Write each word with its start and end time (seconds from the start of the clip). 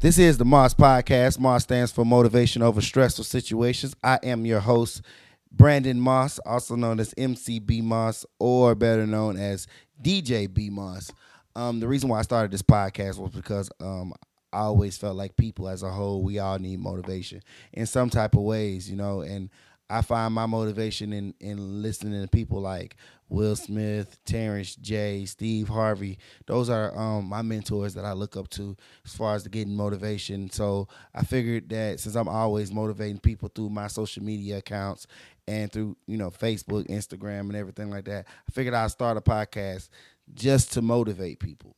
This 0.00 0.18
is 0.18 0.38
the 0.38 0.44
Moss 0.44 0.74
Podcast. 0.74 1.38
Moss 1.38 1.62
stands 1.62 1.92
for 1.92 2.04
Motivation 2.04 2.62
Over 2.62 2.80
Stressful 2.80 3.24
Situations. 3.24 3.94
I 4.02 4.18
am 4.22 4.44
your 4.44 4.60
host, 4.60 5.02
Brandon 5.50 5.98
Moss, 5.98 6.38
also 6.40 6.74
known 6.74 7.00
as 7.00 7.14
MCB 7.14 7.82
Moss, 7.82 8.26
or 8.38 8.74
better 8.74 9.06
known 9.06 9.36
as 9.36 9.66
DJ 10.02 10.52
B 10.52 10.68
Moss. 10.68 11.12
Um, 11.56 11.80
the 11.80 11.88
reason 11.88 12.08
why 12.08 12.18
I 12.18 12.22
started 12.22 12.50
this 12.50 12.62
podcast 12.62 13.18
was 13.18 13.30
because 13.30 13.70
um, 13.80 14.12
I 14.52 14.60
always 14.60 14.96
felt 14.96 15.16
like 15.16 15.36
people 15.36 15.68
as 15.68 15.82
a 15.82 15.90
whole, 15.90 16.22
we 16.22 16.38
all 16.38 16.58
need 16.58 16.80
motivation 16.80 17.40
in 17.72 17.86
some 17.86 18.10
type 18.10 18.34
of 18.34 18.42
ways, 18.42 18.90
you 18.90 18.96
know, 18.96 19.20
and 19.22 19.48
I 19.90 20.00
find 20.02 20.32
my 20.32 20.46
motivation 20.46 21.12
in 21.12 21.34
in 21.40 21.82
listening 21.82 22.22
to 22.22 22.28
people 22.28 22.60
like 22.60 22.96
Will 23.28 23.56
Smith, 23.56 24.18
Terrence 24.24 24.76
J, 24.76 25.24
Steve 25.26 25.68
Harvey. 25.68 26.18
Those 26.46 26.70
are 26.70 26.96
um, 26.96 27.26
my 27.26 27.42
mentors 27.42 27.94
that 27.94 28.04
I 28.04 28.12
look 28.12 28.36
up 28.36 28.48
to 28.50 28.76
as 29.04 29.14
far 29.14 29.34
as 29.34 29.46
getting 29.48 29.74
motivation. 29.74 30.50
So 30.50 30.88
I 31.14 31.22
figured 31.24 31.68
that 31.70 32.00
since 32.00 32.14
I'm 32.14 32.28
always 32.28 32.72
motivating 32.72 33.18
people 33.18 33.50
through 33.54 33.70
my 33.70 33.88
social 33.88 34.22
media 34.22 34.58
accounts 34.58 35.06
and 35.46 35.70
through 35.70 35.96
you 36.06 36.16
know 36.16 36.30
Facebook, 36.30 36.86
Instagram, 36.88 37.40
and 37.40 37.56
everything 37.56 37.90
like 37.90 38.04
that, 38.06 38.26
I 38.26 38.52
figured 38.52 38.74
I'd 38.74 38.90
start 38.90 39.16
a 39.16 39.20
podcast 39.20 39.88
just 40.34 40.72
to 40.74 40.82
motivate 40.82 41.40
people. 41.40 41.76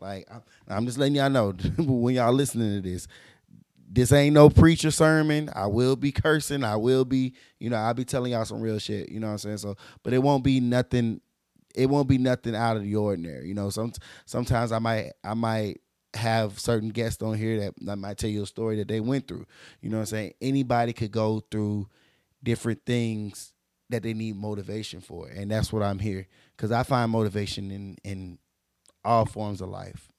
Like 0.00 0.28
I'm 0.68 0.86
just 0.86 0.98
letting 0.98 1.16
y'all 1.16 1.30
know 1.30 1.52
when 1.78 2.14
y'all 2.14 2.32
listening 2.32 2.82
to 2.82 2.88
this, 2.88 3.08
this 3.90 4.12
ain't 4.12 4.34
no 4.34 4.50
preacher 4.50 4.90
sermon. 4.90 5.50
I 5.54 5.66
will 5.66 5.96
be 5.96 6.12
cursing. 6.12 6.62
I 6.62 6.76
will 6.76 7.04
be, 7.04 7.34
you 7.58 7.70
know, 7.70 7.76
I'll 7.76 7.94
be 7.94 8.04
telling 8.04 8.32
y'all 8.32 8.44
some 8.44 8.60
real 8.60 8.78
shit. 8.78 9.08
You 9.10 9.18
know 9.18 9.28
what 9.28 9.32
I'm 9.34 9.38
saying? 9.38 9.58
So, 9.58 9.76
but 10.02 10.12
it 10.12 10.22
won't 10.22 10.44
be 10.44 10.60
nothing. 10.60 11.20
It 11.74 11.86
won't 11.86 12.08
be 12.08 12.18
nothing 12.18 12.54
out 12.54 12.76
of 12.76 12.82
the 12.82 12.96
ordinary. 12.96 13.48
You 13.48 13.54
know, 13.54 13.70
some 13.70 13.92
sometimes 14.26 14.72
I 14.72 14.78
might 14.78 15.12
I 15.24 15.34
might 15.34 15.80
have 16.14 16.58
certain 16.58 16.90
guests 16.90 17.22
on 17.22 17.36
here 17.36 17.60
that, 17.60 17.74
that 17.82 17.96
might 17.96 18.18
tell 18.18 18.30
you 18.30 18.42
a 18.42 18.46
story 18.46 18.76
that 18.76 18.88
they 18.88 19.00
went 19.00 19.26
through. 19.26 19.46
You 19.80 19.90
know 19.90 19.98
what 19.98 20.02
I'm 20.02 20.06
saying? 20.06 20.34
Anybody 20.40 20.92
could 20.92 21.10
go 21.10 21.42
through 21.50 21.88
different 22.42 22.84
things 22.84 23.52
that 23.90 24.02
they 24.02 24.12
need 24.12 24.36
motivation 24.36 25.00
for, 25.00 25.28
and 25.28 25.50
that's 25.50 25.72
what 25.72 25.82
I'm 25.82 25.98
here 25.98 26.26
because 26.56 26.72
I 26.72 26.82
find 26.82 27.10
motivation 27.10 27.70
in 27.70 27.96
in 28.04 28.38
all 29.02 29.24
forms 29.24 29.62
of 29.62 29.70
life. 29.70 30.12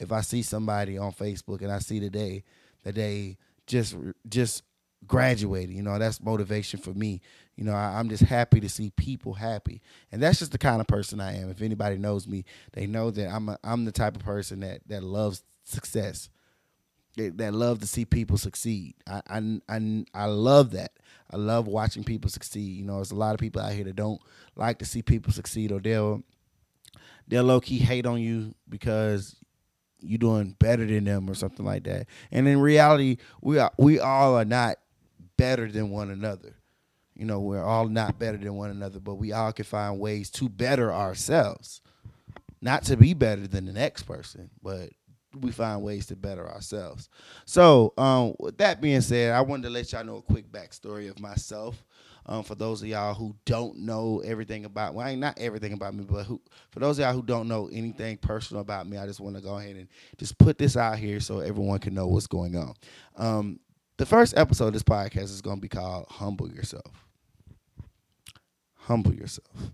If 0.00 0.10
I 0.10 0.22
see 0.22 0.42
somebody 0.42 0.98
on 0.98 1.12
Facebook 1.12 1.62
and 1.62 1.70
I 1.70 1.78
see 1.78 2.00
today 2.00 2.42
that 2.84 2.94
they 2.94 3.38
just 3.66 3.96
just 4.28 4.62
graduated. 5.06 5.74
You 5.74 5.82
know, 5.82 5.98
that's 5.98 6.22
motivation 6.22 6.80
for 6.80 6.90
me. 6.90 7.20
You 7.56 7.64
know, 7.64 7.74
I, 7.74 8.00
am 8.00 8.08
just 8.08 8.22
happy 8.22 8.60
to 8.60 8.68
see 8.68 8.90
people 8.90 9.34
happy, 9.34 9.82
and 10.10 10.22
that's 10.22 10.38
just 10.38 10.52
the 10.52 10.58
kind 10.58 10.80
of 10.80 10.86
person 10.86 11.20
I 11.20 11.36
am. 11.36 11.50
If 11.50 11.62
anybody 11.62 11.98
knows 11.98 12.26
me, 12.26 12.44
they 12.72 12.86
know 12.86 13.10
that 13.10 13.28
I'm 13.28 13.48
a, 13.50 13.58
I'm 13.62 13.84
the 13.84 13.92
type 13.92 14.16
of 14.16 14.22
person 14.22 14.60
that 14.60 14.80
that 14.88 15.02
loves 15.02 15.42
success, 15.64 16.30
that, 17.16 17.36
that 17.38 17.52
love 17.52 17.80
to 17.80 17.86
see 17.86 18.04
people 18.04 18.38
succeed. 18.38 18.94
I, 19.06 19.20
I 19.28 19.60
I 19.68 20.04
I 20.14 20.24
love 20.26 20.70
that. 20.72 20.92
I 21.30 21.36
love 21.36 21.66
watching 21.66 22.04
people 22.04 22.30
succeed. 22.30 22.76
You 22.76 22.84
know, 22.84 22.96
there's 22.96 23.10
a 23.10 23.16
lot 23.16 23.34
of 23.34 23.40
people 23.40 23.60
out 23.60 23.72
here 23.72 23.84
that 23.84 23.96
don't 23.96 24.20
like 24.56 24.78
to 24.78 24.86
see 24.86 25.02
people 25.02 25.32
succeed, 25.32 25.72
or 25.72 25.80
they'll 25.80 26.22
they'll 27.28 27.44
low 27.44 27.60
key 27.60 27.78
hate 27.78 28.06
on 28.06 28.20
you 28.20 28.54
because 28.68 29.36
you 30.02 30.18
doing 30.18 30.56
better 30.58 30.84
than 30.84 31.04
them 31.04 31.28
or 31.28 31.34
something 31.34 31.64
like 31.64 31.84
that. 31.84 32.06
And 32.30 32.46
in 32.48 32.60
reality, 32.60 33.18
we 33.40 33.58
are 33.58 33.72
we 33.78 34.00
all 34.00 34.36
are 34.36 34.44
not 34.44 34.78
better 35.36 35.70
than 35.70 35.90
one 35.90 36.10
another. 36.10 36.56
You 37.14 37.26
know, 37.26 37.40
we're 37.40 37.62
all 37.62 37.88
not 37.88 38.18
better 38.18 38.38
than 38.38 38.54
one 38.54 38.70
another, 38.70 38.98
but 38.98 39.14
we 39.14 39.32
all 39.32 39.52
can 39.52 39.64
find 39.64 40.00
ways 40.00 40.30
to 40.32 40.48
better 40.48 40.92
ourselves. 40.92 41.82
Not 42.60 42.84
to 42.84 42.96
be 42.96 43.12
better 43.12 43.46
than 43.46 43.66
the 43.66 43.72
next 43.72 44.04
person, 44.04 44.50
but 44.62 44.90
we 45.40 45.50
find 45.50 45.82
ways 45.82 46.06
to 46.06 46.16
better 46.16 46.48
ourselves. 46.48 47.08
So, 47.44 47.92
um, 47.96 48.34
with 48.38 48.58
that 48.58 48.80
being 48.80 49.00
said, 49.00 49.32
I 49.32 49.40
wanted 49.40 49.64
to 49.64 49.70
let 49.70 49.92
y'all 49.92 50.04
know 50.04 50.16
a 50.16 50.22
quick 50.22 50.50
backstory 50.50 51.10
of 51.10 51.20
myself. 51.20 51.84
Um, 52.26 52.44
for 52.44 52.54
those 52.54 52.82
of 52.82 52.88
y'all 52.88 53.14
who 53.14 53.34
don't 53.44 53.78
know 53.78 54.22
everything 54.24 54.64
about, 54.64 54.94
well, 54.94 55.14
not 55.16 55.38
everything 55.38 55.72
about 55.72 55.94
me, 55.94 56.04
but 56.04 56.24
who, 56.24 56.40
for 56.70 56.78
those 56.78 56.98
of 56.98 57.02
y'all 57.02 57.14
who 57.14 57.22
don't 57.22 57.48
know 57.48 57.68
anything 57.72 58.16
personal 58.16 58.60
about 58.60 58.86
me, 58.86 58.96
I 58.96 59.06
just 59.06 59.20
want 59.20 59.36
to 59.36 59.42
go 59.42 59.58
ahead 59.58 59.76
and 59.76 59.88
just 60.18 60.38
put 60.38 60.56
this 60.56 60.76
out 60.76 60.98
here 60.98 61.18
so 61.18 61.40
everyone 61.40 61.80
can 61.80 61.94
know 61.94 62.06
what's 62.06 62.28
going 62.28 62.56
on. 62.56 62.74
Um, 63.16 63.60
the 63.96 64.06
first 64.06 64.36
episode 64.36 64.68
of 64.68 64.72
this 64.72 64.84
podcast 64.84 65.24
is 65.24 65.42
going 65.42 65.56
to 65.56 65.60
be 65.62 65.68
called 65.68 66.06
"Humble 66.08 66.50
Yourself." 66.50 67.06
Humble 68.74 69.14
yourself, 69.14 69.70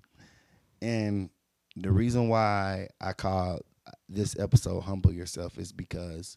and 0.80 1.30
the 1.74 1.90
reason 1.90 2.28
why 2.28 2.88
I 3.00 3.12
call 3.12 3.60
this 4.08 4.38
episode 4.38 4.80
"Humble 4.80 5.12
Yourself" 5.12 5.58
is 5.58 5.72
because. 5.72 6.36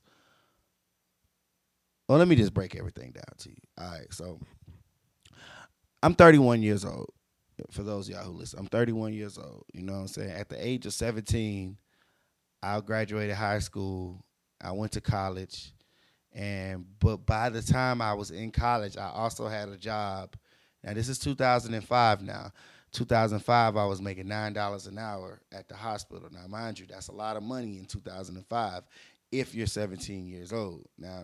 Well, 2.07 2.17
let 2.17 2.27
me 2.27 2.35
just 2.35 2.55
break 2.55 2.75
everything 2.75 3.11
down 3.11 3.35
to 3.37 3.49
you. 3.49 3.61
All 3.77 3.91
right, 3.91 4.11
so 4.11 4.39
I'm 6.01 6.13
31 6.13 6.61
years 6.61 6.85
old. 6.85 7.11
For 7.71 7.83
those 7.83 8.07
of 8.07 8.15
y'all 8.15 8.23
who 8.23 8.31
listen, 8.31 8.59
I'm 8.59 8.67
31 8.67 9.13
years 9.13 9.37
old. 9.37 9.65
You 9.73 9.81
know 9.81 9.93
what 9.93 9.99
I'm 9.99 10.07
saying? 10.07 10.31
At 10.31 10.47
the 10.47 10.65
age 10.65 10.85
of 10.85 10.93
17, 10.93 11.77
I 12.63 12.79
graduated 12.79 13.35
high 13.35 13.59
school. 13.59 14.23
I 14.61 14.71
went 14.71 14.93
to 14.93 15.01
college. 15.01 15.73
And 16.33 16.85
but 16.99 17.25
by 17.25 17.49
the 17.49 17.61
time 17.61 18.01
I 18.01 18.13
was 18.13 18.31
in 18.31 18.51
college, 18.51 18.97
I 18.97 19.09
also 19.09 19.47
had 19.47 19.69
a 19.69 19.77
job. 19.77 20.35
Now 20.83 20.93
this 20.93 21.09
is 21.09 21.19
2005 21.19 22.21
now. 22.21 22.51
2005 22.91 23.77
I 23.77 23.85
was 23.85 24.01
making 24.01 24.25
$9 24.25 24.87
an 24.87 24.97
hour 24.97 25.41
at 25.51 25.67
the 25.67 25.75
hospital. 25.75 26.29
Now 26.31 26.47
mind 26.47 26.79
you, 26.79 26.85
that's 26.87 27.09
a 27.09 27.13
lot 27.13 27.35
of 27.35 27.43
money 27.43 27.77
in 27.77 27.85
2005 27.85 28.83
if 29.31 29.53
you're 29.53 29.67
17 29.67 30.25
years 30.25 30.53
old. 30.53 30.87
Now 30.97 31.23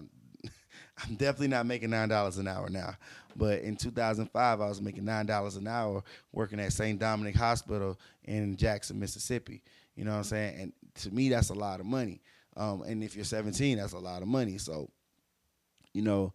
I'm 1.03 1.15
definitely 1.15 1.49
not 1.49 1.65
making 1.65 1.89
nine 1.89 2.09
dollars 2.09 2.37
an 2.37 2.47
hour 2.47 2.69
now. 2.69 2.95
But 3.35 3.61
in 3.61 3.75
2005, 3.75 4.61
I 4.61 4.67
was 4.67 4.81
making 4.81 5.05
nine 5.05 5.25
dollars 5.25 5.57
an 5.57 5.67
hour 5.67 6.03
working 6.31 6.59
at 6.59 6.73
St. 6.73 6.97
Dominic 6.99 7.35
Hospital 7.35 7.99
in 8.23 8.55
Jackson, 8.55 8.99
Mississippi. 8.99 9.61
You 9.95 10.05
know 10.05 10.11
what 10.11 10.17
I'm 10.17 10.23
saying? 10.23 10.61
And 10.61 10.73
to 10.95 11.11
me, 11.13 11.29
that's 11.29 11.49
a 11.49 11.53
lot 11.53 11.79
of 11.79 11.85
money. 11.85 12.21
Um, 12.57 12.83
and 12.83 13.03
if 13.03 13.15
you're 13.15 13.25
17, 13.25 13.77
that's 13.77 13.93
a 13.93 13.99
lot 13.99 14.21
of 14.21 14.27
money. 14.27 14.57
So, 14.57 14.89
you 15.93 16.01
know, 16.01 16.33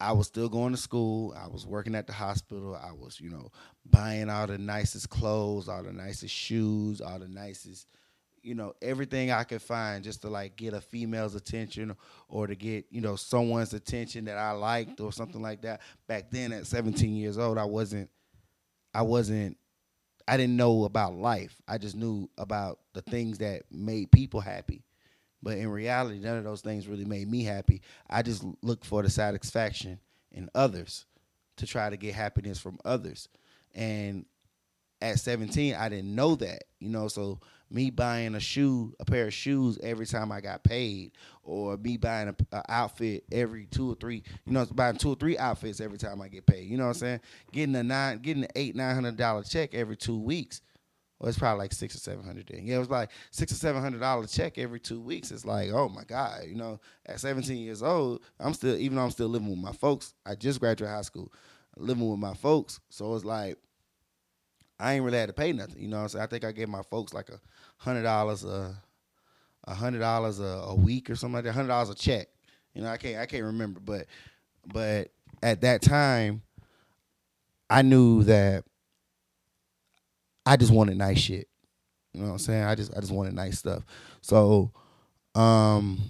I 0.00 0.12
was 0.12 0.26
still 0.26 0.48
going 0.48 0.72
to 0.72 0.78
school. 0.78 1.34
I 1.36 1.48
was 1.48 1.66
working 1.66 1.94
at 1.94 2.06
the 2.06 2.12
hospital. 2.12 2.74
I 2.74 2.92
was, 2.92 3.20
you 3.20 3.30
know, 3.30 3.50
buying 3.84 4.28
all 4.28 4.46
the 4.46 4.58
nicest 4.58 5.08
clothes, 5.10 5.68
all 5.68 5.82
the 5.82 5.92
nicest 5.92 6.34
shoes, 6.34 7.00
all 7.00 7.18
the 7.18 7.28
nicest 7.28 7.86
you 8.46 8.54
know 8.54 8.74
everything 8.80 9.32
I 9.32 9.42
could 9.42 9.60
find 9.60 10.04
just 10.04 10.22
to 10.22 10.28
like 10.28 10.56
get 10.56 10.72
a 10.72 10.80
female's 10.80 11.34
attention 11.34 11.96
or 12.28 12.46
to 12.46 12.54
get 12.54 12.86
you 12.90 13.00
know 13.00 13.16
someone's 13.16 13.74
attention 13.74 14.26
that 14.26 14.38
I 14.38 14.52
liked 14.52 15.00
or 15.00 15.12
something 15.12 15.42
like 15.42 15.62
that. 15.62 15.80
Back 16.06 16.30
then 16.30 16.52
at 16.52 16.66
17 16.66 17.16
years 17.16 17.38
old, 17.38 17.58
I 17.58 17.64
wasn't 17.64 18.08
I 18.94 19.02
wasn't 19.02 19.56
I 20.28 20.36
didn't 20.36 20.56
know 20.56 20.84
about 20.84 21.14
life. 21.14 21.60
I 21.66 21.78
just 21.78 21.96
knew 21.96 22.30
about 22.38 22.78
the 22.94 23.02
things 23.02 23.38
that 23.38 23.62
made 23.70 24.12
people 24.12 24.40
happy. 24.40 24.84
But 25.42 25.58
in 25.58 25.68
reality, 25.68 26.18
none 26.20 26.38
of 26.38 26.44
those 26.44 26.62
things 26.62 26.88
really 26.88 27.04
made 27.04 27.30
me 27.30 27.44
happy. 27.44 27.82
I 28.08 28.22
just 28.22 28.44
looked 28.62 28.84
for 28.84 29.02
the 29.02 29.10
satisfaction 29.10 29.98
in 30.32 30.48
others 30.54 31.04
to 31.56 31.66
try 31.66 31.90
to 31.90 31.96
get 31.96 32.14
happiness 32.14 32.58
from 32.58 32.78
others. 32.84 33.28
And 33.74 34.24
at 35.00 35.18
17, 35.18 35.74
I 35.74 35.88
didn't 35.88 36.14
know 36.14 36.34
that, 36.36 36.64
you 36.80 36.88
know, 36.88 37.08
so 37.08 37.40
me 37.70 37.90
buying 37.90 38.34
a 38.34 38.40
shoe, 38.40 38.94
a 39.00 39.04
pair 39.04 39.26
of 39.26 39.34
shoes 39.34 39.78
every 39.82 40.06
time 40.06 40.30
I 40.30 40.40
got 40.40 40.62
paid, 40.62 41.12
or 41.42 41.76
me 41.76 41.96
buying 41.96 42.28
a, 42.52 42.62
outfit 42.68 43.24
every 43.32 43.66
two 43.66 43.90
or 43.90 43.94
three, 43.94 44.22
you 44.44 44.52
know, 44.52 44.66
buying 44.66 44.96
two 44.96 45.10
or 45.10 45.16
three 45.16 45.36
outfits 45.36 45.80
every 45.80 45.98
time 45.98 46.20
I 46.20 46.28
get 46.28 46.46
paid. 46.46 46.68
You 46.68 46.76
know 46.76 46.84
what 46.84 46.96
I'm 46.96 47.00
saying? 47.00 47.20
Getting 47.52 47.74
a 47.76 47.82
nine, 47.82 48.18
getting 48.18 48.44
an 48.44 48.50
eight, 48.54 48.76
nine 48.76 48.94
hundred 48.94 49.16
dollar 49.16 49.42
check 49.42 49.74
every 49.74 49.96
two 49.96 50.18
weeks. 50.18 50.60
Well, 51.18 51.30
it's 51.30 51.38
probably 51.38 51.64
like 51.64 51.72
six 51.72 51.94
or 51.94 51.98
seven 51.98 52.24
hundred. 52.24 52.48
Then 52.48 52.66
yeah, 52.66 52.76
it 52.76 52.80
was 52.80 52.90
like 52.90 53.10
six 53.30 53.50
or 53.50 53.56
seven 53.56 53.80
hundred 53.82 54.00
dollar 54.00 54.26
check 54.26 54.58
every 54.58 54.80
two 54.80 55.00
weeks. 55.00 55.30
It's 55.30 55.44
like, 55.44 55.70
oh 55.70 55.88
my 55.88 56.04
god, 56.04 56.42
you 56.46 56.54
know, 56.54 56.78
at 57.06 57.20
17 57.20 57.56
years 57.56 57.82
old, 57.82 58.20
I'm 58.38 58.52
still, 58.52 58.76
even 58.76 58.96
though 58.96 59.04
I'm 59.04 59.10
still 59.10 59.28
living 59.28 59.48
with 59.48 59.58
my 59.58 59.72
folks, 59.72 60.14
I 60.26 60.34
just 60.34 60.60
graduated 60.60 60.94
high 60.94 61.02
school, 61.02 61.32
living 61.76 62.08
with 62.08 62.18
my 62.18 62.34
folks. 62.34 62.80
So 62.90 63.14
it's 63.14 63.24
like 63.24 63.56
I 64.78 64.94
ain't 64.94 65.04
really 65.04 65.18
had 65.18 65.28
to 65.28 65.32
pay 65.32 65.52
nothing. 65.52 65.80
You 65.80 65.88
know 65.88 65.96
what 65.96 66.02
I'm 66.02 66.08
saying? 66.10 66.22
I 66.22 66.26
think 66.26 66.44
I 66.44 66.52
gave 66.52 66.68
my 66.68 66.82
folks 66.82 67.14
like 67.14 67.30
a 67.30 67.40
hundred 67.76 68.02
dollars 68.02 68.44
a 68.44 68.74
a 69.64 69.74
hundred 69.74 69.98
dollars 70.00 70.40
a 70.40 70.74
week 70.76 71.10
or 71.10 71.16
something 71.16 71.34
like 71.34 71.44
that. 71.44 71.52
Hundred 71.52 71.68
dollars 71.68 71.90
a 71.90 71.94
check. 71.94 72.28
You 72.74 72.82
know, 72.82 72.88
I 72.88 72.96
can't 72.96 73.18
I 73.18 73.26
can't 73.26 73.44
remember, 73.44 73.80
but 73.80 74.06
but 74.72 75.10
at 75.42 75.60
that 75.62 75.82
time, 75.82 76.42
I 77.70 77.82
knew 77.82 78.22
that 78.24 78.64
I 80.44 80.56
just 80.56 80.72
wanted 80.72 80.96
nice 80.96 81.18
shit. 81.18 81.48
You 82.12 82.20
know 82.20 82.28
what 82.28 82.32
I'm 82.34 82.38
saying? 82.38 82.64
I 82.64 82.74
just 82.74 82.96
I 82.96 83.00
just 83.00 83.12
wanted 83.12 83.34
nice 83.34 83.58
stuff. 83.58 83.84
So, 84.22 84.72
um, 85.34 86.00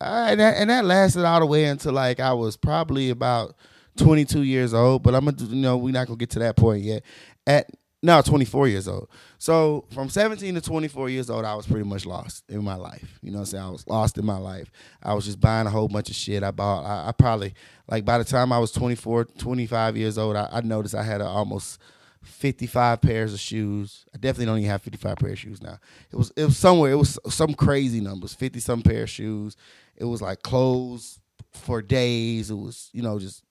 I, 0.00 0.30
and, 0.32 0.40
that, 0.40 0.56
and 0.56 0.70
that 0.70 0.84
lasted 0.84 1.24
all 1.24 1.40
the 1.40 1.46
way 1.46 1.64
until 1.64 1.92
like 1.92 2.20
I 2.20 2.32
was 2.32 2.56
probably 2.56 3.10
about 3.10 3.56
22 3.96 4.42
years 4.42 4.72
old. 4.72 5.02
But 5.02 5.14
I'm 5.14 5.24
gonna, 5.24 5.36
you 5.42 5.60
know, 5.60 5.76
we're 5.76 5.92
not 5.92 6.06
gonna 6.06 6.16
get 6.16 6.30
to 6.30 6.38
that 6.40 6.56
point 6.56 6.82
yet. 6.82 7.02
At 7.46 7.68
No, 8.04 8.20
24 8.20 8.68
years 8.68 8.86
old. 8.86 9.08
So 9.38 9.86
from 9.94 10.10
17 10.10 10.56
to 10.56 10.60
24 10.60 11.08
years 11.08 11.30
old, 11.30 11.46
I 11.46 11.54
was 11.54 11.66
pretty 11.66 11.88
much 11.88 12.04
lost 12.04 12.44
in 12.50 12.62
my 12.62 12.74
life. 12.74 13.18
You 13.22 13.30
know 13.30 13.38
what 13.38 13.44
I'm 13.44 13.46
saying? 13.46 13.64
I 13.64 13.70
was 13.70 13.86
lost 13.86 14.18
in 14.18 14.26
my 14.26 14.36
life. 14.36 14.70
I 15.02 15.14
was 15.14 15.24
just 15.24 15.40
buying 15.40 15.66
a 15.66 15.70
whole 15.70 15.88
bunch 15.88 16.10
of 16.10 16.14
shit. 16.14 16.42
I 16.42 16.50
bought, 16.50 16.84
I, 16.84 17.08
I 17.08 17.12
probably, 17.12 17.54
like 17.88 18.04
by 18.04 18.18
the 18.18 18.24
time 18.24 18.52
I 18.52 18.58
was 18.58 18.72
24, 18.72 19.24
25 19.24 19.96
years 19.96 20.18
old, 20.18 20.36
I, 20.36 20.50
I 20.52 20.60
noticed 20.60 20.94
I 20.94 21.02
had 21.02 21.22
a, 21.22 21.24
almost 21.24 21.80
55 22.24 23.00
pairs 23.00 23.32
of 23.32 23.40
shoes. 23.40 24.04
I 24.14 24.18
definitely 24.18 24.46
don't 24.46 24.58
even 24.58 24.70
have 24.70 24.82
55 24.82 25.16
pair 25.16 25.30
of 25.30 25.38
shoes 25.38 25.62
now. 25.62 25.78
It 26.12 26.16
was, 26.16 26.30
it 26.36 26.44
was 26.44 26.58
somewhere, 26.58 26.92
it 26.92 26.96
was 26.96 27.18
some 27.30 27.54
crazy 27.54 28.02
numbers, 28.02 28.34
50 28.34 28.60
some 28.60 28.82
pair 28.82 29.04
of 29.04 29.10
shoes. 29.10 29.56
It 29.96 30.04
was 30.04 30.20
like 30.20 30.42
clothes 30.42 31.20
for 31.54 31.80
days. 31.80 32.50
It 32.50 32.58
was, 32.58 32.90
you 32.92 33.00
know, 33.00 33.18
just 33.18 33.44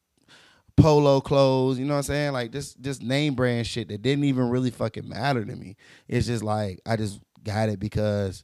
polo 0.78 1.22
clothes, 1.22 1.80
you 1.80 1.86
know 1.86 1.94
what 1.94 2.00
I'm 2.00 2.04
saying? 2.04 2.34
Like 2.34 2.52
this 2.52 2.74
this 2.75 3.02
name 3.02 3.36
brand 3.36 3.68
shit 3.68 3.88
that 3.90 4.02
didn't 4.02 4.25
even 4.25 4.50
really 4.50 4.72
fucking 4.72 5.08
matter 5.08 5.46
to 5.46 5.56
me. 5.56 5.75
It's 6.08 6.28
just 6.28 6.44
like 6.44 6.80
I 6.86 6.96
just 6.96 7.20
got 7.44 7.70
it 7.70 7.80
because 7.80 8.44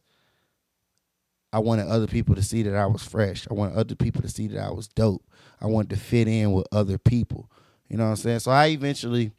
I 1.52 1.60
wanted 1.60 1.88
other 1.88 2.08
people 2.08 2.36
to 2.36 2.44
see 2.44 2.62
that 2.64 2.76
I 2.76 2.86
was 2.86 3.04
fresh. 3.04 3.48
I 3.50 3.54
wanted 3.54 3.78
other 3.78 3.96
people 3.96 4.22
to 4.22 4.30
see 4.30 4.48
that 4.48 4.60
I 4.60 4.72
was 4.72 4.88
dope. 4.88 5.24
I 5.60 5.66
wanted 5.66 5.90
to 5.92 5.98
fit 5.98 6.28
in 6.28 6.52
with 6.52 6.68
other 6.72 6.98
people. 6.98 7.50
You 7.90 7.98
know 7.98 8.04
what 8.04 8.12
I'm 8.12 8.16
saying? 8.18 8.40
So 8.40 8.52
I 8.52 8.68
eventually 8.68 9.32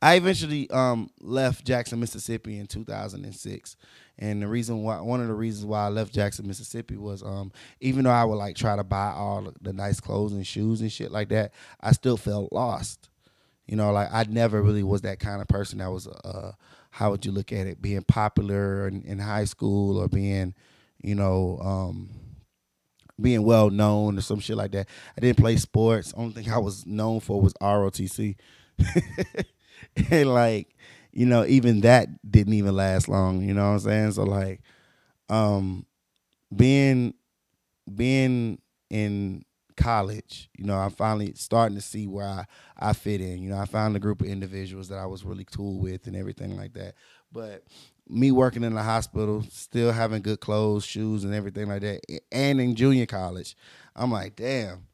I 0.00 0.14
eventually 0.14 0.70
um, 0.70 1.10
left 1.20 1.64
Jackson, 1.64 1.98
Mississippi 1.98 2.58
in 2.58 2.66
2006. 2.66 3.76
And 4.18 4.42
the 4.42 4.48
reason 4.48 4.82
why, 4.82 5.00
one 5.00 5.20
of 5.20 5.28
the 5.28 5.34
reasons 5.34 5.64
why 5.64 5.86
I 5.86 5.88
left 5.88 6.12
Jackson, 6.12 6.46
Mississippi 6.46 6.96
was 6.96 7.22
um, 7.22 7.52
even 7.80 8.04
though 8.04 8.10
I 8.10 8.24
would 8.24 8.36
like 8.36 8.56
try 8.56 8.76
to 8.76 8.84
buy 8.84 9.12
all 9.12 9.52
the 9.60 9.72
nice 9.72 10.00
clothes 10.00 10.32
and 10.32 10.46
shoes 10.46 10.80
and 10.80 10.90
shit 10.90 11.10
like 11.10 11.28
that, 11.30 11.52
I 11.80 11.92
still 11.92 12.16
felt 12.16 12.52
lost. 12.52 13.10
You 13.66 13.76
know, 13.76 13.92
like 13.92 14.08
I 14.12 14.24
never 14.28 14.62
really 14.62 14.82
was 14.82 15.02
that 15.02 15.20
kind 15.20 15.42
of 15.42 15.48
person 15.48 15.78
that 15.78 15.90
was, 15.90 16.06
uh, 16.08 16.52
how 16.90 17.10
would 17.10 17.26
you 17.26 17.32
look 17.32 17.52
at 17.52 17.66
it, 17.66 17.82
being 17.82 18.02
popular 18.02 18.88
in, 18.88 19.02
in 19.02 19.18
high 19.18 19.44
school 19.44 19.98
or 19.98 20.08
being, 20.08 20.54
you 21.02 21.14
know, 21.14 21.58
um, 21.60 22.08
being 23.20 23.42
well 23.42 23.68
known 23.70 24.16
or 24.16 24.20
some 24.20 24.40
shit 24.40 24.56
like 24.56 24.72
that. 24.72 24.88
I 25.16 25.20
didn't 25.20 25.38
play 25.38 25.56
sports. 25.56 26.14
Only 26.16 26.34
thing 26.42 26.52
I 26.52 26.58
was 26.58 26.86
known 26.86 27.20
for 27.20 27.40
was 27.40 27.52
ROTC. 27.54 28.36
and 30.10 30.32
like, 30.32 30.74
you 31.12 31.26
know, 31.26 31.44
even 31.46 31.80
that 31.80 32.08
didn't 32.30 32.54
even 32.54 32.74
last 32.76 33.08
long, 33.08 33.42
you 33.42 33.54
know 33.54 33.66
what 33.66 33.74
I'm 33.74 33.78
saying? 33.80 34.12
So 34.12 34.24
like 34.24 34.60
um 35.28 35.86
being 36.54 37.14
being 37.94 38.60
in 38.90 39.44
college, 39.76 40.50
you 40.56 40.64
know, 40.64 40.76
I'm 40.76 40.90
finally 40.90 41.32
starting 41.34 41.76
to 41.76 41.82
see 41.82 42.06
where 42.06 42.26
I, 42.26 42.44
I 42.78 42.92
fit 42.92 43.20
in. 43.20 43.42
You 43.42 43.50
know, 43.50 43.58
I 43.58 43.64
found 43.64 43.96
a 43.96 44.00
group 44.00 44.20
of 44.20 44.26
individuals 44.26 44.88
that 44.88 44.98
I 44.98 45.06
was 45.06 45.24
really 45.24 45.44
cool 45.44 45.78
with 45.78 46.06
and 46.06 46.16
everything 46.16 46.56
like 46.56 46.74
that. 46.74 46.94
But 47.32 47.64
me 48.08 48.32
working 48.32 48.64
in 48.64 48.74
the 48.74 48.82
hospital, 48.82 49.44
still 49.50 49.92
having 49.92 50.22
good 50.22 50.40
clothes, 50.40 50.84
shoes, 50.84 51.24
and 51.24 51.34
everything 51.34 51.68
like 51.68 51.82
that, 51.82 52.00
and 52.32 52.60
in 52.60 52.74
junior 52.74 53.06
college, 53.06 53.56
I'm 53.94 54.10
like, 54.10 54.36
damn, 54.36 54.86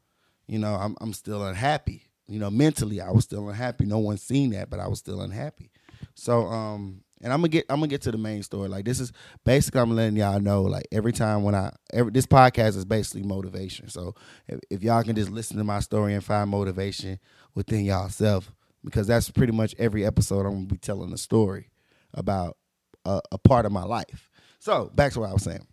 you 0.47 0.59
know, 0.59 0.75
I'm 0.75 0.95
I'm 1.01 1.13
still 1.13 1.45
unhappy 1.45 2.03
you 2.27 2.39
know, 2.39 2.49
mentally 2.49 3.01
I 3.01 3.11
was 3.11 3.23
still 3.23 3.49
unhappy. 3.49 3.85
No 3.85 3.99
one 3.99 4.17
seen 4.17 4.51
that, 4.51 4.69
but 4.69 4.79
I 4.79 4.87
was 4.87 4.99
still 4.99 5.21
unhappy. 5.21 5.71
So, 6.15 6.47
um, 6.47 7.01
and 7.21 7.31
I'm 7.31 7.39
gonna 7.39 7.49
get 7.49 7.65
I'm 7.69 7.77
gonna 7.77 7.87
get 7.87 8.01
to 8.03 8.11
the 8.11 8.17
main 8.17 8.43
story. 8.43 8.67
Like 8.67 8.85
this 8.85 8.99
is 8.99 9.11
basically 9.43 9.81
I'm 9.81 9.95
letting 9.95 10.17
y'all 10.17 10.39
know. 10.39 10.63
Like 10.63 10.87
every 10.91 11.13
time 11.13 11.43
when 11.43 11.55
I 11.55 11.71
every 11.93 12.11
this 12.11 12.25
podcast 12.25 12.75
is 12.77 12.85
basically 12.85 13.23
motivation. 13.23 13.89
So 13.89 14.15
if, 14.47 14.59
if 14.69 14.83
y'all 14.83 15.03
can 15.03 15.15
just 15.15 15.31
listen 15.31 15.57
to 15.57 15.63
my 15.63 15.79
story 15.79 16.13
and 16.13 16.23
find 16.23 16.49
motivation 16.49 17.19
within 17.53 17.85
y'all 17.85 18.09
self, 18.09 18.51
because 18.83 19.07
that's 19.07 19.31
pretty 19.31 19.53
much 19.53 19.73
every 19.79 20.05
episode 20.05 20.45
I'm 20.45 20.53
gonna 20.53 20.65
be 20.65 20.77
telling 20.77 21.13
a 21.13 21.17
story 21.17 21.69
about 22.13 22.57
a, 23.05 23.21
a 23.31 23.37
part 23.37 23.65
of 23.65 23.71
my 23.71 23.83
life. 23.83 24.29
So 24.59 24.91
back 24.93 25.13
to 25.13 25.21
what 25.21 25.29
I 25.29 25.33
was 25.33 25.43
saying. 25.43 25.65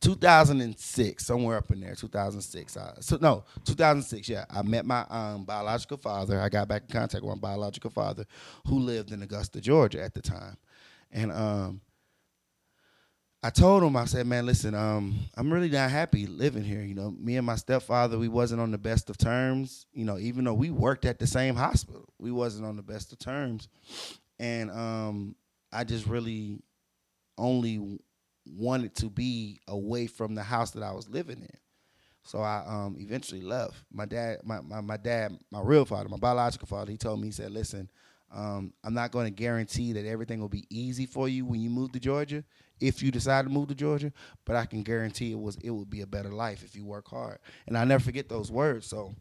2006, 0.00 1.26
somewhere 1.26 1.56
up 1.56 1.70
in 1.70 1.80
there, 1.80 1.94
2006. 1.94 2.76
Uh, 2.76 2.94
so 3.00 3.18
no, 3.20 3.44
2006. 3.64 4.28
Yeah, 4.28 4.44
I 4.48 4.62
met 4.62 4.86
my 4.86 5.04
um, 5.10 5.44
biological 5.44 5.96
father. 5.96 6.40
I 6.40 6.48
got 6.48 6.68
back 6.68 6.82
in 6.82 6.88
contact 6.88 7.24
with 7.24 7.34
my 7.34 7.40
biological 7.40 7.90
father, 7.90 8.24
who 8.66 8.78
lived 8.78 9.12
in 9.12 9.22
Augusta, 9.22 9.60
Georgia 9.60 10.02
at 10.02 10.14
the 10.14 10.22
time, 10.22 10.56
and 11.10 11.32
um, 11.32 11.80
I 13.42 13.50
told 13.50 13.84
him, 13.84 13.96
I 13.96 14.04
said, 14.04 14.26
man, 14.26 14.46
listen, 14.46 14.74
um, 14.74 15.16
I'm 15.36 15.52
really 15.52 15.68
not 15.68 15.90
happy 15.90 16.26
living 16.26 16.64
here. 16.64 16.82
You 16.82 16.94
know, 16.94 17.12
me 17.12 17.36
and 17.36 17.46
my 17.46 17.54
stepfather, 17.54 18.18
we 18.18 18.28
wasn't 18.28 18.60
on 18.60 18.72
the 18.72 18.78
best 18.78 19.10
of 19.10 19.18
terms. 19.18 19.86
You 19.92 20.04
know, 20.04 20.18
even 20.18 20.44
though 20.44 20.54
we 20.54 20.70
worked 20.70 21.04
at 21.04 21.18
the 21.18 21.26
same 21.26 21.54
hospital, 21.54 22.12
we 22.18 22.32
wasn't 22.32 22.66
on 22.66 22.76
the 22.76 22.82
best 22.82 23.12
of 23.12 23.18
terms, 23.18 23.68
and 24.38 24.70
um, 24.70 25.36
I 25.72 25.84
just 25.84 26.06
really 26.06 26.60
only 27.36 28.00
wanted 28.56 28.94
to 28.96 29.10
be 29.10 29.60
away 29.68 30.06
from 30.06 30.34
the 30.34 30.42
house 30.42 30.72
that 30.72 30.82
I 30.82 30.92
was 30.92 31.08
living 31.08 31.40
in. 31.40 31.58
So 32.24 32.40
I 32.40 32.62
um, 32.66 32.96
eventually 32.98 33.40
left. 33.40 33.76
My 33.92 34.04
dad, 34.04 34.38
my, 34.44 34.60
my, 34.60 34.80
my 34.80 34.96
dad, 34.96 35.38
my 35.50 35.60
real 35.62 35.84
father, 35.84 36.08
my 36.08 36.18
biological 36.18 36.66
father, 36.66 36.90
he 36.90 36.98
told 36.98 37.20
me, 37.20 37.28
he 37.28 37.32
said, 37.32 37.50
listen, 37.50 37.90
um, 38.30 38.74
I'm 38.84 38.92
not 38.92 39.12
going 39.12 39.24
to 39.24 39.30
guarantee 39.30 39.92
that 39.94 40.04
everything 40.04 40.40
will 40.40 40.50
be 40.50 40.66
easy 40.68 41.06
for 41.06 41.28
you 41.28 41.46
when 41.46 41.60
you 41.60 41.70
move 41.70 41.92
to 41.92 42.00
Georgia, 42.00 42.44
if 42.80 43.02
you 43.02 43.10
decide 43.10 43.46
to 43.46 43.50
move 43.50 43.68
to 43.68 43.74
Georgia, 43.74 44.12
but 44.44 44.56
I 44.56 44.66
can 44.66 44.82
guarantee 44.82 45.32
it 45.32 45.38
was 45.38 45.56
it 45.64 45.70
would 45.70 45.88
be 45.88 46.02
a 46.02 46.06
better 46.06 46.30
life 46.30 46.62
if 46.62 46.76
you 46.76 46.84
work 46.84 47.08
hard. 47.08 47.38
And 47.66 47.78
I 47.78 47.84
never 47.84 48.04
forget 48.04 48.28
those 48.28 48.52
words. 48.52 48.86
So 48.86 49.14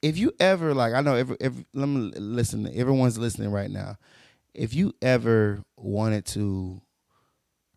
if 0.00 0.16
you 0.18 0.32
ever 0.38 0.74
like, 0.74 0.94
I 0.94 1.00
know 1.00 1.16
every, 1.16 1.36
every 1.40 1.66
let 1.74 1.86
me 1.86 2.12
listen. 2.16 2.70
Everyone's 2.72 3.18
listening 3.18 3.50
right 3.50 3.70
now. 3.70 3.96
If 4.54 4.74
you 4.74 4.92
ever 5.02 5.62
wanted 5.76 6.26
to 6.26 6.80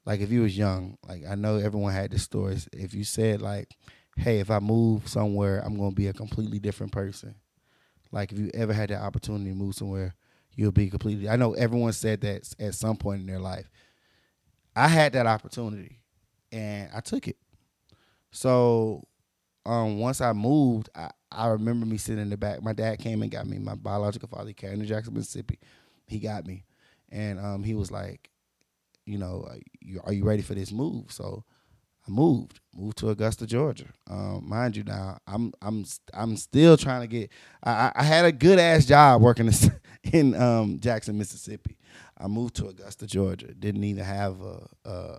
like 0.06 0.19
if 0.22 0.31
you 0.31 0.42
was 0.42 0.57
young, 0.57 0.98
like 1.07 1.24
I 1.28 1.36
know 1.36 1.57
everyone 1.57 1.94
had 1.94 2.12
the 2.12 2.19
stories. 2.19 2.69
If 2.72 2.94
you 2.94 3.04
said 3.04 3.42
like, 3.42 3.75
"Hey, 4.16 4.40
if 4.40 4.52
I 4.52 4.60
move 4.60 5.07
somewhere, 5.07 5.62
I'm 5.66 5.78
gonna 5.78 5.92
be 5.92 6.07
a 6.07 6.13
completely 6.13 6.60
different 6.60 6.92
person," 6.92 7.36
like 8.12 8.31
if 8.31 8.38
you 8.38 8.52
ever 8.54 8.74
had 8.74 8.90
the 8.90 9.02
opportunity 9.02 9.50
to 9.50 9.56
move 9.56 9.75
somewhere, 9.75 10.13
you'll 10.56 10.72
be 10.72 10.90
completely. 10.90 11.28
I 11.30 11.36
know 11.36 11.54
everyone 11.54 11.94
said 11.94 12.22
that 12.22 12.54
at 12.60 12.75
some 12.75 12.98
point 12.98 13.22
in 13.22 13.28
their 13.28 13.40
life. 13.40 13.69
I 14.75 14.88
had 14.90 15.13
that 15.13 15.25
opportunity, 15.25 16.02
and 16.51 16.90
I 16.94 17.00
took 17.00 17.28
it. 17.28 17.38
So, 18.31 19.08
um, 19.66 20.00
once 20.00 20.19
I 20.19 20.34
moved, 20.34 20.90
I, 20.94 21.12
I 21.31 21.48
remember 21.48 21.86
me 21.86 21.98
sitting 21.98 22.22
in 22.22 22.30
the 22.30 22.38
back. 22.38 22.62
My 22.62 22.74
dad 22.74 23.00
came 23.00 23.22
and 23.22 23.31
got 23.31 23.48
me. 23.48 23.58
My 23.58 23.75
biological 23.75 24.28
father, 24.28 24.50
he 24.50 24.54
came 24.54 24.80
to 24.80 24.86
Jackson, 24.86 25.13
Mississippi. 25.13 25.60
He 26.08 26.19
got 26.19 26.46
me, 26.46 26.66
and 27.10 27.40
um, 27.40 27.63
he 27.63 27.74
was 27.74 27.90
like, 27.90 28.30
you 29.06 29.18
know, 29.18 29.48
are 30.03 30.13
you 30.13 30.24
ready 30.24 30.41
for 30.41 30.56
this 30.56 30.72
move? 30.72 31.12
So 31.12 31.44
I 32.08 32.12
moved, 32.12 32.60
moved 32.75 32.98
to 33.00 33.10
Augusta, 33.10 33.48
Georgia. 33.48 33.88
Um, 34.10 34.44
mind 34.48 34.75
you, 34.75 34.84
now 34.84 35.18
I'm 35.27 35.53
I'm 35.62 35.86
I'm 36.13 36.38
still 36.38 36.77
trying 36.77 37.01
to 37.01 37.08
get. 37.08 37.32
I, 37.63 37.91
I 37.96 38.03
had 38.03 38.25
a 38.25 38.32
good 38.32 38.60
ass 38.60 38.86
job 38.86 39.22
working 39.22 39.50
in 40.13 40.36
um, 40.36 40.80
Jackson, 40.80 41.18
Mississippi. 41.18 41.77
I 42.18 42.27
moved 42.27 42.56
to 42.58 42.68
Augusta, 42.68 43.08
Georgia. 43.08 43.53
Didn't 43.53 43.84
even 43.84 44.03
have 44.03 44.39
a, 44.41 44.68
a 44.86 45.18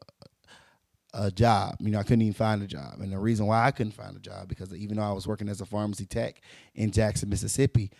a 1.14 1.30
job. 1.30 1.76
You 1.80 1.90
know, 1.90 1.99
I 1.99 2.02
couldn't 2.04 2.22
even 2.22 2.34
find 2.34 2.62
a 2.62 2.66
job, 2.68 3.00
and 3.00 3.12
the 3.12 3.18
reason 3.18 3.46
why 3.46 3.66
I 3.66 3.72
couldn't 3.72 3.92
find 3.92 4.16
a 4.16 4.20
job 4.20 4.49
because 4.49 4.72
even 4.72 4.99
though 4.99 5.02
I 5.02 5.12
was 5.12 5.26
working 5.26 5.49
as 5.49 5.61
a 5.61 5.66
pharmacy 5.66 6.06
tech 6.06 6.40
in 6.75 6.92
Jackson, 6.92 7.28
Mississippi, 7.28 7.90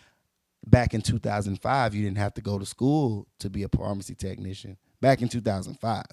back 0.65 0.93
in 0.93 1.01
2005, 1.01 1.93
you 1.93 2.03
didn't 2.03 2.17
have 2.19 2.33
to 2.35 2.41
go 2.41 2.57
to 2.57 2.65
school 2.65 3.27
to 3.39 3.49
be 3.49 3.63
a 3.63 3.69
pharmacy 3.69 4.15
technician 4.15 4.77
back 5.01 5.21
in 5.21 5.29
2005. 5.29 6.03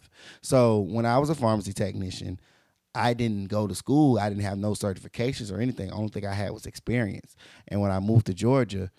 So 0.41 0.81
when 0.81 1.07
I 1.07 1.19
was 1.19 1.31
a 1.31 1.35
pharmacy 1.35 1.73
technician, 1.73 2.41
I 2.95 3.15
didn't 3.15 3.47
go 3.47 3.67
to 3.67 3.75
school. 3.75 4.19
I 4.19 4.29
didn't 4.29 4.45
have 4.45 4.59
no 4.59 4.73
certifications 4.73 5.53
or 5.53 5.61
anything. 5.61 5.89
The 5.89 5.95
only 5.95 6.11
thing 6.11 6.27
I 6.27 6.33
had 6.33 6.53
was 6.53 6.67
experience. 6.67 7.35
And 7.69 7.81
when 7.81 7.91
I 7.91 7.99
moved 7.99 8.27
to 8.27 8.35
Georgia, 8.35 8.91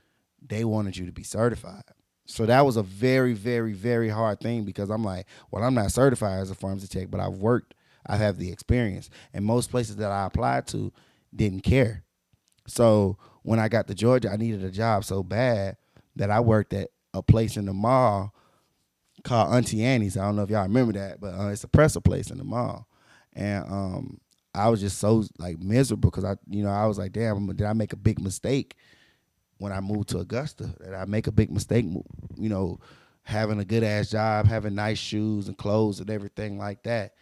they 0.45 0.65
wanted 0.65 0.97
you 0.97 1.05
to 1.05 1.11
be 1.11 1.23
certified. 1.23 1.83
So 2.25 2.45
that 2.45 2.65
was 2.65 2.75
a 2.75 2.83
very, 2.83 3.33
very, 3.33 3.73
very 3.73 4.09
hard 4.09 4.39
thing 4.39 4.65
because 4.65 4.89
I'm 4.89 5.03
like, 5.03 5.27
well, 5.51 5.63
I'm 5.63 5.75
not 5.75 5.91
certified 5.91 6.41
as 6.41 6.51
a 6.51 6.55
pharmacy 6.55 6.87
tech, 6.87 7.09
but 7.09 7.19
I've 7.19 7.37
worked, 7.37 7.75
I 8.05 8.17
have 8.17 8.37
the 8.37 8.51
experience. 8.51 9.09
And 9.33 9.45
most 9.45 9.69
places 9.69 9.95
that 9.97 10.11
I 10.11 10.25
applied 10.25 10.67
to 10.67 10.91
didn't 11.33 11.61
care. 11.61 12.03
So 12.67 13.17
when 13.43 13.59
I 13.59 13.69
got 13.69 13.87
to 13.87 13.95
Georgia, 13.95 14.31
I 14.31 14.37
needed 14.37 14.63
a 14.63 14.71
job 14.71 15.05
so 15.05 15.23
bad 15.23 15.77
that 16.15 16.31
I 16.31 16.39
worked 16.39 16.73
at 16.73 16.89
a 17.13 17.21
place 17.21 17.57
in 17.57 17.65
the 17.65 17.73
mall 17.73 18.33
called 19.25 19.53
Auntie 19.53 19.84
Annie's. 19.84 20.15
I 20.15 20.22
don't 20.22 20.38
know 20.38 20.44
if 20.44 20.50
y'all 20.50 20.63
remember 20.63 20.94
that, 20.94 21.20
but 21.20 21.34
uh, 21.34 21.48
it's 21.50 21.63
a 21.63 21.67
presser 21.67 22.00
place 22.00 22.29
in 22.29 22.38
the 22.38 22.44
mall. 22.44 22.88
And 23.34 23.65
um, 23.65 24.22
I 24.53 24.70
was 24.70 24.79
just 24.79 25.00
so 25.00 25.25
like 25.38 25.60
miserable 25.60 26.10
because 26.10 26.24
I, 26.24 26.36
you 26.48 26.63
know, 26.63 26.70
I 26.70 26.86
was 26.86 26.98
like, 26.98 27.12
damn, 27.12 27.48
did 27.48 27.65
I 27.65 27.74
make 27.74 27.91
a 27.91 27.98
big 27.98 28.22
mistake 28.22 28.75
when 29.58 29.74
I 29.74 29.82
moved 29.82 30.10
to 30.10 30.20
Augusta? 30.20 30.74
Did 30.82 30.94
I 30.94 31.05
make 31.05 31.27
a 31.27 31.32
big 31.32 31.51
mistake, 31.51 31.86
you 32.38 32.50
know, 32.50 32.79
having 33.24 33.60
a 33.60 33.65
good 33.65 33.84
ass 33.84 34.12
job, 34.12 34.46
having 34.46 34.75
nice 34.75 35.00
shoes 35.00 35.48
and 35.48 35.58
clothes 35.58 36.00
and 36.00 36.10
everything 36.10 36.58
like 36.58 36.84
that? 36.84 37.15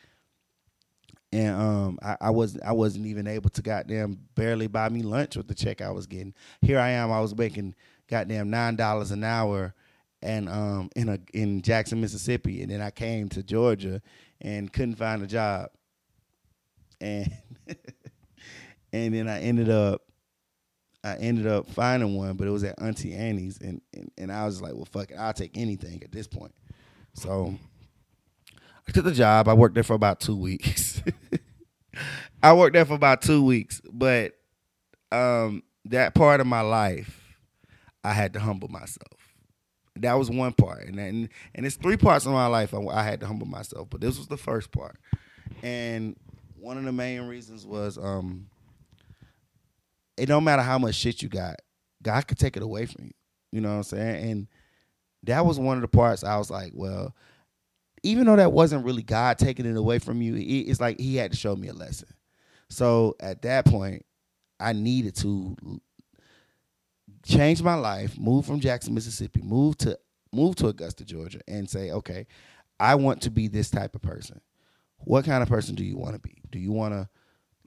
And 1.31 1.55
um, 1.55 1.99
I, 2.03 2.17
I 2.21 2.29
wasn't 2.29 2.63
I 2.63 2.73
wasn't 2.73 3.07
even 3.07 3.25
able 3.25 3.49
to 3.51 3.61
goddamn 3.63 4.19
barely 4.35 4.67
buy 4.67 4.89
me 4.89 5.01
lunch 5.01 5.35
with 5.35 5.47
the 5.47 5.55
check 5.55 5.81
I 5.81 5.89
was 5.89 6.05
getting. 6.05 6.35
Here 6.61 6.77
I 6.77 6.89
am, 6.89 7.11
I 7.11 7.21
was 7.21 7.35
making 7.35 7.73
goddamn 8.07 8.51
nine 8.51 8.75
dollars 8.75 9.09
an 9.09 9.23
hour 9.23 9.73
and 10.23 10.49
um 10.49 10.89
in 10.95 11.09
a 11.09 11.19
in 11.33 11.61
Jackson, 11.61 12.01
Mississippi, 12.01 12.61
and 12.61 12.71
then 12.71 12.81
I 12.81 12.89
came 12.89 13.29
to 13.29 13.43
Georgia 13.43 14.01
and 14.41 14.71
couldn't 14.71 14.95
find 14.95 15.21
a 15.21 15.27
job, 15.27 15.69
and 17.01 17.31
and 18.93 19.13
then 19.13 19.27
I 19.27 19.41
ended 19.41 19.69
up 19.69 20.01
I 21.03 21.15
ended 21.15 21.47
up 21.47 21.67
finding 21.67 22.15
one, 22.15 22.37
but 22.37 22.47
it 22.47 22.51
was 22.51 22.63
at 22.63 22.81
Auntie 22.81 23.13
Annie's, 23.13 23.59
and 23.59 23.81
and, 23.93 24.11
and 24.17 24.31
I 24.31 24.45
was 24.45 24.61
like, 24.61 24.73
well, 24.73 24.85
fuck 24.85 25.11
it, 25.11 25.17
I'll 25.17 25.33
take 25.33 25.57
anything 25.57 26.01
at 26.03 26.11
this 26.11 26.27
point. 26.27 26.53
So 27.13 27.53
I 28.87 28.91
took 28.91 29.05
the 29.05 29.11
job. 29.11 29.47
I 29.47 29.53
worked 29.53 29.75
there 29.75 29.83
for 29.83 29.93
about 29.93 30.19
two 30.19 30.37
weeks. 30.37 31.01
I 32.43 32.53
worked 32.53 32.73
there 32.73 32.85
for 32.85 32.95
about 32.95 33.21
two 33.21 33.43
weeks, 33.43 33.81
but 33.91 34.33
um, 35.11 35.63
that 35.85 36.15
part 36.15 36.41
of 36.41 36.47
my 36.47 36.61
life, 36.61 37.37
I 38.03 38.13
had 38.13 38.33
to 38.33 38.39
humble 38.39 38.67
myself. 38.67 39.12
That 39.97 40.13
was 40.13 40.29
one 40.29 40.53
part, 40.53 40.87
and 40.87 40.97
then, 40.97 41.29
and 41.53 41.65
it's 41.65 41.75
three 41.75 41.97
parts 41.97 42.25
of 42.25 42.31
my 42.31 42.47
life 42.47 42.73
I, 42.73 42.79
I 42.87 43.03
had 43.03 43.19
to 43.19 43.27
humble 43.27 43.47
myself, 43.47 43.89
but 43.91 44.01
this 44.01 44.17
was 44.17 44.27
the 44.27 44.37
first 44.37 44.71
part, 44.71 44.97
and 45.61 46.15
one 46.59 46.77
of 46.77 46.83
the 46.83 46.91
main 46.91 47.21
reasons 47.27 47.65
was 47.65 47.97
um, 47.97 48.47
it 50.17 50.27
don't 50.27 50.43
matter 50.43 50.61
how 50.61 50.77
much 50.77 50.95
shit 50.95 51.21
you 51.21 51.29
got, 51.29 51.57
God 52.01 52.27
could 52.27 52.39
take 52.39 52.57
it 52.57 52.63
away 52.63 52.85
from 52.85 53.05
you. 53.05 53.11
You 53.51 53.61
know 53.61 53.69
what 53.69 53.75
I'm 53.75 53.83
saying? 53.83 54.31
And 54.31 54.47
that 55.23 55.45
was 55.45 55.59
one 55.59 55.77
of 55.77 55.81
the 55.81 55.87
parts 55.87 56.23
I 56.23 56.37
was 56.37 56.49
like, 56.49 56.71
well, 56.73 57.15
even 58.01 58.25
though 58.25 58.35
that 58.35 58.51
wasn't 58.51 58.85
really 58.85 59.03
God 59.03 59.37
taking 59.37 59.65
it 59.65 59.77
away 59.77 59.99
from 59.99 60.21
you, 60.21 60.35
it's 60.37 60.81
like 60.81 60.99
He 60.99 61.15
had 61.15 61.31
to 61.31 61.37
show 61.37 61.55
me 61.55 61.67
a 61.67 61.73
lesson. 61.73 62.09
So 62.69 63.15
at 63.19 63.43
that 63.43 63.65
point, 63.65 64.05
I 64.59 64.73
needed 64.73 65.15
to 65.17 65.55
change 67.23 67.61
my 67.61 67.75
life, 67.75 68.17
move 68.17 68.45
from 68.45 68.59
Jackson, 68.59 68.93
Mississippi, 68.93 69.41
move 69.41 69.77
to 69.79 69.97
move 70.31 70.55
to 70.57 70.67
Augusta, 70.67 71.05
Georgia, 71.05 71.39
and 71.47 71.69
say, 71.69 71.91
okay, 71.91 72.27
I 72.79 72.95
want 72.95 73.21
to 73.23 73.31
be 73.31 73.47
this 73.47 73.69
type 73.69 73.95
of 73.95 74.01
person. 74.01 74.41
What 74.97 75.25
kind 75.25 75.43
of 75.43 75.49
person 75.49 75.75
do 75.75 75.83
you 75.83 75.97
want 75.97 76.13
to 76.13 76.19
be? 76.19 76.41
Do 76.49 76.59
you 76.59 76.71
want 76.71 76.93
to 76.93 77.09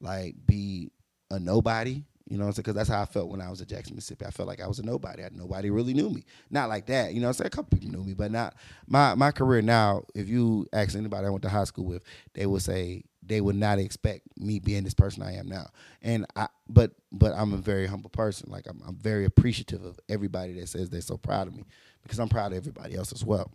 like 0.00 0.34
be 0.46 0.90
a 1.30 1.38
nobody? 1.38 2.02
You 2.28 2.38
know 2.38 2.44
what 2.44 2.48
I'm 2.48 2.52
saying? 2.54 2.62
Because 2.62 2.74
that's 2.74 2.88
how 2.88 3.02
I 3.02 3.04
felt 3.04 3.28
when 3.28 3.40
I 3.40 3.48
was 3.50 3.60
at 3.60 3.68
Jackson, 3.68 3.94
Mississippi. 3.94 4.26
I 4.26 4.30
felt 4.30 4.48
like 4.48 4.60
I 4.60 4.66
was 4.66 4.80
a 4.80 4.82
nobody. 4.82 5.22
I, 5.22 5.28
nobody 5.32 5.70
really 5.70 5.94
knew 5.94 6.10
me. 6.10 6.24
Not 6.50 6.68
like 6.68 6.86
that. 6.86 7.14
You 7.14 7.20
know 7.20 7.28
I'm 7.28 7.34
saying? 7.34 7.46
A 7.46 7.50
couple 7.50 7.78
people 7.78 7.96
knew 7.96 8.04
me, 8.04 8.14
but 8.14 8.32
not 8.32 8.56
my 8.88 9.14
my 9.14 9.30
career 9.30 9.62
now. 9.62 10.02
If 10.14 10.28
you 10.28 10.66
ask 10.72 10.96
anybody 10.96 11.26
I 11.26 11.30
went 11.30 11.42
to 11.42 11.48
high 11.48 11.64
school 11.64 11.84
with, 11.84 12.02
they 12.34 12.46
would 12.46 12.62
say 12.62 13.04
they 13.26 13.40
would 13.40 13.56
not 13.56 13.78
expect 13.78 14.22
me 14.38 14.58
being 14.58 14.84
this 14.84 14.94
person 14.94 15.22
I 15.22 15.34
am 15.34 15.48
now. 15.48 15.66
And 16.02 16.26
I 16.36 16.48
but 16.68 16.92
but 17.12 17.32
I'm 17.32 17.52
a 17.52 17.58
very 17.58 17.86
humble 17.86 18.10
person. 18.10 18.50
Like 18.50 18.66
I'm 18.68 18.82
I'm 18.86 18.96
very 18.96 19.24
appreciative 19.24 19.84
of 19.84 19.98
everybody 20.08 20.52
that 20.60 20.68
says 20.68 20.90
they're 20.90 21.00
so 21.00 21.16
proud 21.16 21.48
of 21.48 21.56
me 21.56 21.64
because 22.02 22.18
I'm 22.18 22.28
proud 22.28 22.52
of 22.52 22.58
everybody 22.58 22.94
else 22.94 23.12
as 23.12 23.24
well. 23.24 23.50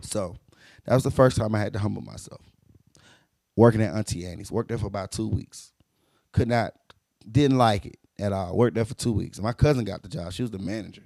So 0.00 0.36
that 0.86 0.94
was 0.94 1.04
the 1.04 1.10
first 1.10 1.36
time 1.36 1.54
I 1.54 1.60
had 1.60 1.72
to 1.74 1.78
humble 1.78 2.02
myself. 2.02 2.40
Working 3.56 3.82
at 3.82 3.94
Auntie 3.94 4.26
Annie's. 4.26 4.50
Worked 4.50 4.70
there 4.70 4.78
for 4.78 4.86
about 4.86 5.12
two 5.12 5.28
weeks. 5.28 5.72
Could 6.32 6.48
not 6.48 6.74
didn't 7.30 7.58
like 7.58 7.86
it 7.86 7.98
at 8.18 8.32
all. 8.32 8.56
Worked 8.56 8.74
there 8.74 8.84
for 8.84 8.94
two 8.94 9.12
weeks. 9.12 9.40
My 9.40 9.52
cousin 9.52 9.84
got 9.84 10.02
the 10.02 10.08
job. 10.08 10.32
She 10.32 10.42
was 10.42 10.50
the 10.50 10.58
manager. 10.58 11.04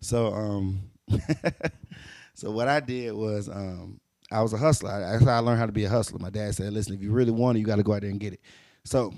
So 0.00 0.32
um 0.34 0.90
so 2.34 2.50
what 2.50 2.68
I 2.68 2.80
did 2.80 3.12
was 3.14 3.48
um 3.48 4.00
I 4.32 4.42
was 4.42 4.52
a 4.52 4.58
hustler. 4.58 5.00
That's 5.00 5.24
how 5.24 5.36
I 5.36 5.38
learned 5.38 5.60
how 5.60 5.66
to 5.66 5.72
be 5.72 5.84
a 5.84 5.88
hustler. 5.88 6.18
My 6.18 6.30
dad 6.30 6.54
said, 6.54 6.72
"Listen, 6.72 6.94
if 6.94 7.02
you 7.02 7.12
really 7.12 7.30
want 7.30 7.56
it, 7.56 7.60
you 7.60 7.66
got 7.66 7.76
to 7.76 7.82
go 7.82 7.92
out 7.92 8.00
there 8.00 8.10
and 8.10 8.20
get 8.20 8.32
it." 8.32 8.40
So 8.84 9.14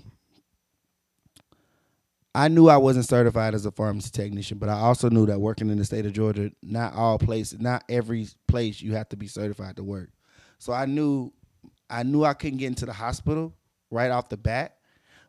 I 2.35 2.49
knew 2.49 2.68
I 2.68 2.76
wasn't 2.76 3.06
certified 3.06 3.54
as 3.54 3.64
a 3.64 3.71
pharmacy 3.71 4.11
technician, 4.11 4.59
but 4.59 4.68
I 4.68 4.73
also 4.73 5.09
knew 5.09 5.25
that 5.26 5.40
working 5.40 5.71
in 5.71 5.78
the 5.78 5.85
state 5.85 6.04
of 6.04 6.12
Georgia, 6.12 6.50
not 6.62 6.94
all 6.94 7.16
places, 7.18 7.61
not 7.61 7.85
every 7.88 8.26
place 8.49 8.83
you 8.83 8.94
have 8.94 9.09
to 9.11 9.16
be 9.16 9.28
certified 9.28 9.76
to 9.76 9.85
work. 9.85 10.11
So 10.59 10.73
I 10.73 10.87
knew 10.87 11.33
I 11.88 12.02
knew 12.02 12.25
I 12.25 12.35
couldn't 12.35 12.59
get 12.59 12.68
into 12.68 12.87
the 12.87 12.92
hospital 12.92 13.54
right 13.90 14.11
off 14.11 14.28
the 14.28 14.37
bat, 14.37 14.78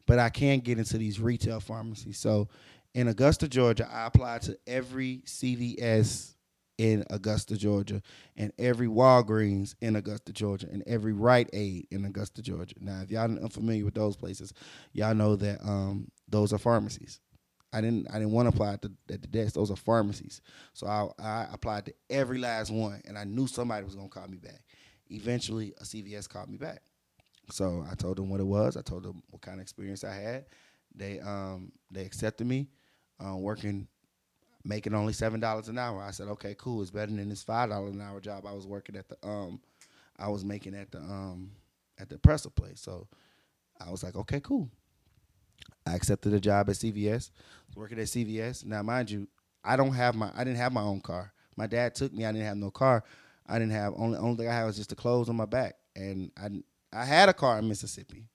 but 0.07 0.17
I 0.19 0.29
can 0.29 0.59
get 0.59 0.79
into 0.79 0.97
these 0.97 1.19
retail 1.19 1.59
pharmacies. 1.59 2.17
So 2.17 2.47
in 2.95 3.07
Augusta, 3.07 3.47
Georgia, 3.47 3.87
I 3.91 4.07
applied 4.07 4.41
to 4.43 4.57
every 4.65 5.21
CVS 5.25 6.34
in 6.77 7.03
Augusta, 7.09 7.57
Georgia, 7.57 8.01
and 8.35 8.51
every 8.59 8.87
Walgreens 8.87 9.75
in 9.81 9.95
Augusta, 9.95 10.33
Georgia, 10.33 10.67
and 10.71 10.83
every 10.85 11.13
Rite 11.13 11.49
Aid 11.53 11.87
in 11.91 12.05
Augusta, 12.05 12.41
Georgia. 12.41 12.75
Now, 12.79 13.01
if 13.01 13.11
y'all 13.11 13.43
are 13.43 13.49
familiar 13.49 13.85
with 13.85 13.93
those 13.93 14.15
places, 14.15 14.53
y'all 14.93 15.15
know 15.15 15.35
that 15.37 15.59
um, 15.63 16.09
those 16.27 16.51
are 16.53 16.57
pharmacies. 16.57 17.19
I 17.71 17.81
didn't 17.81 18.07
I 18.09 18.13
didn't 18.13 18.31
want 18.31 18.49
to 18.49 18.55
apply 18.55 18.73
at 18.73 18.81
the, 18.81 18.91
at 19.11 19.21
the 19.21 19.27
desk. 19.27 19.53
Those 19.53 19.69
are 19.69 19.75
pharmacies. 19.75 20.41
So 20.73 20.87
I, 20.87 21.07
I 21.21 21.47
applied 21.51 21.85
to 21.87 21.93
every 22.09 22.37
last 22.37 22.71
one, 22.71 23.01
and 23.05 23.17
I 23.17 23.25
knew 23.25 23.47
somebody 23.47 23.83
was 23.83 23.95
gonna 23.95 24.07
call 24.07 24.27
me 24.27 24.37
back. 24.37 24.61
Eventually, 25.09 25.73
a 25.79 25.83
CVS 25.83 26.29
called 26.29 26.49
me 26.49 26.57
back. 26.57 26.81
So 27.51 27.85
I 27.89 27.95
told 27.95 28.17
them 28.17 28.29
what 28.29 28.39
it 28.39 28.45
was. 28.45 28.77
I 28.77 28.81
told 28.81 29.03
them 29.03 29.21
what 29.29 29.41
kind 29.41 29.59
of 29.59 29.61
experience 29.61 30.03
I 30.05 30.13
had. 30.13 30.45
They 30.95 31.19
um 31.19 31.73
they 31.91 32.05
accepted 32.05 32.47
me, 32.47 32.69
uh, 33.19 33.35
working 33.35 33.87
making 34.65 34.93
only 34.93 35.13
seven 35.13 35.39
dollars 35.39 35.69
an 35.69 35.77
hour. 35.77 36.01
I 36.01 36.11
said, 36.11 36.27
okay, 36.29 36.55
cool. 36.57 36.81
It's 36.81 36.91
better 36.91 37.11
than 37.11 37.29
this 37.29 37.43
five 37.43 37.69
dollar 37.69 37.87
an 37.87 38.01
hour 38.01 38.19
job 38.19 38.45
I 38.45 38.53
was 38.53 38.67
working 38.67 38.95
at 38.95 39.07
the 39.07 39.17
um, 39.23 39.61
I 40.17 40.27
was 40.29 40.43
making 40.43 40.75
at 40.75 40.91
the 40.91 40.99
um 40.99 41.51
at 41.99 42.09
the 42.09 42.17
presser 42.17 42.49
place. 42.49 42.81
So 42.81 43.07
I 43.79 43.91
was 43.91 44.03
like, 44.03 44.15
okay, 44.15 44.39
cool. 44.39 44.69
I 45.85 45.95
accepted 45.95 46.33
a 46.33 46.39
job 46.39 46.69
at 46.69 46.75
CVS. 46.75 47.31
working 47.75 47.99
at 47.99 48.05
CVS. 48.05 48.65
Now, 48.65 48.81
mind 48.81 49.11
you, 49.11 49.27
I 49.63 49.75
don't 49.75 49.93
have 49.93 50.15
my 50.15 50.31
I 50.35 50.43
didn't 50.43 50.57
have 50.57 50.73
my 50.73 50.81
own 50.81 51.01
car. 51.01 51.31
My 51.55 51.67
dad 51.67 51.95
took 51.95 52.13
me. 52.13 52.25
I 52.25 52.31
didn't 52.31 52.47
have 52.47 52.57
no 52.57 52.71
car. 52.71 53.03
I 53.47 53.59
didn't 53.59 53.73
have 53.73 53.93
only 53.97 54.17
only 54.17 54.37
thing 54.37 54.47
I 54.49 54.53
had 54.53 54.65
was 54.65 54.77
just 54.77 54.89
the 54.89 54.95
clothes 54.95 55.29
on 55.29 55.35
my 55.35 55.45
back, 55.45 55.75
and 55.95 56.31
I 56.37 56.49
I 56.91 57.05
had 57.05 57.29
a 57.29 57.33
car 57.33 57.59
in 57.59 57.67
Mississippi, 57.67 58.27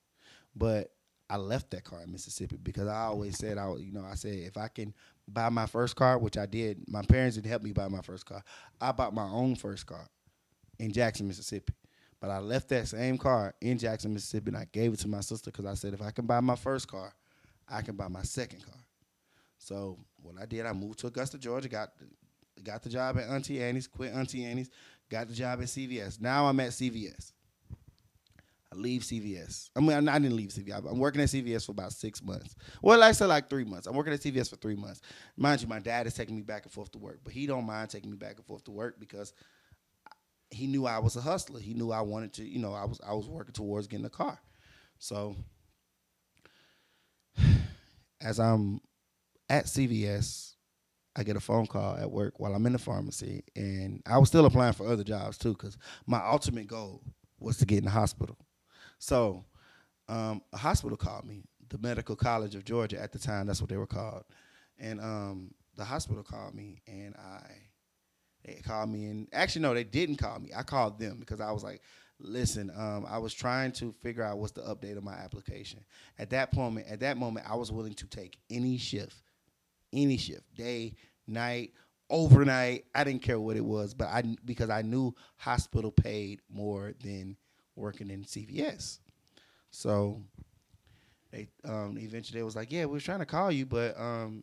but 0.55 0.93
I 1.29 1.37
left 1.37 1.71
that 1.71 1.85
car 1.85 2.03
in 2.03 2.13
Mississippi 2.13 2.57
because 2.63 2.89
I 2.89 3.03
always 3.05 3.37
said 3.39 3.59
I 3.59 3.73
you 3.77 3.93
know 3.93 4.05
I 4.05 4.15
said 4.15 4.35
if 4.35 4.57
I 4.57 4.69
can 4.69 4.95
buy 5.33 5.49
my 5.49 5.67
first 5.67 5.97
car, 5.97 6.19
which 6.19 6.37
I 6.37 6.47
did. 6.47 6.85
My 6.89 7.03
parents 7.03 7.37
didn't 7.37 7.51
help 7.51 7.63
me 7.63 7.73
buy 7.73 7.89
my 7.89 8.03
first 8.03 8.27
car. 8.27 8.43
I 8.81 8.93
bought 8.93 9.15
my 9.15 9.29
own 9.29 9.55
first 9.55 9.87
car 9.87 10.07
in 10.79 10.93
Jackson, 10.93 11.29
Mississippi. 11.29 11.75
But 12.21 12.31
I 12.31 12.39
left 12.39 12.69
that 12.69 12.89
same 12.89 13.17
car 13.17 13.55
in 13.63 13.79
Jackson, 13.79 14.13
Mississippi, 14.13 14.49
and 14.49 14.57
I 14.57 14.67
gave 14.71 14.93
it 14.93 15.01
to 15.01 15.09
my 15.09 15.21
sister 15.21 15.51
because 15.51 15.65
I 15.65 15.75
said 15.75 15.95
if 15.95 16.03
I 16.03 16.11
can 16.11 16.27
buy 16.27 16.41
my 16.41 16.57
first 16.57 16.87
car, 16.87 17.15
I 17.67 17.83
can 17.83 17.97
buy 17.97 18.09
my 18.09 18.23
second 18.23 18.65
car. 18.65 18.81
So 19.59 19.99
what 20.23 20.35
I 20.41 20.47
did, 20.47 20.67
I 20.67 20.73
moved 20.73 20.99
to 21.01 21.07
Augusta, 21.07 21.39
Georgia, 21.39 21.69
got 21.69 21.91
got 22.63 22.83
the 22.83 22.91
job 22.91 23.17
at 23.19 23.29
Auntie 23.29 23.63
Annie's, 23.63 23.87
quit 23.87 24.13
Auntie 24.13 24.45
Annie's, 24.45 24.71
got 25.09 25.29
the 25.29 25.35
job 25.35 25.61
at 25.61 25.67
CVS. 25.67 26.21
Now 26.21 26.47
I'm 26.47 26.61
at 26.61 26.71
CVS. 26.71 27.33
I 28.73 28.77
leave 28.77 29.03
CVS. 29.03 29.69
I 29.75 29.81
mean, 29.81 30.09
I 30.09 30.19
didn't 30.19 30.37
leave 30.37 30.51
CVS. 30.51 30.89
I'm 30.89 30.99
working 30.99 31.21
at 31.21 31.29
CVS 31.29 31.67
for 31.67 31.73
about 31.73 31.93
six 31.93 32.23
months. 32.23 32.55
Well, 32.81 33.03
I 33.03 33.11
said 33.13 33.27
like 33.27 33.51
three 33.51 33.65
months. 33.65 33.89
I'm 33.89 33.97
working 33.97 34.13
at 34.13 34.21
CVS 34.21 34.49
for 34.49 34.57
three 34.57 34.77
months. 34.77 35.01
Mind 35.37 35.61
you, 35.61 35.67
my 35.67 35.81
dad 35.81 36.07
is 36.07 36.15
taking 36.15 36.37
me 36.37 36.43
back 36.43 36.63
and 36.65 36.73
forth 36.73 36.93
to 36.93 36.99
work, 36.99 37.21
but 37.25 37.33
he 37.33 37.47
don't 37.47 37.67
mind 37.67 37.91
taking 37.91 38.11
me 38.11 38.17
back 38.17 38.37
and 38.37 38.47
forth 38.47 38.63
to 38.65 38.71
work 38.71 39.01
because 39.01 39.33
he 40.51 40.69
knew 40.69 40.87
I 40.87 40.99
was 41.01 41.17
a 41.17 41.21
hustler. 41.21 41.59
He 41.61 41.75
knew 41.75 41.91
I 41.91 42.01
wanted 42.03 42.33
to, 42.35 42.45
you 42.45 42.61
know, 42.61 42.73
I 42.73 42.85
was 42.85 43.01
I 43.05 43.13
was 43.13 43.29
working 43.29 43.53
towards 43.53 43.89
getting 43.89 44.07
a 44.07 44.11
car. 44.11 44.39
So 44.99 45.35
as 48.21 48.39
I'm 48.39 48.81
at 49.49 49.65
CVS, 49.65 50.55
I 51.17 51.25
get 51.25 51.37
a 51.37 51.41
phone 51.41 51.67
call 51.67 51.97
at 51.97 52.11
work 52.11 52.39
while 52.39 52.55
I'm 52.55 52.67
in 52.67 52.73
the 52.73 52.79
pharmacy, 52.79 53.43
and 53.57 54.01
I 54.07 54.19
was 54.19 54.29
still 54.29 54.47
applying 54.47 54.75
for 54.75 54.87
other 54.87 55.03
jobs 55.03 55.39
too, 55.39 55.55
because 55.55 55.77
my 56.07 56.25
ultimate 56.25 56.69
goal 56.69 57.03
was 57.41 57.57
to 57.57 57.67
get 57.67 57.79
in 57.79 57.85
the 57.85 57.91
hospital. 57.91 58.39
So 59.01 59.45
um, 60.09 60.43
a 60.53 60.59
hospital 60.59 60.97
called 60.97 61.25
me, 61.25 61.43
the 61.71 61.79
Medical 61.79 62.15
College 62.15 62.55
of 62.55 62.65
Georgia 62.65 63.01
at 63.01 63.13
the 63.13 63.19
time. 63.19 63.47
That's 63.47 63.61
what 63.61 63.71
they 63.71 63.79
were 63.79 63.87
called, 63.87 64.25
and 64.79 65.01
um, 65.01 65.55
the 65.77 65.85
hospital 65.85 66.23
called 66.23 66.55
me, 66.55 66.83
and 66.87 67.17
I 67.17 67.43
they 68.45 68.61
called 68.63 68.91
me, 68.91 69.07
and 69.07 69.27
actually 69.33 69.63
no, 69.63 69.75
they 69.75 69.85
didn't 69.85 70.17
call 70.17 70.39
me. 70.39 70.51
I 70.55 70.63
called 70.63 70.99
them 70.99 71.17
because 71.19 71.41
I 71.41 71.51
was 71.51 71.65
like, 71.65 71.81
listen, 72.19 72.71
um, 72.77 73.07
I 73.09 73.19
was 73.19 73.33
trying 73.33 73.73
to 73.73 73.95
figure 74.03 74.23
out 74.23 74.39
what's 74.39 74.53
the 74.53 74.63
update 74.63 74.99
of 74.99 75.03
my 75.03 75.15
application. 75.15 75.81
At 76.19 76.31
that 76.31 76.55
moment, 76.55 76.87
at 76.91 77.01
that 77.01 77.17
moment, 77.17 77.47
I 77.49 77.57
was 77.57 77.73
willing 77.73 77.95
to 77.95 78.07
take 78.07 78.39
any 78.51 78.77
shift, 78.77 79.17
any 79.95 80.19
shift, 80.19 80.55
day, 80.55 80.95
night, 81.27 81.73
overnight. 82.11 82.85
I 82.95 83.05
didn't 83.05 83.23
care 83.23 83.41
what 83.41 83.57
it 83.57 83.65
was, 83.65 83.95
but 83.95 84.09
I 84.09 84.37
because 84.45 84.69
I 84.69 84.83
knew 84.83 85.15
hospital 85.37 85.91
paid 85.91 86.41
more 86.51 86.93
than 87.03 87.39
working 87.81 88.11
in 88.11 88.25
CVS. 88.25 88.99
So 89.71 90.23
they 91.31 91.49
um, 91.65 91.97
eventually 91.99 92.41
they 92.41 92.45
was 92.45 92.57
like, 92.57 92.73
yeah, 92.73 92.85
we 92.85 92.95
was 92.95 93.05
trying 93.05 93.21
to 93.21 93.27
call 93.27 93.51
you, 93.51 93.67
but 93.67 93.99
um, 93.99 94.43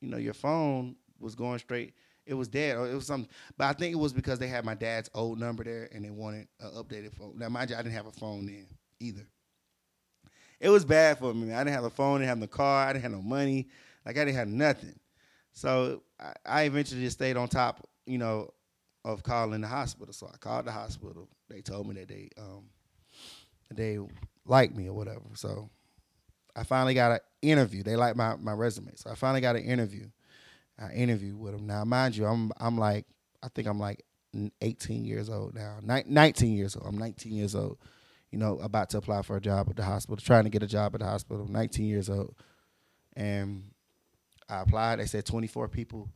you 0.00 0.10
know 0.10 0.16
your 0.16 0.34
phone 0.34 0.96
was 1.18 1.34
going 1.34 1.58
straight. 1.58 1.94
It 2.26 2.34
was 2.34 2.48
dead, 2.48 2.76
or 2.76 2.88
it 2.88 2.94
was 2.94 3.06
something. 3.06 3.30
But 3.56 3.64
I 3.68 3.72
think 3.72 3.92
it 3.94 3.98
was 3.98 4.12
because 4.12 4.38
they 4.38 4.48
had 4.48 4.64
my 4.64 4.74
dad's 4.74 5.10
old 5.14 5.40
number 5.40 5.64
there, 5.64 5.88
and 5.92 6.04
they 6.04 6.10
wanted 6.10 6.48
an 6.60 6.70
updated 6.72 7.14
phone. 7.14 7.34
Now, 7.36 7.48
mind 7.48 7.70
you, 7.70 7.76
I 7.76 7.82
didn't 7.82 7.94
have 7.94 8.06
a 8.06 8.12
phone 8.12 8.46
then 8.46 8.66
either. 9.00 9.26
It 10.60 10.68
was 10.68 10.84
bad 10.84 11.18
for 11.18 11.32
me. 11.32 11.52
I 11.52 11.64
didn't 11.64 11.74
have 11.74 11.84
a 11.84 11.90
phone. 11.90 12.16
I 12.16 12.18
didn't 12.18 12.28
have 12.28 12.38
no 12.38 12.46
car. 12.48 12.86
I 12.88 12.92
didn't 12.92 13.02
have 13.02 13.12
no 13.12 13.22
money. 13.22 13.68
Like 14.04 14.16
I 14.18 14.24
didn't 14.24 14.36
have 14.36 14.48
nothing. 14.48 14.98
So 15.52 16.02
I, 16.20 16.32
I 16.44 16.62
eventually 16.62 17.00
just 17.00 17.18
stayed 17.18 17.36
on 17.36 17.48
top, 17.48 17.86
you 18.06 18.18
know, 18.18 18.50
of 19.04 19.22
calling 19.22 19.60
the 19.60 19.68
hospital. 19.68 20.12
So 20.12 20.28
I 20.32 20.36
called 20.36 20.66
the 20.66 20.72
hospital. 20.72 21.28
They 21.48 21.60
told 21.60 21.86
me 21.88 21.94
that 21.94 22.08
they 22.08 22.30
um 22.38 22.64
they 23.74 23.98
liked 24.44 24.74
me 24.74 24.88
or 24.88 24.94
whatever. 24.94 25.22
So 25.34 25.70
I 26.56 26.64
finally 26.64 26.94
got 26.94 27.12
an 27.12 27.18
interview. 27.42 27.82
They 27.82 27.96
liked 27.96 28.16
my, 28.16 28.36
my 28.36 28.52
resume. 28.52 28.92
So 28.96 29.10
I 29.10 29.14
finally 29.14 29.40
got 29.40 29.56
an 29.56 29.64
interview. 29.64 30.08
I 30.78 30.92
interviewed 30.92 31.38
with 31.38 31.52
them. 31.52 31.66
Now, 31.66 31.84
mind 31.84 32.16
you, 32.16 32.26
I'm 32.26 32.52
I'm 32.58 32.78
like 32.78 33.06
I 33.42 33.48
think 33.48 33.68
I'm 33.68 33.78
like 33.78 34.04
18 34.60 35.04
years 35.04 35.28
old 35.30 35.54
now. 35.54 35.78
19 35.82 36.56
years 36.56 36.76
old. 36.76 36.86
I'm 36.86 36.98
19 36.98 37.32
years 37.32 37.54
old. 37.54 37.78
You 38.30 38.38
know, 38.38 38.58
about 38.58 38.90
to 38.90 38.98
apply 38.98 39.22
for 39.22 39.36
a 39.36 39.40
job 39.40 39.70
at 39.70 39.76
the 39.76 39.84
hospital, 39.84 40.18
trying 40.18 40.44
to 40.44 40.50
get 40.50 40.62
a 40.62 40.66
job 40.66 40.94
at 40.94 41.00
the 41.00 41.06
hospital. 41.06 41.46
19 41.48 41.86
years 41.86 42.10
old, 42.10 42.34
and 43.16 43.70
I 44.50 44.60
applied. 44.60 44.98
They 44.98 45.06
said 45.06 45.24
24 45.24 45.68
people 45.68 46.10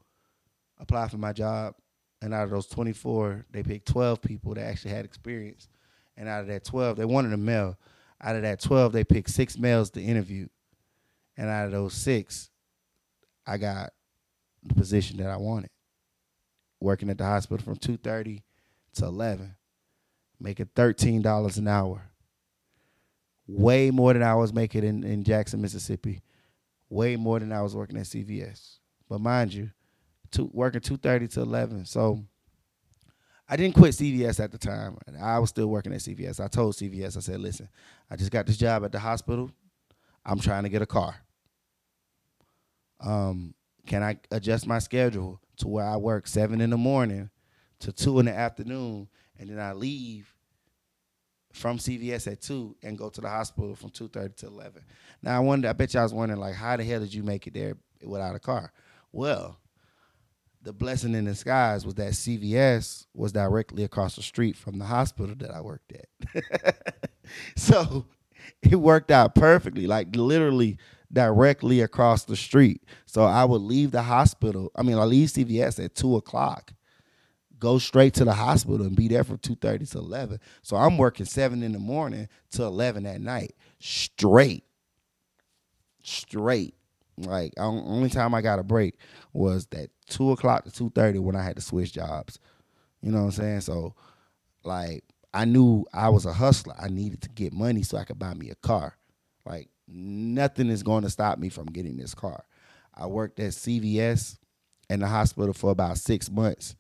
applied 0.79 1.11
for 1.11 1.17
my 1.17 1.33
job, 1.33 1.75
and 2.23 2.33
out 2.33 2.45
of 2.45 2.51
those 2.51 2.67
24, 2.69 3.47
they 3.51 3.63
picked 3.63 3.89
12 3.89 4.23
people 4.23 4.55
that 4.55 4.65
actually 4.65 4.93
had 4.93 5.05
experience. 5.05 5.69
And 6.17 6.29
out 6.29 6.43
of 6.43 6.47
that 6.47 6.65
12, 6.65 6.97
they 6.97 7.05
wanted 7.05 7.33
a 7.33 7.37
male. 7.37 7.77
Out 8.21 8.37
of 8.37 8.43
that 8.43 8.61
12, 8.61 8.93
they 8.93 9.05
picked 9.05 9.31
six 9.31 9.59
males 9.59 9.91
to 9.91 10.01
interview, 10.01 10.47
and 11.37 11.49
out 11.49 11.67
of 11.67 11.73
those 11.73 11.95
six, 11.95 12.51
I 13.45 13.59
got 13.59 13.91
the 14.63 14.75
position 14.75 15.17
that 15.17 15.29
I 15.29 15.37
wanted. 15.37 15.71
Working 16.81 17.11
at 17.11 17.19
the 17.19 17.25
hospital 17.25 17.65
from 17.65 17.77
2.30 17.77 18.43
to 18.95 19.05
11 19.05 19.57
making 20.43 20.67
$13 20.75 21.59
an 21.59 21.69
hour. 21.69 22.03
Way 23.47 23.91
more 23.91 24.13
than 24.13 24.23
i 24.23 24.35
was 24.35 24.53
making 24.53 24.85
in, 24.85 25.05
in 25.05 25.25
jackson 25.25 25.61
mississippi. 25.61 26.23
Way 26.89 27.17
more 27.17 27.39
than 27.39 27.53
i 27.53 27.63
was 27.63 27.75
working 27.75 27.97
at 27.97 28.05
cvs 28.05 28.79
but 29.09 29.21
mind 29.21 29.53
you 29.53 29.71
two, 30.33 30.51
working 30.53 30.81
2.30 30.81 31.31
to 31.33 31.41
11 31.41 31.85
so 31.87 32.21
i 33.49 33.57
didn't 33.57 33.75
quit 33.75 33.93
cvs 33.93 34.41
at 34.41 34.51
the 34.51 34.59
time 34.59 34.97
i 35.21 35.39
was 35.39 35.51
still 35.51 35.69
working 35.69 35.93
at 35.93 36.01
cvs 36.01 36.43
i 36.43 36.49
told 36.49 36.75
cvs 36.75 37.17
i 37.17 37.21
said 37.21 37.41
listen 37.41 37.69
i 38.11 38.17
just 38.17 38.31
got 38.31 38.47
this 38.47 38.57
job 38.57 38.85
at 38.85 38.93
the 38.93 38.99
hospital 38.99 39.51
i'm 40.25 40.41
trying 40.41 40.63
to 40.65 40.69
get 40.69 40.83
a 40.83 40.87
car 40.87 41.15
um, 43.01 43.55
can 43.87 44.03
i 44.03 44.17
adjust 44.31 44.67
my 44.67 44.79
schedule 44.79 45.41
to 45.63 45.69
where 45.69 45.87
I 45.87 45.97
work 45.97 46.27
seven 46.27 46.61
in 46.61 46.71
the 46.71 46.77
morning 46.77 47.31
to 47.81 47.93
two 47.93 48.19
in 48.19 48.27
the 48.27 48.33
afternoon, 48.33 49.09
and 49.39 49.49
then 49.49 49.59
I 49.59 49.73
leave 49.73 50.35
from 51.53 51.79
CVS 51.79 52.31
at 52.31 52.41
two 52.41 52.77
and 52.83 52.97
go 52.97 53.09
to 53.11 53.21
the 53.21 53.29
hospital 53.29 53.75
from 53.75 53.91
two 53.91 54.09
thirty 54.09 54.35
to 54.39 54.47
eleven. 54.47 54.83
Now 55.23 55.37
I 55.37 55.41
wonder, 55.41 55.69
I 55.69 55.73
bet 55.73 55.95
y'all 55.95 56.03
was 56.03 56.15
wondering 56.15 56.41
like, 56.41 56.55
how 56.55 56.77
the 56.77 56.85
hell 56.85 57.01
did 57.01 57.15
you 57.15 57.23
make 57.23 57.47
it 57.47 57.55
there 57.55 57.77
without 58.03 58.35
a 58.35 58.41
car? 58.41 58.73
Well, 59.13 59.59
the 60.63 60.73
blessing 60.73 61.15
in 61.15 61.25
disguise 61.25 61.85
was 61.85 61.95
that 61.97 62.13
CVS 62.13 63.07
was 63.15 63.33
directly 63.33 63.85
across 63.85 64.17
the 64.17 64.23
street 64.23 64.57
from 64.57 64.79
the 64.79 64.85
hospital 64.85 65.35
that 65.37 65.51
I 65.51 65.61
worked 65.61 65.93
at. 65.93 66.97
so 67.57 68.07
it 68.63 68.77
worked 68.77 69.11
out 69.11 69.35
perfectly. 69.35 69.87
Like 69.87 70.15
literally 70.15 70.79
directly 71.13 71.81
across 71.81 72.25
the 72.25 72.37
street. 72.37 72.83
So 73.07 73.25
I 73.25 73.45
would 73.45 73.61
leave 73.61 73.91
the 73.91 74.03
hospital. 74.03 74.71
I 74.77 74.83
mean, 74.83 74.97
I 74.97 75.05
leave 75.05 75.29
CVS 75.29 75.85
at 75.85 75.95
two 75.95 76.17
o'clock, 76.17 76.73
go 77.59 77.79
straight 77.79 78.15
to 78.15 78.25
the 78.25 78.33
hospital 78.33 78.87
and 78.87 78.97
be 78.97 79.09
there 79.09 79.25
from 79.25 79.39
two 79.39 79.57
thirty 79.57 79.87
to 79.87 79.99
eleven. 79.99 80.41
So 80.63 80.77
I'm 80.77 80.97
working 80.97 81.27
seven 81.27 81.63
in 81.63 81.73
the 81.73 81.79
morning 81.79 82.29
to 82.53 82.63
eleven 82.63 83.05
at 83.07 83.21
night, 83.21 83.55
straight, 83.79 84.65
straight. 86.03 86.75
Like 87.19 87.53
only 87.59 88.09
time 88.09 88.35
I 88.35 88.43
got 88.43 88.59
a 88.59 88.63
break 88.63 88.97
was 89.33 89.67
that 89.67 89.91
two 90.09 90.33
o'clock 90.33 90.65
to 90.65 90.71
two 90.71 90.91
thirty 90.91 91.19
when 91.19 91.37
I 91.37 91.43
had 91.43 91.57
to 91.57 91.63
switch 91.63 91.93
jobs. 91.93 92.39
You 93.03 93.11
know 93.13 93.19
what 93.19 93.25
I'm 93.25 93.31
saying? 93.33 93.61
So, 93.63 93.95
like, 94.65 95.05
I 95.35 95.45
knew 95.45 95.85
I 95.93 96.09
was 96.09 96.25
a 96.25 96.33
hustler. 96.33 96.75
I 96.79 96.89
needed 96.89 97.21
to 97.23 97.29
get 97.29 97.53
money 97.53 97.83
so 97.83 97.99
I 97.99 98.05
could 98.05 98.19
buy 98.19 98.35
me 98.35 98.51
a 98.51 98.55
car. 98.55 98.97
Like 99.45 99.69
nothing 99.89 100.69
is 100.69 100.83
going 100.83 101.03
to 101.03 101.11
stop 101.11 101.39
me 101.39 101.49
from 101.49 101.67
getting 101.67 101.97
this 101.97 102.15
car. 102.15 102.45
I 102.95 103.07
worked 103.07 103.41
at 103.41 103.51
CVS 103.51 104.39
and 104.91 105.03
the 105.03 105.07
hospital 105.07 105.55
for 105.55 105.71
about 105.71 105.99
six 105.99 106.31
months. 106.31 106.77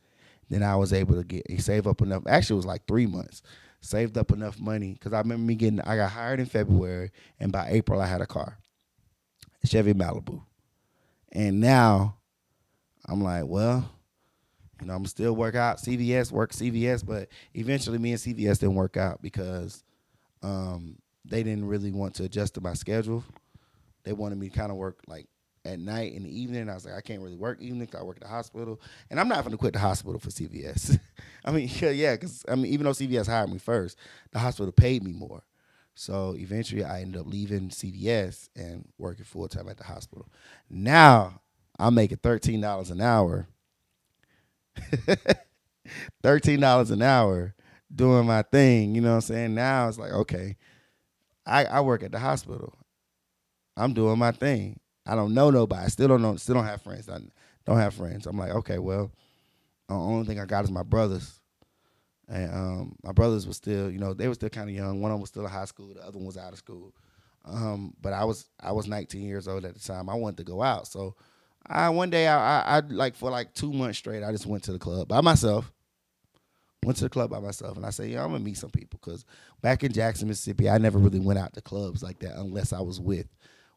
Then 0.49 0.63
I 0.63 0.77
was 0.77 0.93
able 0.93 1.15
to 1.15 1.25
get 1.25 1.47
save 1.63 1.87
up 1.87 2.03
enough. 2.03 2.25
Actually, 2.27 2.55
it 2.55 2.59
was 2.59 2.67
like 2.67 2.87
three 2.87 3.07
months. 3.07 3.43
Saved 3.81 4.17
up 4.17 4.31
enough 4.31 4.61
money 4.61 4.93
because 4.93 5.13
I 5.13 5.19
remember 5.19 5.45
me 5.45 5.55
getting. 5.57 5.81
I 5.81 5.97
got 5.97 6.13
hired 6.13 6.39
in 6.39 6.47
February, 6.47 7.11
and 7.41 7.51
by 7.51 7.69
April 7.71 8.01
I 8.01 8.07
had 8.07 8.21
a 8.21 8.27
car, 8.27 8.59
Chevy 9.65 9.95
Malibu. 9.95 10.43
And 11.33 11.61
now, 11.61 12.17
I'm 13.07 13.23
like, 13.23 13.45
well, 13.47 13.91
you 14.81 14.87
know, 14.87 14.95
I'm 14.95 15.07
still 15.07 15.35
work 15.35 15.55
out 15.55 15.79
CVS, 15.79 16.33
work 16.33 16.53
CVS, 16.53 17.07
but 17.07 17.29
eventually 17.55 17.99
me 17.99 18.13
and 18.13 18.21
CVS 18.21 18.59
didn't 18.59 18.75
work 18.75 18.97
out 18.97 19.23
because 19.23 19.83
um, 20.43 20.97
they 21.25 21.43
didn't 21.43 21.67
really 21.67 21.93
want 21.93 22.15
to 22.17 22.25
adjust 22.25 22.55
to 22.55 22.61
my 22.61 22.75
schedule. 22.75 23.25
They 24.05 24.13
wanted 24.13 24.39
me 24.39 24.49
to 24.49 24.57
kind 24.57 24.73
of 24.73 24.77
work 24.77 24.99
like 25.07 25.29
at 25.65 25.79
night 25.79 26.13
in 26.13 26.25
the 26.25 26.41
evening. 26.41 26.69
I 26.69 26.75
was 26.75 26.85
like, 26.85 26.95
I 26.95 27.01
can't 27.01 27.23
really 27.23 27.37
work 27.37 27.61
evening 27.61 27.81
because 27.81 28.01
I 28.01 28.05
work 28.05 28.17
at 28.17 28.23
the 28.23 28.29
hospital, 28.29 28.81
and 29.11 29.21
I'm 29.21 29.29
not 29.29 29.41
going 29.41 29.53
to 29.53 29.57
quit 29.57 29.73
the 29.73 29.79
hospital 29.79 30.19
for 30.19 30.31
CVS. 30.31 30.99
I 31.45 31.51
mean, 31.53 31.71
yeah, 31.81 31.91
yeah, 31.91 32.15
because 32.15 32.45
I 32.49 32.57
mean, 32.57 32.67
even 32.67 32.85
though 32.85 32.91
CVS 32.91 33.27
hired 33.27 33.51
me 33.51 33.59
first, 33.59 33.97
the 34.33 34.39
hospital 34.39 34.73
paid 34.73 35.05
me 35.05 35.13
more. 35.13 35.43
So 35.95 36.35
eventually, 36.37 36.85
I 36.85 37.03
ended 37.03 37.21
up 37.21 37.27
leaving 37.27 37.69
CVS 37.69 38.49
and 38.57 38.89
working 38.99 39.25
full 39.25 39.49
time 39.49 39.69
at 39.69 39.77
the 39.77 39.85
hospital. 39.85 40.27
Now 40.71 41.41
I'm 41.79 41.95
making 41.95 42.19
thirteen 42.19 42.61
dollars 42.61 42.91
an 42.91 43.01
hour. 43.01 43.47
thirteen 46.23 46.61
dollars 46.61 46.91
an 46.91 47.03
hour 47.03 47.55
doing 47.95 48.27
my 48.27 48.43
thing. 48.43 48.95
You 48.95 49.03
know 49.03 49.11
what 49.11 49.17
I'm 49.17 49.21
saying? 49.23 49.55
Now 49.55 49.89
it's 49.89 49.99
like, 49.99 50.13
okay, 50.13 50.57
I, 51.47 51.65
I 51.67 51.81
work 51.81 52.03
at 52.03 52.13
the 52.13 52.19
hospital. 52.19 52.75
I'm 53.77 53.95
doing 53.95 54.19
my 54.19 54.33
thing. 54.33 54.81
I 55.07 55.15
don't 55.15 55.35
know 55.35 55.51
nobody. 55.51 55.85
I 55.85 55.89
still 55.89 56.09
don't 56.09 56.23
know. 56.23 56.37
Still 56.37 56.57
don't 56.57 56.65
have 56.67 56.83
friends. 56.83 57.09
I 57.09 57.21
don't 57.67 57.79
have 57.79 57.95
friends. 57.95 58.27
I'm 58.27 58.39
like, 58.39 58.53
okay, 58.53 58.79
well, 58.79 59.11
the 59.89 59.97
only 59.97 60.27
thing 60.27 60.41
I 60.41 60.47
got 60.47 60.65
is 60.65 60.73
my 60.73 60.85
brothers, 60.85 61.42
and 62.33 62.51
um, 62.55 62.97
my 63.05 63.13
brothers 63.13 63.47
were 63.47 63.53
still, 63.53 63.91
you 63.91 63.99
know, 63.99 64.15
they 64.15 64.27
were 64.27 64.35
still 64.35 64.49
kind 64.49 64.71
of 64.71 64.75
young. 64.75 65.03
One 65.03 65.11
of 65.11 65.17
them 65.17 65.21
was 65.21 65.29
still 65.29 65.45
in 65.45 65.51
high 65.51 65.67
school. 65.67 65.93
The 65.95 66.01
other 66.03 66.17
one 66.17 66.27
was 66.27 66.39
out 66.39 66.53
of 66.53 66.59
school. 66.59 66.95
Um, 67.45 67.95
but 68.01 68.15
I 68.15 68.25
was 68.25 68.49
I 68.59 68.73
was 68.73 68.87
19 68.87 69.23
years 69.23 69.49
old 69.49 69.65
at 69.65 69.75
the 69.75 69.81
time. 69.81 70.09
I 70.09 70.15
wanted 70.15 70.39
to 70.39 70.45
go 70.45 70.63
out, 70.63 70.87
so 70.87 71.15
I 71.67 71.91
one 71.91 72.09
day 72.09 72.27
I, 72.29 72.61
I, 72.61 72.79
I 72.79 72.81
like 72.81 73.17
for 73.17 73.31
like 73.31 73.53
two 73.53 73.73
months 73.73 73.99
straight. 73.99 74.23
I 74.23 74.33
just 74.33 74.47
went 74.47 74.63
to 74.65 74.73
the 74.73 74.79
club 74.79 75.09
by 75.09 75.21
myself. 75.21 75.71
Went 76.85 76.97
to 76.99 77.05
the 77.05 77.11
club 77.11 77.31
by 77.31 77.41
myself, 77.41 77.77
and 77.77 77.85
I 77.85 77.91
said, 77.91 78.11
"Yeah, 78.11 78.25
I'm 78.25 78.33
gonna 78.33 78.45
meet 78.45 78.57
some 78.57 78.71
people." 78.71 78.99
Because 79.03 79.25
back 79.61 79.85
in 79.85 79.93
Jackson, 79.93 80.29
Mississippi, 80.29 80.71
I 80.71 80.79
never 80.79 80.99
really 80.99 81.21
went 81.21 81.39
out 81.39 81.53
to 81.55 81.61
clubs 81.61 82.03
like 82.03 82.21
that 82.21 82.37
unless 82.37 82.73
I 82.73 82.81
was 82.81 82.99
with 82.99 83.27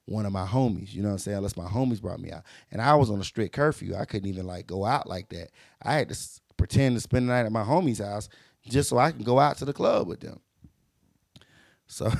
one 0.06 0.26
of 0.26 0.32
my 0.32 0.46
homies. 0.46 0.94
You 0.94 1.02
know 1.02 1.10
what 1.10 1.14
I'm 1.14 1.20
saying? 1.20 1.38
Unless 1.38 1.58
my 1.58 1.68
homies 1.68 2.02
brought 2.02 2.20
me 2.20 2.32
out, 2.32 2.44
and 2.72 2.82
I 2.82 2.96
was 2.96 3.10
on 3.10 3.20
a 3.20 3.24
strict 3.24 3.54
curfew. 3.54 3.96
I 3.96 4.06
couldn't 4.06 4.30
even 4.30 4.46
like 4.46 4.68
go 4.68 4.86
out 4.86 5.10
like 5.10 5.30
that. 5.30 5.50
I 5.82 5.96
had 5.96 6.10
to 6.10 6.18
pretend 6.58 6.96
to 6.96 7.02
spend 7.02 7.28
the 7.28 7.34
night 7.34 7.46
at 7.46 7.52
my 7.52 7.64
homie's 7.64 8.00
house 8.00 8.30
just 8.68 8.90
so 8.90 8.98
I 8.98 9.12
can 9.12 9.24
go 9.24 9.40
out 9.40 9.58
to 9.58 9.66
the 9.66 9.74
club 9.74 10.08
with 10.08 10.22
them. 10.22 10.40
So, 11.88 12.12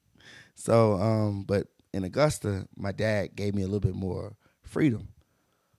so, 0.54 0.94
um, 0.94 1.44
but 1.44 1.68
in 1.92 2.04
Augusta, 2.04 2.68
my 2.76 2.92
dad 2.92 3.36
gave 3.36 3.54
me 3.54 3.62
a 3.62 3.66
little 3.66 3.80
bit 3.80 3.94
more 3.94 4.36
freedom. 4.62 5.08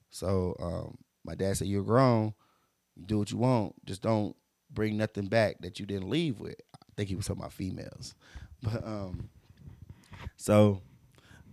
So, 0.10 0.56
um, 0.60 0.98
my 1.26 1.36
dad 1.36 1.58
said, 1.58 1.68
"You're 1.68 1.84
grown. 1.84 2.34
do 3.08 3.20
what 3.20 3.32
you 3.32 3.38
want. 3.38 3.76
Just 3.86 4.02
don't 4.02 4.36
bring 4.72 4.98
nothing 4.98 5.28
back 5.28 5.58
that 5.62 5.80
you 5.80 5.86
didn't 5.86 6.10
leave 6.10 6.40
with. 6.40 6.56
I 6.76 6.80
think 6.98 7.10
he 7.10 7.16
was 7.16 7.28
talking 7.28 7.42
about 7.42 7.54
females, 7.54 8.16
but 8.64 8.86
um, 8.86 9.30
so 10.38 10.82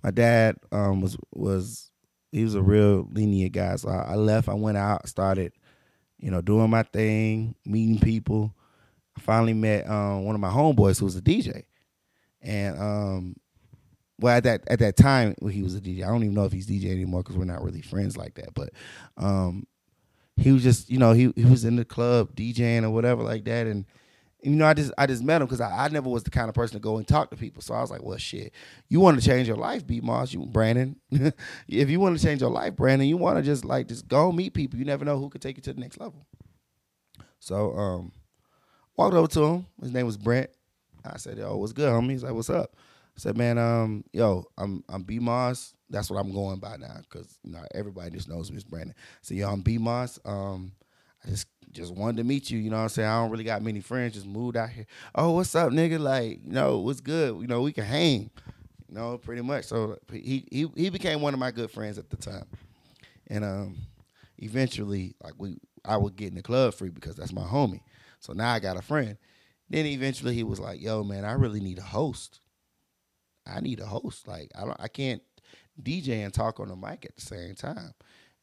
my 0.02 0.10
dad 0.10 0.56
um 0.72 1.00
was 1.00 1.16
was 1.34 1.90
he 2.32 2.44
was 2.44 2.54
a 2.54 2.62
real 2.62 3.08
lenient 3.12 3.52
guy. 3.52 3.76
So 3.76 3.88
I, 3.90 4.12
I 4.12 4.14
left. 4.16 4.48
I 4.48 4.54
went 4.54 4.78
out, 4.78 5.08
started, 5.08 5.52
you 6.18 6.30
know, 6.30 6.40
doing 6.40 6.70
my 6.70 6.82
thing, 6.82 7.54
meeting 7.66 8.00
people. 8.00 8.54
I 9.16 9.20
finally 9.20 9.54
met 9.54 9.88
um, 9.88 10.24
one 10.24 10.34
of 10.34 10.40
my 10.40 10.50
homeboys 10.50 10.98
who 10.98 11.04
was 11.04 11.16
a 11.16 11.22
DJ, 11.22 11.64
and 12.40 12.78
um, 12.78 13.36
well 14.18 14.36
at 14.36 14.44
that 14.44 14.62
at 14.68 14.78
that 14.78 14.96
time 14.96 15.34
he 15.50 15.62
was 15.62 15.74
a 15.74 15.80
DJ. 15.80 16.02
I 16.02 16.08
don't 16.08 16.22
even 16.22 16.34
know 16.34 16.44
if 16.44 16.52
he's 16.52 16.66
DJ 16.66 16.86
anymore 16.92 17.22
because 17.22 17.36
we're 17.36 17.44
not 17.44 17.62
really 17.62 17.82
friends 17.82 18.16
like 18.16 18.34
that. 18.34 18.54
But 18.54 18.70
um, 19.16 19.66
he 20.36 20.52
was 20.52 20.62
just 20.62 20.90
you 20.90 20.98
know 20.98 21.12
he 21.12 21.32
he 21.36 21.44
was 21.44 21.64
in 21.64 21.76
the 21.76 21.84
club 21.84 22.34
DJing 22.34 22.84
or 22.84 22.90
whatever 22.90 23.22
like 23.22 23.44
that, 23.44 23.66
and 23.66 23.84
you 24.42 24.52
know 24.52 24.66
I 24.66 24.74
just 24.74 24.92
I 24.96 25.06
just 25.06 25.22
met 25.22 25.42
him 25.42 25.46
because 25.46 25.60
I, 25.60 25.84
I 25.84 25.88
never 25.88 26.08
was 26.08 26.22
the 26.22 26.30
kind 26.30 26.48
of 26.48 26.54
person 26.54 26.76
to 26.76 26.80
go 26.80 26.96
and 26.96 27.06
talk 27.06 27.30
to 27.30 27.36
people. 27.36 27.62
So 27.62 27.74
I 27.74 27.80
was 27.80 27.90
like, 27.90 28.02
well, 28.02 28.18
shit, 28.18 28.52
you 28.88 29.00
want 29.00 29.20
to 29.20 29.26
change 29.26 29.46
your 29.46 29.56
life, 29.56 29.86
B 29.86 30.00
Moss, 30.00 30.32
you 30.32 30.46
Brandon. 30.46 30.96
if 31.68 31.90
you 31.90 32.00
want 32.00 32.18
to 32.18 32.24
change 32.24 32.40
your 32.40 32.50
life, 32.50 32.76
Brandon, 32.76 33.08
you 33.08 33.16
want 33.16 33.36
to 33.38 33.42
just 33.42 33.64
like 33.64 33.88
just 33.88 34.08
go 34.08 34.32
meet 34.32 34.54
people. 34.54 34.78
You 34.78 34.84
never 34.84 35.04
know 35.04 35.18
who 35.18 35.28
could 35.28 35.42
take 35.42 35.56
you 35.56 35.62
to 35.64 35.72
the 35.72 35.80
next 35.80 36.00
level. 36.00 36.26
So 37.38 37.76
um, 37.76 38.12
walked 38.96 39.14
over 39.14 39.28
to 39.28 39.44
him. 39.44 39.66
His 39.80 39.92
name 39.92 40.06
was 40.06 40.16
Brent. 40.16 40.50
I 41.04 41.16
said, 41.16 41.38
yo, 41.38 41.56
what's 41.56 41.72
good, 41.72 41.90
homie? 41.90 42.12
He's 42.12 42.22
like, 42.22 42.32
what's 42.32 42.50
up? 42.50 42.76
I 42.76 43.18
said, 43.18 43.36
man, 43.36 43.58
um, 43.58 44.04
yo, 44.12 44.44
I'm 44.56 44.82
I'm 44.88 45.02
B 45.02 45.18
Moss, 45.18 45.74
that's 45.90 46.10
what 46.10 46.18
I'm 46.18 46.32
going 46.32 46.58
by 46.58 46.76
now 46.78 46.96
because 47.02 47.38
you 47.44 47.52
know 47.52 47.62
everybody 47.74 48.10
just 48.10 48.28
knows 48.28 48.50
me 48.50 48.56
as 48.56 48.64
Brandon. 48.64 48.94
So 49.20 49.34
yo, 49.34 49.50
I'm 49.50 49.60
B 49.60 49.78
Moss. 49.78 50.18
Um, 50.24 50.72
I 51.24 51.28
just 51.28 51.46
just 51.70 51.94
wanted 51.94 52.16
to 52.18 52.24
meet 52.24 52.50
you. 52.50 52.58
You 52.58 52.70
know 52.70 52.76
what 52.76 52.84
I'm 52.84 52.88
saying? 52.88 53.08
I 53.08 53.20
don't 53.20 53.30
really 53.30 53.44
got 53.44 53.62
many 53.62 53.80
friends. 53.80 54.14
Just 54.14 54.26
moved 54.26 54.56
out 54.56 54.70
here. 54.70 54.86
Oh, 55.14 55.32
what's 55.32 55.54
up, 55.54 55.70
nigga? 55.70 56.00
Like, 56.00 56.40
you 56.44 56.52
know, 56.52 56.78
what's 56.78 57.00
good? 57.00 57.40
You 57.40 57.46
know, 57.46 57.62
we 57.62 57.72
can 57.72 57.84
hang. 57.84 58.30
You 58.88 58.94
know, 58.94 59.18
pretty 59.18 59.42
much. 59.42 59.64
So 59.66 59.98
he 60.10 60.46
he 60.50 60.66
he 60.74 60.90
became 60.90 61.20
one 61.20 61.34
of 61.34 61.40
my 61.40 61.50
good 61.50 61.70
friends 61.70 61.98
at 61.98 62.10
the 62.10 62.16
time, 62.16 62.46
and 63.28 63.44
um, 63.44 63.76
eventually, 64.38 65.14
like 65.22 65.34
we, 65.38 65.58
I 65.84 65.98
would 65.98 66.16
get 66.16 66.28
in 66.28 66.34
the 66.34 66.42
club 66.42 66.74
free 66.74 66.90
because 66.90 67.16
that's 67.16 67.32
my 67.32 67.44
homie. 67.44 67.80
So 68.22 68.32
now 68.32 68.52
I 68.52 68.60
got 68.60 68.76
a 68.76 68.82
friend. 68.82 69.18
Then 69.68 69.84
eventually 69.84 70.34
he 70.34 70.44
was 70.44 70.60
like, 70.60 70.80
"Yo, 70.80 71.02
man, 71.02 71.24
I 71.24 71.32
really 71.32 71.60
need 71.60 71.78
a 71.78 71.82
host. 71.82 72.40
I 73.44 73.60
need 73.60 73.80
a 73.80 73.86
host. 73.86 74.28
Like, 74.28 74.52
I 74.54 74.60
don't, 74.60 74.80
I 74.80 74.86
can't 74.86 75.22
DJ 75.82 76.24
and 76.24 76.32
talk 76.32 76.60
on 76.60 76.68
the 76.68 76.76
mic 76.76 77.04
at 77.04 77.16
the 77.16 77.22
same 77.22 77.56
time." 77.56 77.92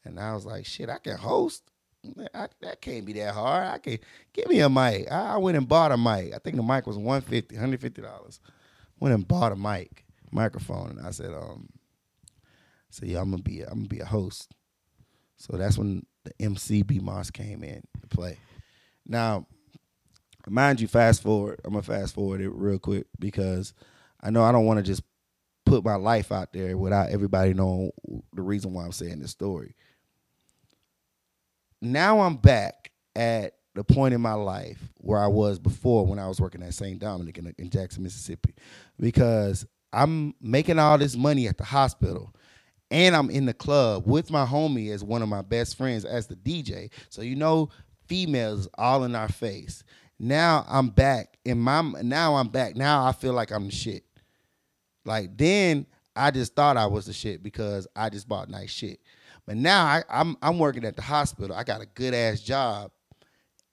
And 0.04 0.20
I 0.20 0.34
was 0.34 0.46
like, 0.46 0.66
"Shit, 0.66 0.90
I 0.90 0.98
can 0.98 1.18
host." 1.18 1.64
I, 2.34 2.48
that 2.62 2.82
can't 2.82 3.06
be 3.06 3.14
that 3.14 3.34
hard. 3.34 3.68
I 3.68 3.78
can 3.78 4.00
give 4.34 4.48
me 4.48 4.60
a 4.60 4.70
mic. 4.70 5.12
I, 5.12 5.34
I 5.34 5.38
went 5.38 5.58
and 5.58 5.68
bought 5.68 5.92
a 5.92 5.98
mic. 5.98 6.34
I 6.34 6.40
think 6.40 6.56
the 6.56 6.64
mic 6.64 6.88
was 6.88 6.98
150 6.98 7.56
$150. 7.56 8.40
Went 9.00 9.16
and 9.16 9.28
bought 9.28 9.52
a 9.52 9.56
mic, 9.56 10.06
microphone, 10.32 10.92
and 10.92 11.08
I 11.08 11.12
said, 11.12 11.34
um, 11.34 11.70
so 12.90 13.06
yeah, 13.06 13.22
I'm 13.22 13.32
gonna 13.32 13.44
be 13.44 13.62
I'm 13.62 13.80
gonna 13.80 13.88
be 13.88 14.00
a 14.00 14.06
host. 14.06 14.56
So 15.38 15.56
that's 15.58 15.78
when 15.78 16.06
the 16.26 16.34
MC 16.40 16.84
B 16.84 17.00
Moss 17.00 17.32
came 17.32 17.64
in 17.64 17.82
to 18.02 18.08
play. 18.08 18.38
Now, 19.06 19.48
mind 20.48 20.82
you, 20.82 20.88
fast 20.88 21.22
forward. 21.22 21.62
I'm 21.64 21.72
gonna 21.72 21.84
fast 21.84 22.16
forward 22.16 22.42
it 22.42 22.50
real 22.50 22.80
quick 22.80 23.08
because 23.20 23.74
I 24.22 24.30
know 24.30 24.44
I 24.44 24.52
don't 24.52 24.66
want 24.66 24.78
to 24.78 24.84
just 24.84 25.04
put 25.66 25.84
my 25.84 25.96
life 25.96 26.32
out 26.32 26.54
there 26.54 26.78
without 26.78 27.10
everybody 27.10 27.54
knowing 27.54 27.92
the 28.34 28.42
reason 28.42 28.74
why 28.74 28.86
I'm 28.86 28.92
saying 28.92 29.20
this 29.20 29.32
story 29.32 29.76
now 31.82 32.22
I'm 32.22 32.36
back 32.36 32.92
at 33.16 33.54
the 33.76 33.84
point 33.84 34.14
in 34.14 34.22
my 34.22 34.34
life 34.34 34.80
where 34.98 35.20
I 35.20 35.28
was 35.28 35.60
before 35.60 36.06
when 36.06 36.20
I 36.20 36.28
was 36.28 36.42
working 36.42 36.64
at 36.64 36.74
St. 36.74 37.00
Dominic 37.00 37.38
in, 37.38 37.54
in 37.58 37.70
Jackson, 37.70 38.04
Mississippi, 38.04 38.56
because 39.00 39.66
I'm 39.94 40.34
making 40.42 40.80
all 40.80 40.98
this 40.98 41.16
money 41.16 41.48
at 41.48 41.58
the 41.58 41.64
hospital 41.64 42.34
and 42.92 43.16
I'm 43.16 43.30
in 43.30 43.46
the 43.46 43.54
club 43.54 44.04
with 44.06 44.32
my 44.32 44.46
homie 44.46 44.92
as 44.92 45.04
one 45.04 45.22
of 45.22 45.30
my 45.30 45.42
best 45.42 45.78
friends 45.78 46.06
as 46.06 46.28
the 46.28 46.36
DJ. 46.36 46.90
So 47.10 47.22
you 47.22 47.36
know, 47.36 47.70
females 48.08 48.68
all 48.78 49.04
in 49.04 49.16
our 49.16 49.30
face. 49.30 49.84
Now 50.20 50.66
I'm 50.68 50.90
back 50.90 51.38
in 51.46 51.60
my 51.60 51.82
now 51.82 52.36
I'm 52.36 52.50
back. 52.50 52.76
Now 52.76 53.06
I 53.06 53.14
feel 53.14 53.34
like 53.34 53.52
I'm 53.52 53.66
the 53.66 53.72
shit. 53.72 54.04
Like 55.06 55.38
then 55.38 55.86
I 56.16 56.32
just 56.32 56.56
thought 56.56 56.76
I 56.76 56.86
was 56.88 57.06
the 57.06 57.14
shit 57.14 57.42
because 57.42 57.88
I 57.96 58.10
just 58.10 58.28
bought 58.28 58.50
nice 58.50 58.70
shit. 58.70 59.00
But 59.46 59.56
now 59.56 59.86
I, 59.86 60.04
I'm 60.10 60.36
I'm 60.42 60.60
working 60.60 60.84
at 60.84 60.98
the 60.98 61.02
hospital. 61.02 61.56
I 61.56 61.64
got 61.64 61.82
a 61.82 61.86
good 61.86 62.14
ass 62.14 62.42
job, 62.42 62.92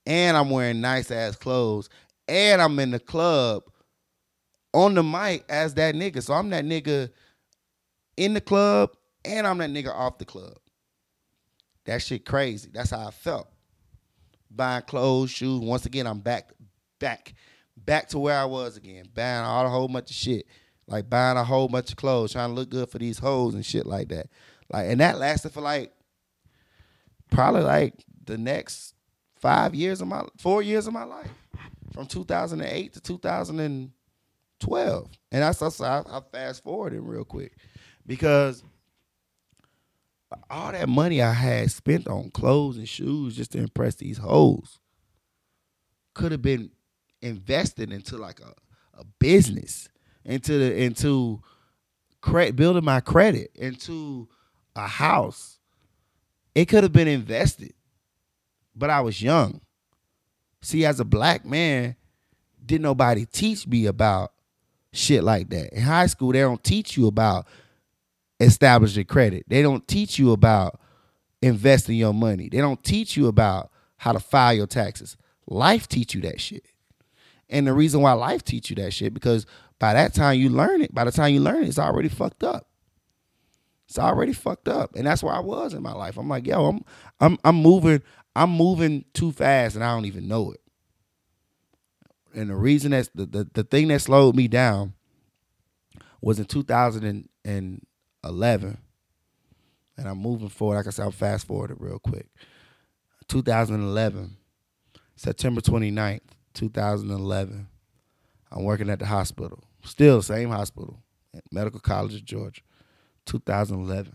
and 0.06 0.36
I'm 0.36 0.50
wearing 0.50 0.80
nice 0.80 1.10
ass 1.10 1.34
clothes, 1.34 1.88
and 2.28 2.62
I'm 2.62 2.78
in 2.78 2.92
the 2.92 3.00
club 3.00 3.64
on 4.72 4.94
the 4.94 5.02
mic 5.02 5.44
as 5.48 5.74
that 5.74 5.96
nigga. 5.96 6.22
So 6.22 6.34
I'm 6.34 6.50
that 6.50 6.64
nigga 6.64 7.10
in 8.16 8.34
the 8.34 8.40
club, 8.40 8.90
and 9.24 9.46
I'm 9.46 9.58
that 9.58 9.70
nigga 9.70 9.92
off 9.92 10.18
the 10.18 10.24
club. 10.24 10.56
That 11.86 12.02
shit 12.02 12.24
crazy. 12.24 12.70
That's 12.72 12.90
how 12.90 13.06
I 13.06 13.10
felt. 13.10 13.48
Buying 14.56 14.82
clothes, 14.82 15.30
shoes. 15.30 15.60
Once 15.60 15.86
again, 15.86 16.06
I'm 16.06 16.20
back, 16.20 16.52
back, 16.98 17.34
back 17.76 18.08
to 18.08 18.18
where 18.18 18.38
I 18.38 18.44
was 18.44 18.76
again. 18.76 19.08
Buying 19.14 19.44
all 19.44 19.66
a 19.66 19.68
whole 19.68 19.88
bunch 19.88 20.10
of 20.10 20.16
shit. 20.16 20.46
Like 20.88 21.10
buying 21.10 21.36
a 21.36 21.44
whole 21.44 21.68
bunch 21.68 21.90
of 21.90 21.96
clothes, 21.96 22.32
trying 22.32 22.50
to 22.50 22.54
look 22.54 22.70
good 22.70 22.88
for 22.88 22.98
these 22.98 23.18
hoes 23.18 23.54
and 23.54 23.66
shit 23.66 23.86
like 23.86 24.08
that. 24.08 24.28
Like, 24.72 24.88
and 24.88 25.00
that 25.00 25.18
lasted 25.18 25.52
for 25.52 25.60
like 25.60 25.92
probably 27.30 27.62
like 27.62 27.94
the 28.24 28.38
next 28.38 28.94
five 29.38 29.74
years 29.74 30.00
of 30.00 30.08
my 30.08 30.24
four 30.38 30.62
years 30.62 30.86
of 30.86 30.92
my 30.92 31.04
life, 31.04 31.30
from 31.92 32.06
2008 32.06 32.92
to 32.92 33.00
2012. 33.00 35.10
And 35.32 35.42
that's 35.42 35.80
I, 35.80 36.02
I 36.06 36.20
fast 36.32 36.62
forwarded 36.62 37.00
real 37.02 37.24
quick 37.24 37.52
because 38.06 38.62
all 40.50 40.72
that 40.72 40.88
money 40.88 41.22
I 41.22 41.32
had 41.32 41.70
spent 41.70 42.08
on 42.08 42.30
clothes 42.30 42.76
and 42.76 42.88
shoes 42.88 43.36
just 43.36 43.52
to 43.52 43.58
impress 43.58 43.96
these 43.96 44.18
hoes 44.18 44.78
could 46.14 46.32
have 46.32 46.42
been 46.42 46.70
invested 47.20 47.92
into 47.92 48.16
like 48.16 48.40
a, 48.40 48.52
a 48.98 49.04
business, 49.18 49.88
into 50.24 50.58
the 50.58 50.82
into 50.82 51.42
cre- 52.20 52.52
building 52.52 52.84
my 52.84 53.00
credit, 53.00 53.50
into 53.54 54.28
a 54.74 54.86
house. 54.86 55.58
It 56.54 56.66
could 56.66 56.82
have 56.82 56.92
been 56.92 57.08
invested, 57.08 57.74
but 58.74 58.90
I 58.90 59.00
was 59.02 59.20
young. 59.20 59.60
See, 60.62 60.84
as 60.86 61.00
a 61.00 61.04
black 61.04 61.44
man, 61.44 61.96
didn't 62.64 62.82
nobody 62.82 63.26
teach 63.26 63.66
me 63.66 63.86
about 63.86 64.32
shit 64.92 65.22
like 65.22 65.50
that. 65.50 65.72
In 65.72 65.82
high 65.82 66.06
school, 66.06 66.32
they 66.32 66.40
don't 66.40 66.64
teach 66.64 66.96
you 66.96 67.06
about 67.06 67.46
establishing 68.40 69.04
credit. 69.04 69.44
They 69.48 69.62
don't 69.62 69.86
teach 69.86 70.18
you 70.18 70.32
about 70.32 70.80
investing 71.42 71.96
your 71.96 72.14
money. 72.14 72.48
They 72.48 72.58
don't 72.58 72.82
teach 72.82 73.16
you 73.16 73.28
about 73.28 73.70
how 73.98 74.12
to 74.12 74.20
file 74.20 74.54
your 74.54 74.66
taxes. 74.66 75.16
Life 75.46 75.88
teach 75.88 76.14
you 76.14 76.20
that 76.22 76.40
shit. 76.40 76.64
And 77.48 77.66
the 77.66 77.72
reason 77.72 78.00
why 78.00 78.12
life 78.12 78.42
teach 78.42 78.70
you 78.70 78.76
that 78.76 78.92
shit 78.92 79.14
because 79.14 79.46
by 79.78 79.94
that 79.94 80.14
time 80.14 80.38
you 80.38 80.48
learn 80.48 80.82
it, 80.82 80.94
by 80.94 81.04
the 81.04 81.12
time 81.12 81.32
you 81.32 81.40
learn 81.40 81.62
it, 81.62 81.68
it's 81.68 81.78
already 81.78 82.08
fucked 82.08 82.42
up. 82.42 82.68
It's 83.88 83.98
already 83.98 84.32
fucked 84.32 84.68
up. 84.68 84.96
And 84.96 85.06
that's 85.06 85.22
where 85.22 85.34
I 85.34 85.38
was 85.38 85.72
in 85.72 85.82
my 85.82 85.92
life. 85.92 86.16
I'm 86.16 86.28
like, 86.28 86.46
yo, 86.46 86.66
I'm 86.66 86.84
I'm 87.20 87.38
I'm 87.44 87.56
moving, 87.56 88.02
I'm 88.34 88.50
moving 88.50 89.04
too 89.14 89.30
fast 89.30 89.76
and 89.76 89.84
I 89.84 89.94
don't 89.94 90.06
even 90.06 90.26
know 90.26 90.52
it. 90.52 90.60
And 92.34 92.50
the 92.50 92.56
reason 92.56 92.90
that's 92.90 93.08
the, 93.14 93.26
the, 93.26 93.48
the 93.54 93.64
thing 93.64 93.88
that 93.88 94.00
slowed 94.00 94.34
me 94.34 94.48
down 94.48 94.94
was 96.20 96.38
in 96.38 96.46
2011. 96.46 97.28
And 97.44 97.85
I'm 100.08 100.18
moving 100.18 100.48
forward. 100.48 100.76
Like 100.76 100.86
I 100.86 100.90
said, 100.90 101.02
I'll 101.04 101.10
fast 101.10 101.46
forward 101.46 101.70
it 101.70 101.80
real 101.80 101.98
quick. 101.98 102.28
2011, 103.28 104.36
September 105.16 105.60
29th, 105.60 106.20
2011. 106.54 107.68
I'm 108.52 108.64
working 108.64 108.90
at 108.90 108.98
the 108.98 109.06
hospital. 109.06 109.64
Still 109.84 110.22
same 110.22 110.50
hospital, 110.50 111.02
Medical 111.50 111.80
College 111.80 112.14
of 112.14 112.24
Georgia. 112.24 112.62
2011. 113.26 114.14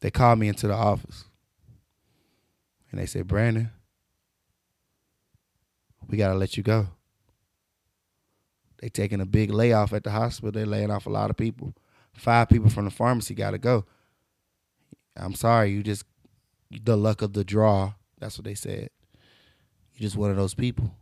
They 0.00 0.10
called 0.10 0.38
me 0.38 0.48
into 0.48 0.68
the 0.68 0.74
office 0.74 1.24
and 2.90 3.00
they 3.00 3.06
said, 3.06 3.26
Brandon, 3.26 3.70
we 6.08 6.16
got 6.16 6.28
to 6.28 6.34
let 6.34 6.56
you 6.56 6.62
go. 6.62 6.88
They 8.80 8.88
taking 8.88 9.20
a 9.20 9.26
big 9.26 9.50
layoff 9.50 9.92
at 9.92 10.04
the 10.04 10.10
hospital. 10.10 10.52
They're 10.52 10.66
laying 10.66 10.90
off 10.90 11.06
a 11.06 11.10
lot 11.10 11.30
of 11.30 11.36
people. 11.36 11.74
Five 12.18 12.48
people 12.48 12.70
from 12.70 12.84
the 12.84 12.90
pharmacy 12.90 13.34
got 13.34 13.52
to 13.52 13.58
go. 13.58 13.86
I'm 15.16 15.34
sorry, 15.34 15.70
you 15.70 15.82
just 15.82 16.04
the 16.70 16.96
luck 16.96 17.22
of 17.22 17.32
the 17.32 17.44
draw. 17.44 17.94
That's 18.18 18.38
what 18.38 18.44
they 18.44 18.54
said. 18.54 18.90
You're 19.94 20.06
just 20.06 20.16
one 20.16 20.30
of 20.30 20.36
those 20.36 20.54
people. 20.54 20.94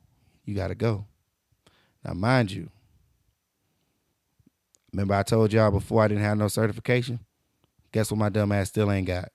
You 0.44 0.54
got 0.54 0.68
to 0.68 0.74
go. 0.74 1.06
Now, 2.04 2.14
mind 2.14 2.52
you, 2.52 2.70
Remember 4.96 5.12
I 5.12 5.24
told 5.24 5.52
y'all 5.52 5.70
before 5.70 6.02
I 6.02 6.08
didn't 6.08 6.24
have 6.24 6.38
no 6.38 6.48
certification? 6.48 7.20
Guess 7.92 8.10
what 8.10 8.16
my 8.16 8.30
dumb 8.30 8.50
ass 8.50 8.68
still 8.68 8.90
ain't 8.90 9.06
got? 9.06 9.30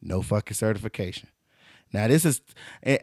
No 0.00 0.22
fucking 0.22 0.54
certification. 0.54 1.28
Now 1.92 2.06
this 2.06 2.24
is 2.24 2.40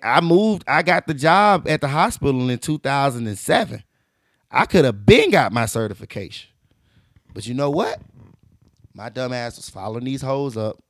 I 0.01 0.21
moved, 0.21 0.63
I 0.65 0.81
got 0.81 1.07
the 1.07 1.13
job 1.13 1.67
at 1.67 1.81
the 1.81 1.89
hospital 1.89 2.49
in 2.49 2.59
2007. 2.59 3.83
I 4.49 4.65
could 4.65 4.85
have 4.85 5.05
been 5.05 5.29
got 5.29 5.51
my 5.51 5.65
certification. 5.65 6.49
But 7.37 7.45
you 7.45 7.53
know 7.53 7.69
what? 7.69 8.01
My 8.95 9.09
dumb 9.09 9.31
ass 9.31 9.57
was 9.57 9.69
following 9.69 10.05
these 10.05 10.23
hoes 10.23 10.57
up, 10.57 10.81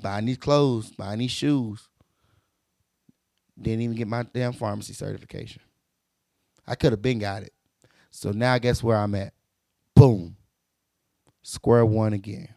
buying 0.00 0.26
these 0.26 0.36
clothes, 0.36 0.92
buying 0.92 1.18
these 1.18 1.32
shoes. 1.32 1.88
Didn't 3.60 3.80
even 3.80 3.96
get 3.96 4.06
my 4.06 4.22
damn 4.22 4.52
pharmacy 4.52 4.92
certification. 4.92 5.60
I 6.64 6.76
could 6.76 6.92
have 6.92 7.02
been 7.02 7.18
got 7.18 7.42
it. 7.42 7.52
So 8.12 8.30
now 8.30 8.56
guess 8.58 8.84
where 8.84 8.96
I'm 8.96 9.16
at? 9.16 9.32
boom, 9.96 10.36
square 11.42 11.84
one 11.84 12.12
again. 12.12 12.54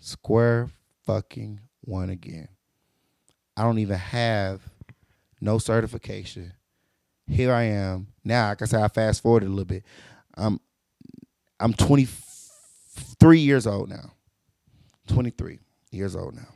Square 0.00 0.70
fucking 1.04 1.60
one 1.82 2.08
again. 2.08 2.48
I 3.54 3.64
don't 3.64 3.80
even 3.80 3.98
have 3.98 4.62
no 5.42 5.58
certification. 5.58 6.54
Here 7.26 7.52
I 7.52 7.64
am. 7.64 8.06
Now, 8.24 8.48
like 8.48 8.62
I 8.62 8.64
said, 8.64 8.80
I 8.80 8.88
fast 8.88 9.22
forwarded 9.22 9.50
a 9.50 9.52
little 9.52 9.66
bit. 9.66 9.84
I'm 10.34 10.58
I'm 11.62 11.72
23 11.74 13.38
years 13.38 13.66
old 13.66 13.88
now. 13.88 14.12
23 15.08 15.60
years 15.90 16.16
old 16.16 16.34
now. 16.34 16.48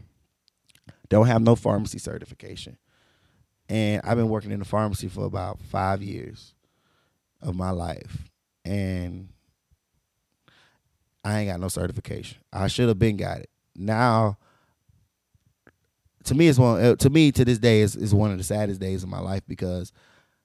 Don't 1.09 1.27
have 1.27 1.43
no 1.43 1.55
pharmacy 1.55 1.99
certification. 1.99 2.77
And 3.69 4.01
I've 4.05 4.17
been 4.17 4.29
working 4.29 4.51
in 4.51 4.59
the 4.59 4.65
pharmacy 4.65 5.09
for 5.09 5.25
about 5.25 5.61
five 5.61 6.03
years 6.03 6.55
of 7.41 7.55
my 7.55 7.71
life 7.71 8.29
and 8.65 9.29
I 11.25 11.41
ain't 11.41 11.51
got 11.51 11.61
no 11.61 11.69
certification. 11.69 12.39
I 12.53 12.69
should 12.69 12.89
have 12.89 12.99
been 12.99 13.17
got 13.17 13.39
it. 13.41 13.51
Now, 13.75 14.39
to 16.25 16.35
me, 16.35 16.49
it's 16.49 16.59
one. 16.59 16.83
uh, 16.83 16.97
To 16.97 17.11
me, 17.11 17.33
to 17.33 17.45
this 17.45 17.59
day, 17.59 17.81
is 17.81 17.97
is 17.97 18.15
one 18.15 18.31
of 18.31 18.39
the 18.39 18.45
saddest 18.45 18.81
days 18.81 19.03
of 19.03 19.09
my 19.09 19.19
life 19.19 19.43
because, 19.49 19.93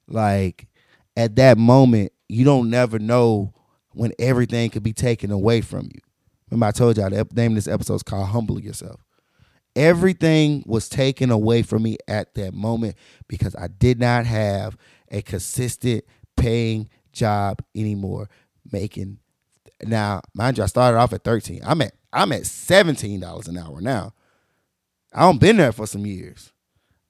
like, 0.07 0.67
at 1.15 1.35
that 1.35 1.57
moment, 1.57 2.13
you 2.27 2.45
don't 2.45 2.69
never 2.69 2.97
know 2.99 3.53
when 3.93 4.13
everything 4.19 4.69
could 4.69 4.83
be 4.83 4.93
taken 4.93 5.31
away 5.31 5.61
from 5.61 5.85
you. 5.93 6.01
Remember, 6.49 6.67
I 6.67 6.71
told 6.71 6.97
y'all 6.97 7.09
the 7.09 7.27
name 7.33 7.51
of 7.51 7.55
this 7.55 7.67
episode 7.67 7.95
is 7.95 8.03
called 8.03 8.27
"Humble 8.27 8.59
Yourself." 8.59 9.03
Everything 9.75 10.63
was 10.65 10.89
taken 10.89 11.31
away 11.31 11.61
from 11.61 11.83
me 11.83 11.97
at 12.07 12.33
that 12.35 12.53
moment 12.53 12.95
because 13.27 13.55
I 13.55 13.67
did 13.67 13.99
not 13.99 14.25
have 14.25 14.75
a 15.09 15.21
consistent 15.21 16.03
paying 16.35 16.89
job 17.13 17.61
anymore. 17.75 18.29
Making 18.71 19.19
now, 19.83 20.21
mind 20.33 20.57
you, 20.57 20.63
I 20.63 20.67
started 20.67 20.97
off 20.97 21.13
at 21.13 21.23
13. 21.23 21.61
I'm 21.63 21.81
at 21.81 21.93
I'm 22.13 22.31
at 22.33 22.41
$17 22.41 23.47
an 23.47 23.57
hour 23.57 23.79
now. 23.79 24.13
I 25.13 25.21
don't 25.21 25.39
been 25.39 25.57
there 25.57 25.71
for 25.71 25.87
some 25.87 26.05
years. 26.05 26.51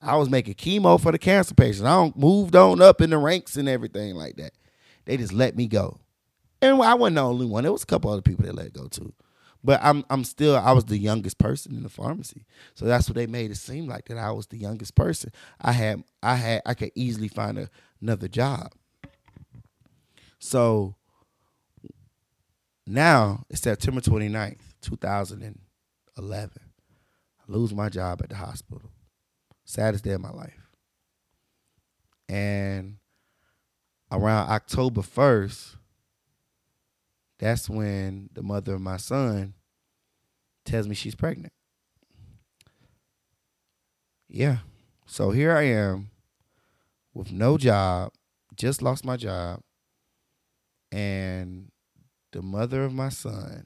I 0.01 0.15
was 0.15 0.29
making 0.29 0.55
chemo 0.55 0.99
for 0.99 1.11
the 1.11 1.19
cancer 1.19 1.53
patients. 1.53 1.83
I 1.83 1.95
don't 1.95 2.17
moved 2.17 2.55
on 2.55 2.81
up 2.81 3.01
in 3.01 3.11
the 3.11 3.17
ranks 3.17 3.55
and 3.55 3.69
everything 3.69 4.15
like 4.15 4.37
that. 4.37 4.53
They 5.05 5.17
just 5.17 5.33
let 5.33 5.55
me 5.55 5.67
go. 5.67 5.99
And 6.61 6.81
I 6.81 6.93
wasn't 6.93 7.15
the 7.15 7.23
only 7.23 7.45
one. 7.45 7.63
There 7.63 7.71
was 7.71 7.83
a 7.83 7.87
couple 7.87 8.11
other 8.11 8.21
people 8.21 8.45
that 8.45 8.55
let 8.55 8.73
go 8.73 8.87
too. 8.87 9.13
But 9.63 9.79
I'm 9.83 10.03
I'm 10.09 10.23
still 10.23 10.55
I 10.55 10.71
was 10.71 10.85
the 10.85 10.97
youngest 10.97 11.37
person 11.37 11.75
in 11.75 11.83
the 11.83 11.89
pharmacy. 11.89 12.45
So 12.73 12.85
that's 12.85 13.07
what 13.07 13.15
they 13.15 13.27
made 13.27 13.51
it 13.51 13.57
seem 13.57 13.87
like 13.87 14.05
that 14.05 14.17
I 14.17 14.31
was 14.31 14.47
the 14.47 14.57
youngest 14.57 14.95
person. 14.95 15.31
I 15.59 15.71
had 15.71 16.03
I 16.21 16.35
had 16.35 16.61
I 16.65 16.73
could 16.73 16.91
easily 16.95 17.27
find 17.27 17.59
a, 17.59 17.69
another 18.01 18.27
job. 18.27 18.73
So 20.39 20.95
now 22.87 23.45
it's 23.49 23.61
September 23.61 24.01
29th, 24.01 24.61
2011. 24.81 26.51
I 26.57 27.51
lose 27.51 27.73
my 27.73 27.89
job 27.89 28.21
at 28.23 28.29
the 28.29 28.35
hospital. 28.35 28.89
Saddest 29.63 30.03
day 30.03 30.11
of 30.11 30.21
my 30.21 30.31
life. 30.31 30.67
And 32.27 32.97
around 34.11 34.49
October 34.49 35.01
1st, 35.01 35.75
that's 37.41 37.67
when 37.67 38.29
the 38.33 38.43
mother 38.43 38.75
of 38.75 38.81
my 38.81 38.97
son 38.97 39.55
tells 40.63 40.87
me 40.87 40.93
she's 40.93 41.15
pregnant. 41.15 41.53
Yeah. 44.29 44.59
So 45.07 45.31
here 45.31 45.51
I 45.51 45.63
am 45.63 46.11
with 47.15 47.31
no 47.31 47.57
job, 47.57 48.13
just 48.55 48.83
lost 48.83 49.03
my 49.03 49.17
job, 49.17 49.61
and 50.91 51.71
the 52.31 52.43
mother 52.43 52.85
of 52.85 52.93
my 52.93 53.09
son 53.09 53.65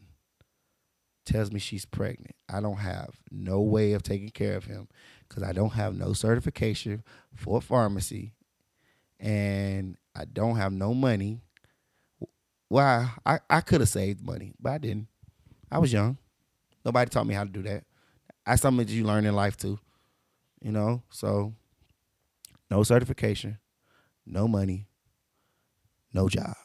tells 1.25 1.51
me 1.51 1.59
she's 1.59 1.85
pregnant. 1.85 2.35
I 2.47 2.61
don't 2.61 2.77
have 2.77 3.09
no 3.29 3.59
way 3.59 3.91
of 3.91 4.03
taking 4.03 4.29
care 4.29 4.55
of 4.55 4.65
him 4.65 4.87
because 5.27 5.43
I 5.43 5.51
don't 5.51 5.73
have 5.73 5.95
no 5.95 6.13
certification 6.13 7.03
for 7.33 7.61
pharmacy 7.61 8.33
and 9.19 9.97
I 10.15 10.25
don't 10.25 10.55
have 10.55 10.71
no 10.71 10.93
money. 10.93 11.41
Well, 12.69 13.13
I, 13.25 13.39
I 13.49 13.61
could 13.61 13.81
have 13.81 13.89
saved 13.89 14.25
money, 14.25 14.53
but 14.59 14.73
I 14.73 14.77
didn't. 14.79 15.07
I 15.71 15.79
was 15.79 15.93
young. 15.93 16.17
Nobody 16.83 17.09
taught 17.09 17.27
me 17.27 17.33
how 17.33 17.43
to 17.43 17.49
do 17.49 17.61
that. 17.63 17.83
That's 18.45 18.61
something 18.61 18.85
that 18.85 18.91
you 18.91 19.03
learn 19.03 19.25
in 19.25 19.35
life 19.35 19.57
too. 19.57 19.79
You 20.61 20.71
know, 20.71 21.03
so 21.09 21.53
no 22.71 22.83
certification, 22.83 23.59
no 24.25 24.47
money, 24.47 24.87
no 26.13 26.27
job. 26.27 26.55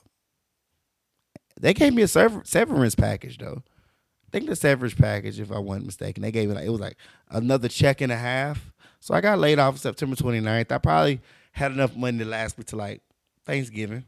They 1.60 1.74
gave 1.74 1.92
me 1.92 2.02
a 2.02 2.08
sever- 2.08 2.42
severance 2.44 2.94
package 2.94 3.38
though. 3.38 3.62
I 4.26 4.30
think 4.32 4.48
the 4.48 4.56
severance 4.56 4.94
package, 4.94 5.40
if 5.40 5.52
I 5.52 5.58
wasn't 5.58 5.86
mistaken, 5.86 6.22
they 6.22 6.30
gave 6.32 6.48
me 6.48 6.54
like 6.54 6.64
it 6.64 6.70
was 6.70 6.80
like 6.80 6.96
another 7.30 7.68
check 7.68 8.00
and 8.00 8.12
a 8.12 8.16
half. 8.16 8.72
So 9.00 9.14
I 9.14 9.20
got 9.20 9.38
laid 9.38 9.58
off 9.58 9.78
September 9.78 10.16
29th. 10.16 10.72
I 10.72 10.78
probably 10.78 11.20
had 11.52 11.72
enough 11.72 11.96
money 11.96 12.18
to 12.18 12.24
last 12.24 12.56
me 12.56 12.64
to 12.64 12.76
like 12.76 13.02
Thanksgiving. 13.44 14.04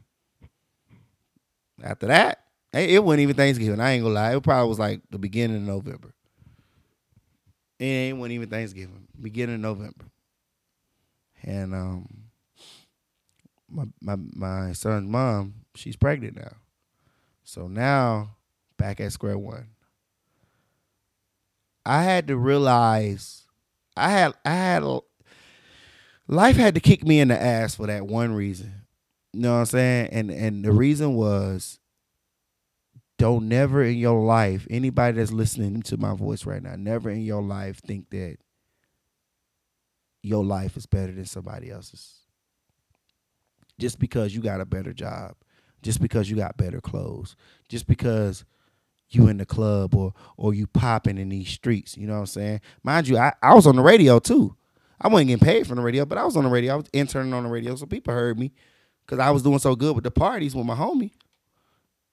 After 1.81 2.07
that, 2.07 2.39
it 2.73 3.03
wasn't 3.03 3.21
even 3.21 3.35
Thanksgiving. 3.35 3.79
I 3.79 3.91
ain't 3.91 4.03
gonna 4.03 4.15
lie. 4.15 4.35
It 4.35 4.43
probably 4.43 4.69
was 4.69 4.79
like 4.79 5.01
the 5.09 5.17
beginning 5.17 5.57
of 5.57 5.63
November. 5.63 6.13
It 7.79 7.85
ain't 7.85 8.17
wasn't 8.17 8.33
even 8.33 8.49
Thanksgiving. 8.49 9.07
Beginning 9.19 9.55
of 9.55 9.61
November. 9.61 10.05
And 11.43 11.73
um 11.73 12.07
my 13.69 13.85
my 14.01 14.15
my 14.35 14.73
son's 14.73 15.09
mom, 15.09 15.55
she's 15.75 15.95
pregnant 15.95 16.37
now. 16.37 16.53
So 17.43 17.67
now 17.67 18.35
back 18.77 18.99
at 18.99 19.11
square 19.11 19.37
one. 19.37 19.67
I 21.85 22.03
had 22.03 22.27
to 22.27 22.37
realize 22.37 23.43
I 23.97 24.09
had 24.09 24.33
I 24.45 24.53
had 24.53 24.83
life 26.27 26.55
had 26.55 26.75
to 26.75 26.79
kick 26.81 27.05
me 27.05 27.19
in 27.19 27.27
the 27.27 27.41
ass 27.41 27.75
for 27.75 27.87
that 27.87 28.07
one 28.07 28.33
reason. 28.33 28.82
You 29.33 29.41
know 29.41 29.53
what 29.53 29.59
I'm 29.59 29.65
saying? 29.65 30.09
And 30.11 30.31
and 30.31 30.63
the 30.63 30.71
reason 30.71 31.15
was 31.15 31.79
don't 33.17 33.47
never 33.47 33.83
in 33.83 33.97
your 33.97 34.23
life, 34.23 34.67
anybody 34.69 35.17
that's 35.17 35.31
listening 35.31 35.81
to 35.83 35.97
my 35.97 36.13
voice 36.15 36.45
right 36.45 36.61
now, 36.61 36.75
never 36.75 37.09
in 37.09 37.21
your 37.21 37.41
life 37.41 37.79
think 37.79 38.09
that 38.11 38.37
your 40.21 40.43
life 40.43 40.77
is 40.77 40.85
better 40.85 41.11
than 41.11 41.25
somebody 41.25 41.69
else's. 41.69 42.19
Just 43.79 43.99
because 43.99 44.35
you 44.35 44.41
got 44.41 44.61
a 44.61 44.65
better 44.65 44.93
job, 44.93 45.35
just 45.81 45.99
because 46.01 46.29
you 46.29 46.35
got 46.35 46.57
better 46.57 46.79
clothes, 46.79 47.35
just 47.69 47.87
because 47.87 48.45
you 49.09 49.27
in 49.27 49.37
the 49.37 49.45
club 49.45 49.95
or 49.95 50.13
or 50.37 50.53
you 50.53 50.67
popping 50.67 51.17
in 51.17 51.29
these 51.29 51.49
streets. 51.49 51.97
You 51.97 52.07
know 52.07 52.13
what 52.13 52.19
I'm 52.19 52.25
saying? 52.27 52.61
Mind 52.83 53.07
you, 53.07 53.17
I, 53.17 53.33
I 53.41 53.53
was 53.53 53.67
on 53.67 53.75
the 53.75 53.81
radio 53.81 54.19
too. 54.19 54.55
I 55.01 55.07
wasn't 55.07 55.29
getting 55.29 55.45
paid 55.45 55.67
from 55.67 55.77
the 55.77 55.81
radio, 55.81 56.05
but 56.05 56.17
I 56.17 56.23
was 56.23 56.37
on 56.37 56.43
the 56.43 56.49
radio. 56.49 56.73
I 56.73 56.77
was 56.77 56.89
interning 56.93 57.33
on 57.33 57.43
the 57.43 57.49
radio, 57.49 57.75
so 57.75 57.85
people 57.85 58.13
heard 58.13 58.39
me 58.39 58.53
because 59.05 59.19
I 59.19 59.31
was 59.31 59.43
doing 59.43 59.59
so 59.59 59.75
good 59.75 59.95
with 59.95 60.03
the 60.03 60.11
parties 60.11 60.55
with 60.55 60.65
my 60.65 60.75
homie. 60.75 61.11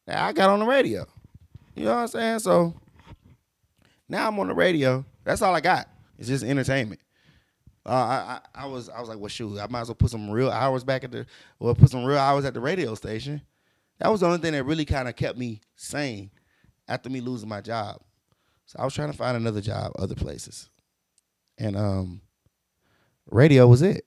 I 0.09 0.33
got 0.33 0.51
on 0.51 0.61
the 0.61 0.67
radio. 0.67 1.07
You 1.75 1.85
know 1.85 1.95
what 1.95 2.01
I'm 2.01 2.09
saying? 2.09 2.39
So 2.41 2.75
now 4.09 4.29
I'm 4.29 4.39
on 4.39 4.49
the 4.49 4.55
radio. 4.55 5.05
That's 5.25 5.43
all 5.43 5.55
I 5.55 5.61
got. 5.61 5.89
It's 6.19 6.29
just 6.29 6.45
entertainment. 6.45 7.01
Uh, 7.87 7.91
I, 7.91 8.41
I 8.55 8.65
I 8.65 8.67
was 8.67 8.89
I 8.89 9.01
was 9.01 9.09
like, 9.09 9.19
well, 9.19 9.29
shoot, 9.29 9.59
I 9.59 9.67
might 9.69 9.83
as 9.83 9.89
well 9.89 9.95
put 9.95 10.11
some 10.11 10.31
real 10.31 10.51
hours 10.51 10.85
back 10.85 11.05
at 11.05 11.13
the, 11.13 11.27
or 11.59 11.75
put 11.75 11.91
some 11.91 12.05
real 12.05 12.19
hours 12.19 12.45
at 12.45 12.53
the 12.53 12.61
radio 12.61 12.95
station. 12.95 13.41
That 13.99 14.11
was 14.11 14.21
the 14.21 14.27
only 14.27 14.39
thing 14.39 14.53
that 14.53 14.65
really 14.65 14.85
kind 14.85 15.09
of 15.09 15.17
kept 15.17 15.39
me 15.39 15.61
sane 15.77 16.31
after 16.89 17.09
me 17.09 17.21
losing 17.21 17.49
my 17.49 17.61
job. 17.61 18.01
So 18.67 18.79
I 18.79 18.85
was 18.85 18.95
trying 18.95 19.11
to 19.11 19.17
find 19.17 19.37
another 19.37 19.61
job 19.61 19.93
other 19.99 20.15
places. 20.15 20.69
And 21.57 21.77
um 21.77 22.21
radio 23.31 23.67
was 23.67 23.83
it. 23.83 24.05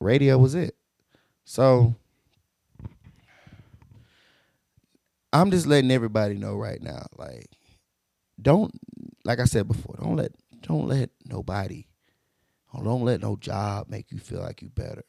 Radio 0.00 0.38
was 0.38 0.54
it. 0.54 0.76
So 1.44 1.94
I'm 5.32 5.50
just 5.50 5.66
letting 5.66 5.90
everybody 5.90 6.34
know 6.34 6.56
right 6.56 6.82
now 6.82 7.06
like 7.16 7.48
don't 8.40 8.72
like 9.24 9.38
I 9.38 9.44
said 9.44 9.68
before, 9.68 9.96
don't 10.00 10.16
let 10.16 10.32
don't 10.62 10.88
let 10.88 11.10
nobody 11.24 11.86
oh, 12.74 12.82
don't 12.82 13.04
let 13.04 13.20
no 13.20 13.36
job 13.36 13.88
make 13.88 14.10
you 14.10 14.18
feel 14.18 14.40
like 14.40 14.62
you 14.62 14.68
better. 14.68 15.04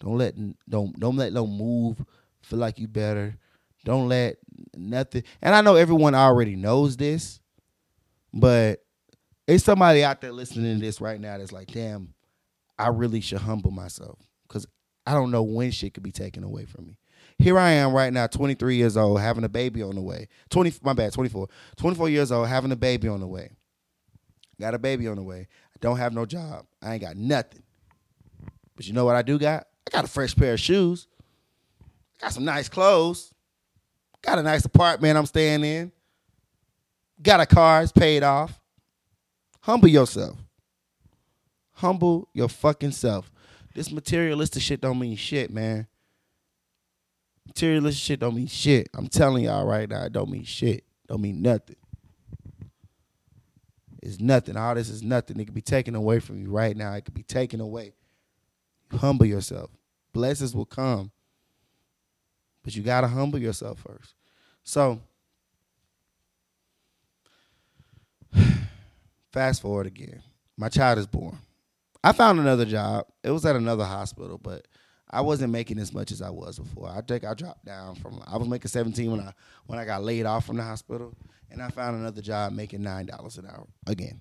Don't 0.00 0.18
let 0.18 0.34
don't 0.68 0.98
don't 0.98 1.16
let 1.16 1.32
no 1.32 1.46
move 1.46 2.04
feel 2.42 2.58
like 2.58 2.78
you 2.78 2.88
better. 2.88 3.36
Don't 3.84 4.08
let 4.08 4.38
nothing. 4.76 5.22
And 5.40 5.54
I 5.54 5.60
know 5.60 5.76
everyone 5.76 6.14
already 6.14 6.56
knows 6.56 6.96
this, 6.96 7.40
but 8.32 8.84
it's 9.46 9.64
somebody 9.64 10.02
out 10.02 10.20
there 10.20 10.32
listening 10.32 10.78
to 10.78 10.84
this 10.84 11.00
right 11.00 11.20
now 11.20 11.38
that's 11.38 11.52
like, 11.52 11.68
damn, 11.68 12.14
I 12.78 12.88
really 12.88 13.20
should 13.20 13.38
humble 13.38 13.70
myself 13.70 14.18
I 15.06 15.12
don't 15.12 15.30
know 15.30 15.42
when 15.42 15.70
shit 15.70 15.94
could 15.94 16.02
be 16.02 16.12
taken 16.12 16.42
away 16.42 16.64
from 16.64 16.86
me. 16.86 16.98
Here 17.38 17.58
I 17.58 17.72
am 17.72 17.92
right 17.92 18.12
now, 18.12 18.26
23 18.26 18.76
years 18.76 18.96
old, 18.96 19.20
having 19.20 19.44
a 19.44 19.48
baby 19.48 19.82
on 19.82 19.94
the 19.94 20.00
way. 20.00 20.28
20, 20.50 20.74
my 20.82 20.94
bad, 20.94 21.12
24. 21.12 21.48
24 21.76 22.08
years 22.08 22.32
old, 22.32 22.48
having 22.48 22.72
a 22.72 22.76
baby 22.76 23.08
on 23.08 23.20
the 23.20 23.26
way. 23.26 23.50
Got 24.58 24.74
a 24.74 24.78
baby 24.78 25.06
on 25.06 25.16
the 25.16 25.22
way. 25.22 25.46
I 25.74 25.78
don't 25.80 25.98
have 25.98 26.14
no 26.14 26.24
job. 26.24 26.66
I 26.82 26.94
ain't 26.94 27.02
got 27.02 27.16
nothing. 27.16 27.62
But 28.74 28.86
you 28.86 28.94
know 28.94 29.04
what 29.04 29.16
I 29.16 29.22
do 29.22 29.38
got? 29.38 29.66
I 29.86 29.90
got 29.90 30.04
a 30.04 30.08
fresh 30.08 30.34
pair 30.34 30.54
of 30.54 30.60
shoes. 30.60 31.08
Got 32.20 32.32
some 32.32 32.44
nice 32.44 32.68
clothes. 32.68 33.32
Got 34.22 34.38
a 34.38 34.42
nice 34.42 34.64
apartment 34.64 35.18
I'm 35.18 35.26
staying 35.26 35.62
in. 35.62 35.92
Got 37.22 37.40
a 37.40 37.46
car, 37.46 37.82
it's 37.82 37.92
paid 37.92 38.22
off. 38.22 38.60
Humble 39.60 39.88
yourself. 39.88 40.38
Humble 41.72 42.28
your 42.32 42.48
fucking 42.48 42.92
self. 42.92 43.30
This 43.76 43.92
materialistic 43.92 44.62
shit 44.62 44.80
don't 44.80 44.98
mean 44.98 45.16
shit, 45.16 45.50
man. 45.50 45.86
Materialistic 47.46 48.02
shit 48.02 48.20
don't 48.20 48.34
mean 48.34 48.46
shit. 48.46 48.88
I'm 48.94 49.06
telling 49.06 49.44
y'all 49.44 49.66
right 49.66 49.86
now, 49.86 50.04
it 50.04 50.14
don't 50.14 50.30
mean 50.30 50.44
shit. 50.44 50.82
Don't 51.06 51.20
mean 51.20 51.42
nothing. 51.42 51.76
It's 54.02 54.18
nothing. 54.18 54.56
All 54.56 54.74
this 54.74 54.88
is 54.88 55.02
nothing. 55.02 55.38
It 55.38 55.44
can 55.44 55.52
be 55.52 55.60
taken 55.60 55.94
away 55.94 56.20
from 56.20 56.40
you 56.40 56.48
right 56.50 56.74
now. 56.74 56.94
It 56.94 57.04
could 57.04 57.12
be 57.12 57.22
taken 57.22 57.60
away. 57.60 57.92
Humble 58.92 59.26
yourself. 59.26 59.68
Blessings 60.14 60.54
will 60.54 60.64
come. 60.64 61.10
but 62.62 62.74
you 62.74 62.82
gotta 62.82 63.08
humble 63.08 63.38
yourself 63.38 63.80
first. 63.80 64.14
So, 64.64 65.02
fast 69.32 69.60
forward 69.60 69.86
again. 69.86 70.22
My 70.56 70.70
child 70.70 70.98
is 70.98 71.06
born. 71.06 71.36
I 72.04 72.12
found 72.12 72.40
another 72.40 72.64
job. 72.64 73.06
It 73.22 73.30
was 73.30 73.44
at 73.46 73.56
another 73.56 73.84
hospital, 73.84 74.38
but 74.38 74.66
I 75.10 75.20
wasn't 75.20 75.52
making 75.52 75.78
as 75.78 75.92
much 75.92 76.12
as 76.12 76.22
I 76.22 76.30
was 76.30 76.58
before. 76.58 76.88
I 76.88 77.00
think 77.00 77.24
I 77.24 77.34
dropped 77.34 77.64
down 77.64 77.94
from 77.96 78.22
I 78.26 78.36
was 78.36 78.48
making 78.48 78.68
17 78.68 79.10
when 79.10 79.20
I 79.20 79.32
when 79.66 79.78
I 79.78 79.84
got 79.84 80.02
laid 80.04 80.26
off 80.26 80.46
from 80.46 80.56
the 80.56 80.62
hospital, 80.62 81.14
and 81.50 81.62
I 81.62 81.68
found 81.68 81.96
another 81.96 82.22
job 82.22 82.52
making 82.52 82.82
nine 82.82 83.06
dollars 83.06 83.38
an 83.38 83.46
hour 83.46 83.66
again. 83.86 84.20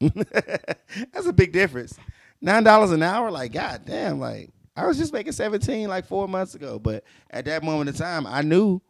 That's 0.00 1.26
a 1.26 1.32
big 1.32 1.52
difference. 1.52 1.98
Nine 2.40 2.64
dollars 2.64 2.92
an 2.92 3.02
hour, 3.02 3.30
like 3.30 3.52
god 3.52 3.82
damn, 3.84 4.20
like 4.20 4.50
I 4.76 4.86
was 4.86 4.96
just 4.96 5.12
making 5.12 5.32
17 5.32 5.88
like 5.88 6.06
four 6.06 6.28
months 6.28 6.54
ago. 6.54 6.78
But 6.78 7.04
at 7.30 7.46
that 7.46 7.64
moment 7.64 7.88
in 7.90 7.96
time, 7.96 8.26
I 8.26 8.42
knew 8.42 8.80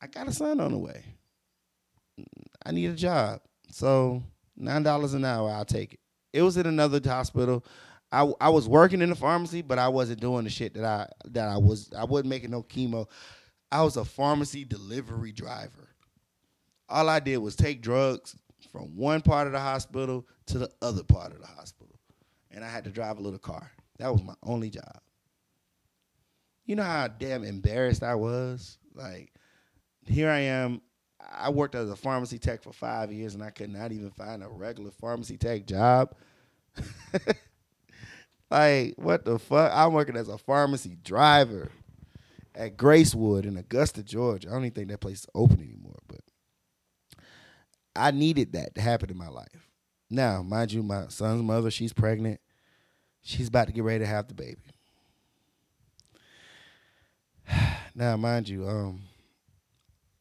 I 0.00 0.08
got 0.08 0.28
a 0.28 0.32
son 0.32 0.60
on 0.60 0.72
the 0.72 0.78
way. 0.78 1.04
I 2.64 2.72
need 2.72 2.90
a 2.90 2.94
job. 2.94 3.40
So 3.70 4.22
nine 4.56 4.82
dollars 4.82 5.14
an 5.14 5.24
hour, 5.24 5.50
I'll 5.50 5.64
take 5.64 5.94
it. 5.94 6.00
It 6.32 6.42
was 6.42 6.56
in 6.56 6.66
another 6.66 7.00
hospital. 7.04 7.64
I, 8.12 8.30
I 8.40 8.48
was 8.50 8.68
working 8.68 9.02
in 9.02 9.10
the 9.10 9.16
pharmacy, 9.16 9.62
but 9.62 9.78
I 9.78 9.88
wasn't 9.88 10.20
doing 10.20 10.44
the 10.44 10.50
shit 10.50 10.74
that 10.74 10.84
I 10.84 11.08
that 11.30 11.48
I 11.48 11.56
was. 11.58 11.92
I 11.96 12.04
wasn't 12.04 12.30
making 12.30 12.50
no 12.50 12.62
chemo. 12.62 13.06
I 13.72 13.82
was 13.82 13.96
a 13.96 14.04
pharmacy 14.04 14.64
delivery 14.64 15.32
driver. 15.32 15.88
All 16.88 17.08
I 17.08 17.18
did 17.18 17.38
was 17.38 17.56
take 17.56 17.82
drugs 17.82 18.36
from 18.70 18.96
one 18.96 19.22
part 19.22 19.48
of 19.48 19.52
the 19.52 19.60
hospital 19.60 20.26
to 20.46 20.58
the 20.58 20.70
other 20.80 21.02
part 21.02 21.32
of 21.32 21.40
the 21.40 21.46
hospital, 21.46 21.98
and 22.50 22.64
I 22.64 22.68
had 22.68 22.84
to 22.84 22.90
drive 22.90 23.18
a 23.18 23.22
little 23.22 23.40
car. 23.40 23.70
That 23.98 24.12
was 24.12 24.22
my 24.22 24.34
only 24.42 24.70
job. 24.70 25.00
You 26.64 26.76
know 26.76 26.84
how 26.84 27.08
damn 27.08 27.44
embarrassed 27.44 28.02
I 28.02 28.14
was. 28.14 28.78
Like 28.94 29.32
here 30.06 30.30
I 30.30 30.40
am. 30.40 30.80
I 31.32 31.50
worked 31.50 31.74
as 31.74 31.90
a 31.90 31.96
pharmacy 31.96 32.38
tech 32.38 32.62
for 32.62 32.72
five 32.72 33.12
years, 33.12 33.34
and 33.34 33.42
I 33.42 33.50
could 33.50 33.70
not 33.70 33.92
even 33.92 34.10
find 34.10 34.42
a 34.42 34.48
regular 34.48 34.90
pharmacy 34.90 35.36
tech 35.36 35.66
job. 35.66 36.14
Like, 38.50 38.94
what 38.96 39.24
the 39.24 39.38
fuck? 39.38 39.72
I'm 39.74 39.92
working 39.92 40.16
as 40.16 40.28
a 40.28 40.38
pharmacy 40.38 40.96
driver 41.02 41.70
at 42.54 42.76
Gracewood 42.76 43.44
in 43.44 43.56
Augusta, 43.56 44.02
Georgia. 44.02 44.48
I 44.48 44.52
don't 44.52 44.64
even 44.64 44.74
think 44.74 44.88
that 44.88 45.00
place 45.00 45.20
is 45.20 45.26
open 45.34 45.60
anymore, 45.60 45.98
but 46.06 46.20
I 47.94 48.12
needed 48.12 48.52
that 48.52 48.74
to 48.76 48.80
happen 48.80 49.10
in 49.10 49.16
my 49.16 49.28
life. 49.28 49.68
Now, 50.10 50.42
mind 50.42 50.72
you, 50.72 50.82
my 50.82 51.08
son's 51.08 51.42
mother, 51.42 51.70
she's 51.70 51.92
pregnant. 51.92 52.40
She's 53.22 53.48
about 53.48 53.66
to 53.66 53.72
get 53.72 53.82
ready 53.82 54.00
to 54.00 54.06
have 54.06 54.28
the 54.28 54.34
baby. 54.34 54.60
Now, 57.98 58.14
mind 58.18 58.46
you, 58.46 58.68
um, 58.68 59.00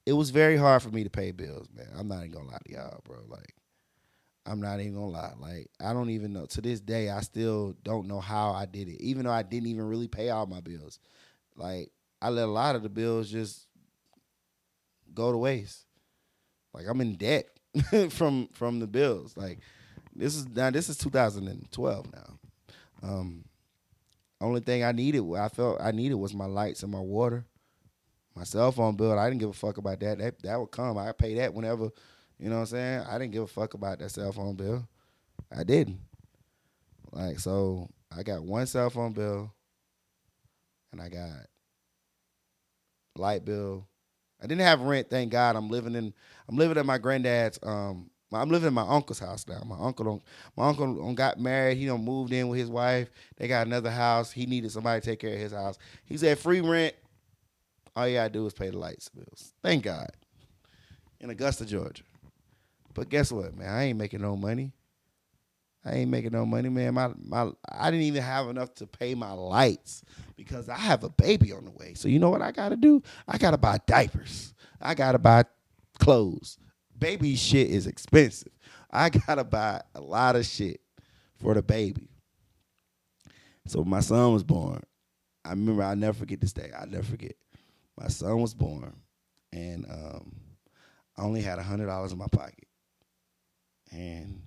it 0.05 0.13
was 0.13 0.29
very 0.29 0.57
hard 0.57 0.81
for 0.81 0.89
me 0.89 1.03
to 1.03 1.09
pay 1.09 1.31
bills, 1.31 1.67
man. 1.75 1.87
I'm 1.97 2.07
not 2.07 2.19
even 2.19 2.31
gonna 2.31 2.49
lie 2.49 2.59
to 2.65 2.71
y'all, 2.71 3.01
bro. 3.03 3.17
Like, 3.27 3.55
I'm 4.45 4.61
not 4.61 4.79
even 4.79 4.93
gonna 4.93 5.07
lie. 5.07 5.33
Like 5.39 5.69
I 5.79 5.93
don't 5.93 6.11
even 6.11 6.33
know 6.33 6.45
to 6.45 6.61
this 6.61 6.79
day. 6.79 7.09
I 7.09 7.21
still 7.21 7.75
don't 7.83 8.07
know 8.07 8.19
how 8.19 8.51
I 8.51 8.65
did 8.65 8.87
it, 8.87 9.01
even 9.01 9.25
though 9.25 9.31
I 9.31 9.43
didn't 9.43 9.67
even 9.67 9.87
really 9.87 10.07
pay 10.07 10.29
all 10.29 10.45
my 10.45 10.61
bills. 10.61 10.99
Like 11.55 11.91
I 12.21 12.29
let 12.29 12.45
a 12.45 12.51
lot 12.51 12.75
of 12.75 12.83
the 12.83 12.89
bills 12.89 13.31
just 13.31 13.67
go 15.13 15.31
to 15.31 15.37
waste. 15.37 15.85
Like 16.73 16.85
I'm 16.87 17.01
in 17.01 17.15
debt 17.15 17.49
from 18.11 18.49
from 18.53 18.79
the 18.79 18.87
bills. 18.87 19.35
Like 19.35 19.59
this 20.15 20.35
is 20.35 20.47
now 20.47 20.69
this 20.69 20.89
is 20.89 20.97
2012 20.97 22.13
now. 22.13 22.39
Um, 23.01 23.45
only 24.41 24.61
thing 24.61 24.83
I 24.83 24.91
needed, 24.91 25.23
I 25.35 25.49
felt 25.49 25.81
I 25.81 25.91
needed 25.91 26.15
was 26.15 26.33
my 26.33 26.45
lights 26.45 26.83
and 26.83 26.91
my 26.91 26.99
water. 26.99 27.45
My 28.35 28.43
cell 28.43 28.71
phone 28.71 28.95
bill, 28.95 29.17
I 29.17 29.29
didn't 29.29 29.39
give 29.39 29.49
a 29.49 29.53
fuck 29.53 29.77
about 29.77 29.99
that. 30.01 30.17
That 30.17 30.41
that 30.43 30.59
would 30.59 30.71
come. 30.71 30.97
I 30.97 31.11
pay 31.13 31.35
that 31.35 31.53
whenever 31.53 31.91
you 32.39 32.49
know 32.49 32.55
what 32.55 32.61
I'm 32.61 32.67
saying? 32.67 32.99
I 33.09 33.17
didn't 33.17 33.31
give 33.31 33.43
a 33.43 33.47
fuck 33.47 33.73
about 33.73 33.99
that 33.99 34.09
cell 34.11 34.31
phone 34.31 34.55
bill. 34.55 34.87
I 35.55 35.63
didn't. 35.63 35.99
Like 37.11 37.39
so, 37.39 37.89
I 38.15 38.23
got 38.23 38.43
one 38.43 38.67
cell 38.67 38.89
phone 38.89 39.13
bill, 39.13 39.53
and 40.91 41.01
I 41.01 41.07
got 41.07 41.47
light 43.15 43.45
bill. 43.45 43.87
I 44.41 44.47
didn't 44.47 44.61
have 44.61 44.81
rent, 44.81 45.09
thank 45.09 45.31
God. 45.31 45.55
I'm 45.55 45.69
living 45.69 45.95
in 45.95 46.13
I'm 46.49 46.57
living 46.57 46.77
at 46.77 46.85
my 46.85 46.97
granddad's 46.97 47.57
um 47.63 48.09
I'm 48.33 48.49
living 48.49 48.67
in 48.67 48.73
my 48.73 48.85
uncle's 48.87 49.19
house 49.19 49.47
now. 49.47 49.61
My 49.65 49.77
uncle 49.79 50.03
don't 50.03 50.23
my 50.57 50.67
uncle 50.67 50.93
don't 50.93 51.15
got 51.15 51.39
married. 51.39 51.77
He 51.77 51.85
don't 51.85 52.03
moved 52.03 52.33
in 52.33 52.49
with 52.49 52.59
his 52.59 52.69
wife. 52.69 53.09
They 53.37 53.47
got 53.47 53.65
another 53.65 53.91
house. 53.91 54.31
He 54.31 54.45
needed 54.45 54.71
somebody 54.71 54.99
to 54.99 55.05
take 55.05 55.19
care 55.19 55.33
of 55.33 55.39
his 55.39 55.53
house. 55.53 55.77
He 56.03 56.17
said 56.17 56.37
free 56.37 56.59
rent. 56.59 56.95
All 57.95 58.07
you 58.07 58.15
gotta 58.15 58.29
do 58.29 58.45
is 58.45 58.53
pay 58.53 58.69
the 58.69 58.77
lights 58.77 59.09
bills. 59.09 59.53
Thank 59.63 59.83
God. 59.83 60.09
In 61.19 61.29
Augusta, 61.29 61.65
Georgia. 61.65 62.03
But 62.93 63.09
guess 63.09 63.31
what, 63.31 63.55
man? 63.55 63.69
I 63.69 63.83
ain't 63.85 63.97
making 63.97 64.21
no 64.21 64.35
money. 64.35 64.73
I 65.85 65.97
ain't 65.97 66.09
making 66.09 66.31
no 66.31 66.45
money, 66.45 66.69
man. 66.69 66.95
My 66.95 67.11
my 67.23 67.51
I 67.69 67.91
didn't 67.91 68.07
even 68.07 68.23
have 68.23 68.49
enough 68.49 68.73
to 68.75 68.87
pay 68.87 69.13
my 69.13 69.31
lights 69.31 70.01
because 70.35 70.67
I 70.67 70.77
have 70.77 71.03
a 71.03 71.09
baby 71.09 71.53
on 71.53 71.65
the 71.65 71.71
way. 71.71 71.93
So 71.93 72.07
you 72.07 72.19
know 72.19 72.31
what 72.31 72.41
I 72.41 72.51
gotta 72.51 72.75
do? 72.75 73.03
I 73.27 73.37
gotta 73.37 73.57
buy 73.57 73.77
diapers. 73.85 74.55
I 74.81 74.95
gotta 74.95 75.19
buy 75.19 75.43
clothes. 75.99 76.57
Baby 76.97 77.35
shit 77.35 77.69
is 77.69 77.85
expensive. 77.85 78.51
I 78.89 79.09
gotta 79.27 79.43
buy 79.43 79.81
a 79.93 80.01
lot 80.01 80.35
of 80.35 80.45
shit 80.45 80.81
for 81.35 81.53
the 81.53 81.61
baby. 81.61 82.09
So 83.67 83.83
my 83.83 83.99
son 83.99 84.33
was 84.33 84.43
born. 84.43 84.81
I 85.43 85.51
remember 85.51 85.83
I'll 85.83 85.95
never 85.95 86.17
forget 86.17 86.41
this 86.41 86.53
day. 86.53 86.71
I'll 86.77 86.87
never 86.87 87.03
forget. 87.03 87.35
My 87.99 88.07
son 88.07 88.41
was 88.41 88.53
born 88.53 88.93
and 89.53 89.85
um, 89.89 90.35
I 91.17 91.23
only 91.23 91.41
had 91.41 91.59
hundred 91.59 91.87
dollars 91.87 92.11
in 92.11 92.17
my 92.17 92.27
pocket 92.27 92.67
and 93.91 94.41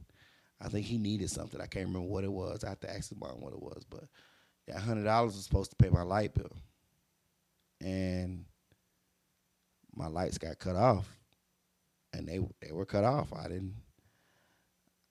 I 0.61 0.69
think 0.69 0.87
he 0.87 0.99
needed 0.99 1.31
something. 1.31 1.61
I 1.61 1.67
can't 1.67 1.87
remember 1.87 2.09
what 2.09 2.25
it 2.25 2.33
was. 2.33 2.65
I 2.65 2.71
have 2.71 2.81
to 2.81 2.91
ask 2.91 3.11
his 3.11 3.19
mom 3.19 3.41
what 3.41 3.53
it 3.53 3.63
was, 3.63 3.85
but 3.89 4.05
that 4.67 4.79
hundred 4.79 5.05
dollars 5.05 5.35
was 5.35 5.45
supposed 5.45 5.71
to 5.71 5.77
pay 5.77 5.89
my 5.89 6.03
light 6.03 6.35
bill, 6.35 6.53
and 7.81 8.45
my 9.95 10.09
lights 10.09 10.39
got 10.39 10.59
cut 10.59 10.77
off, 10.77 11.09
and 12.13 12.27
they 12.29 12.41
they 12.61 12.73
were 12.73 12.87
cut 12.87 13.05
off. 13.05 13.33
I 13.33 13.45
didn't 13.45 13.75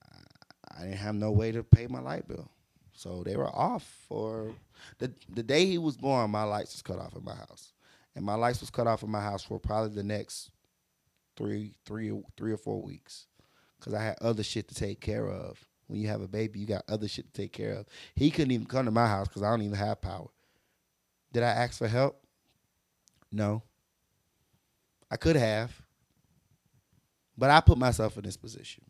I, 0.04 0.80
I 0.80 0.84
didn't 0.84 0.98
have 0.98 1.16
no 1.16 1.32
way 1.32 1.52
to 1.52 1.64
pay 1.64 1.88
my 1.88 2.02
light 2.02 2.28
bill, 2.28 2.50
so 2.94 3.24
they 3.24 3.38
were 3.38 3.50
off 3.50 3.84
for 4.08 4.54
the 5.00 5.12
the 5.30 5.44
day 5.44 5.66
he 5.66 5.78
was 5.78 5.98
born. 5.98 6.30
My 6.32 6.44
lights 6.44 6.74
was 6.74 6.82
cut 6.82 7.00
off 7.00 7.16
in 7.16 7.24
my 7.24 7.36
house, 7.36 7.72
and 8.18 8.26
my 8.26 8.34
lights 8.34 8.60
was 8.60 8.72
cut 8.72 8.88
off 8.88 9.04
in 9.04 9.12
my 9.12 9.22
house 9.22 9.44
for 9.44 9.60
probably 9.60 9.94
the 9.94 10.04
next 10.04 10.50
three 11.38 11.76
three 11.86 12.12
three 12.36 12.52
or 12.52 12.58
four 12.58 12.82
weeks 12.82 13.28
because 13.80 13.94
I 13.94 14.04
had 14.04 14.18
other 14.22 14.42
shit 14.42 14.68
to 14.70 14.76
take 14.76 15.00
care 15.00 15.30
of. 15.30 15.64
When 15.86 16.02
you 16.02 16.08
have 16.08 16.22
a 16.22 16.28
baby, 16.28 16.60
you 16.60 16.66
got 16.66 16.84
other 16.90 17.08
shit 17.08 17.32
to 17.32 17.42
take 17.42 17.54
care 17.54 17.74
of. 17.74 17.86
He 18.16 18.32
couldn't 18.32 18.52
even 18.52 18.66
come 18.66 18.86
to 18.86 18.92
my 18.92 19.08
house 19.08 19.28
because 19.28 19.44
I 19.44 19.52
don't 19.52 19.62
even 19.62 19.78
have 19.78 20.02
power. 20.02 20.28
Did 21.32 21.44
I 21.44 21.50
ask 21.50 21.78
for 21.78 21.88
help? 21.88 22.20
No. 23.32 23.62
I 25.12 25.16
could 25.16 25.36
have, 25.36 25.72
but 27.38 27.52
I 27.52 27.62
put 27.62 27.78
myself 27.78 28.18
in 28.18 28.24
this 28.24 28.36
position. 28.36 28.84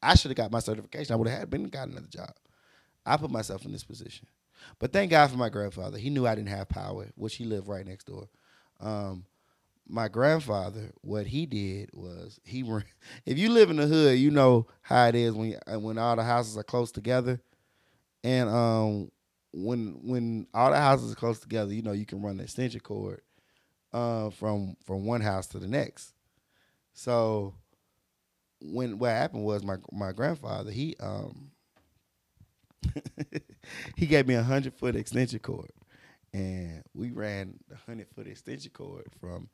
I 0.00 0.14
should 0.14 0.30
have 0.30 0.36
got 0.36 0.52
my 0.52 0.60
certification. 0.60 1.14
I 1.14 1.16
would 1.16 1.26
have 1.26 1.50
been 1.50 1.64
got 1.64 1.88
another 1.88 2.06
job. 2.06 2.34
I 3.04 3.16
put 3.16 3.30
myself 3.30 3.64
in 3.64 3.72
this 3.72 3.82
position. 3.82 4.28
But 4.78 4.92
thank 4.92 5.10
God 5.10 5.30
for 5.30 5.38
my 5.38 5.48
grandfather. 5.48 5.98
He 5.98 6.10
knew 6.10 6.26
I 6.26 6.34
didn't 6.34 6.50
have 6.50 6.68
power, 6.68 7.08
which 7.16 7.36
he 7.36 7.44
lived 7.44 7.66
right 7.66 7.86
next 7.86 8.04
door. 8.04 8.28
Um, 8.80 9.24
my 9.88 10.08
grandfather, 10.08 10.92
what 11.02 11.26
he 11.26 11.46
did 11.46 11.90
was 11.94 12.40
he. 12.44 12.62
If 13.26 13.38
you 13.38 13.50
live 13.50 13.70
in 13.70 13.76
the 13.76 13.86
hood, 13.86 14.18
you 14.18 14.30
know 14.30 14.66
how 14.82 15.06
it 15.06 15.14
is 15.14 15.34
when 15.34 15.58
uh, 15.70 15.78
when 15.80 15.98
all 15.98 16.16
the 16.16 16.24
houses 16.24 16.56
are 16.58 16.62
close 16.64 16.92
together, 16.92 17.40
and 18.24 18.48
um, 18.48 19.10
when 19.52 20.00
when 20.02 20.46
all 20.54 20.70
the 20.70 20.78
houses 20.78 21.12
are 21.12 21.16
close 21.16 21.40
together, 21.40 21.72
you 21.72 21.82
know 21.82 21.92
you 21.92 22.06
can 22.06 22.22
run 22.22 22.38
the 22.38 22.44
extension 22.44 22.80
cord 22.80 23.22
uh, 23.92 24.30
from 24.30 24.76
from 24.84 25.06
one 25.06 25.20
house 25.20 25.46
to 25.48 25.58
the 25.58 25.68
next. 25.68 26.14
So 26.94 27.54
when 28.60 28.98
what 28.98 29.10
happened 29.10 29.44
was 29.44 29.62
my 29.64 29.76
my 29.92 30.12
grandfather 30.12 30.70
he 30.70 30.96
um 31.00 31.50
he 33.96 34.06
gave 34.06 34.26
me 34.26 34.34
a 34.34 34.42
hundred 34.42 34.74
foot 34.74 34.96
extension 34.96 35.38
cord, 35.40 35.70
and 36.32 36.82
we 36.94 37.10
ran 37.10 37.58
the 37.68 37.76
hundred 37.76 38.08
foot 38.08 38.26
extension 38.26 38.70
cord 38.72 39.06
from 39.20 39.48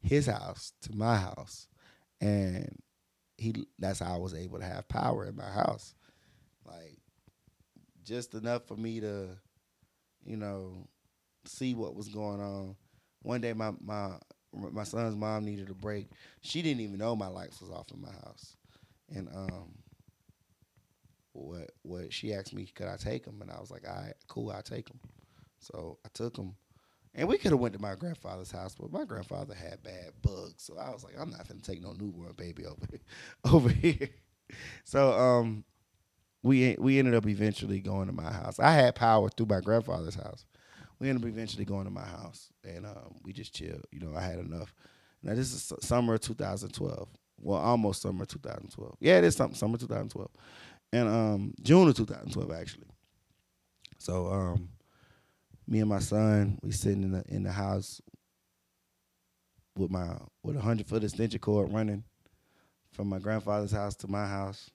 his 0.00 0.26
house 0.26 0.72
to 0.82 0.94
my 0.94 1.16
house, 1.16 1.68
and 2.20 2.78
he 3.36 3.54
that's 3.78 4.00
how 4.00 4.14
I 4.14 4.18
was 4.18 4.34
able 4.34 4.58
to 4.58 4.64
have 4.64 4.88
power 4.88 5.24
in 5.26 5.36
my 5.36 5.48
house, 5.50 5.94
like 6.66 6.98
just 8.04 8.34
enough 8.34 8.66
for 8.66 8.76
me 8.76 9.00
to, 9.00 9.28
you 10.24 10.36
know, 10.36 10.88
see 11.44 11.74
what 11.74 11.94
was 11.94 12.08
going 12.08 12.40
on. 12.40 12.76
One 13.22 13.40
day, 13.40 13.52
my 13.52 13.72
my 13.80 14.12
my 14.52 14.84
son's 14.84 15.16
mom 15.16 15.44
needed 15.44 15.70
a 15.70 15.74
break. 15.74 16.08
She 16.40 16.62
didn't 16.62 16.80
even 16.80 16.98
know 16.98 17.16
my 17.16 17.28
lights 17.28 17.60
was 17.60 17.70
off 17.70 17.90
in 17.92 18.00
my 18.00 18.12
house, 18.12 18.56
and 19.14 19.28
um, 19.34 19.74
what 21.32 21.70
what 21.82 22.12
she 22.12 22.32
asked 22.32 22.54
me 22.54 22.66
could 22.66 22.88
I 22.88 22.96
take 22.96 23.24
them, 23.24 23.40
and 23.40 23.50
I 23.50 23.60
was 23.60 23.70
like, 23.70 23.88
all 23.88 23.94
right, 23.94 24.14
cool, 24.26 24.50
I'll 24.50 24.62
take 24.62 24.88
them. 24.88 25.00
So 25.58 25.98
I 26.04 26.08
took 26.12 26.34
them. 26.36 26.54
And 27.14 27.26
we 27.26 27.38
could 27.38 27.50
have 27.50 27.60
went 27.60 27.74
to 27.74 27.80
my 27.80 27.94
grandfather's 27.94 28.50
house, 28.50 28.74
but 28.78 28.92
my 28.92 29.04
grandfather 29.04 29.54
had 29.54 29.82
bad 29.82 30.12
bugs, 30.22 30.62
so 30.62 30.78
I 30.78 30.90
was 30.90 31.02
like, 31.02 31.14
I'm 31.18 31.30
not 31.30 31.48
gonna 31.48 31.60
take 31.60 31.82
no 31.82 31.92
newborn 31.92 32.32
baby 32.36 32.64
over 32.64 32.86
over 33.52 33.68
here. 33.68 34.10
So 34.84 35.12
um, 35.12 35.64
we 36.42 36.76
we 36.78 36.98
ended 36.98 37.14
up 37.14 37.26
eventually 37.26 37.80
going 37.80 38.06
to 38.06 38.12
my 38.12 38.30
house. 38.30 38.58
I 38.58 38.72
had 38.72 38.94
power 38.94 39.28
through 39.30 39.46
my 39.46 39.60
grandfather's 39.60 40.14
house. 40.14 40.44
We 40.98 41.08
ended 41.08 41.24
up 41.24 41.28
eventually 41.28 41.64
going 41.64 41.84
to 41.84 41.90
my 41.90 42.04
house, 42.04 42.50
and 42.64 42.86
um, 42.86 43.16
we 43.24 43.32
just 43.32 43.54
chilled. 43.54 43.84
You 43.90 44.00
know, 44.00 44.16
I 44.16 44.22
had 44.22 44.38
enough. 44.38 44.72
Now 45.22 45.34
this 45.34 45.52
is 45.52 45.72
summer 45.80 46.18
2012. 46.18 47.08
Well, 47.40 47.58
almost 47.58 48.02
summer 48.02 48.24
2012. 48.24 48.96
Yeah, 49.00 49.18
it 49.18 49.24
is 49.24 49.36
something 49.36 49.56
summer 49.56 49.78
2012, 49.78 50.28
and 50.92 51.08
um, 51.08 51.54
June 51.62 51.88
of 51.88 51.96
2012 51.96 52.52
actually. 52.52 52.86
So 53.98 54.26
um, 54.32 54.68
me 55.68 55.80
and 55.80 55.88
my 55.88 55.98
son, 55.98 56.58
we 56.62 56.72
sitting 56.72 57.02
in 57.02 57.12
the 57.12 57.22
in 57.28 57.42
the 57.42 57.52
house 57.52 58.00
with 59.76 59.90
my 59.90 60.16
with 60.42 60.56
a 60.56 60.60
hundred 60.60 60.86
foot 60.86 61.04
extension 61.04 61.38
cord 61.38 61.72
running 61.72 62.04
from 62.92 63.08
my 63.08 63.18
grandfather's 63.18 63.70
house 63.70 63.94
to 63.96 64.08
my 64.08 64.26
house. 64.26 64.70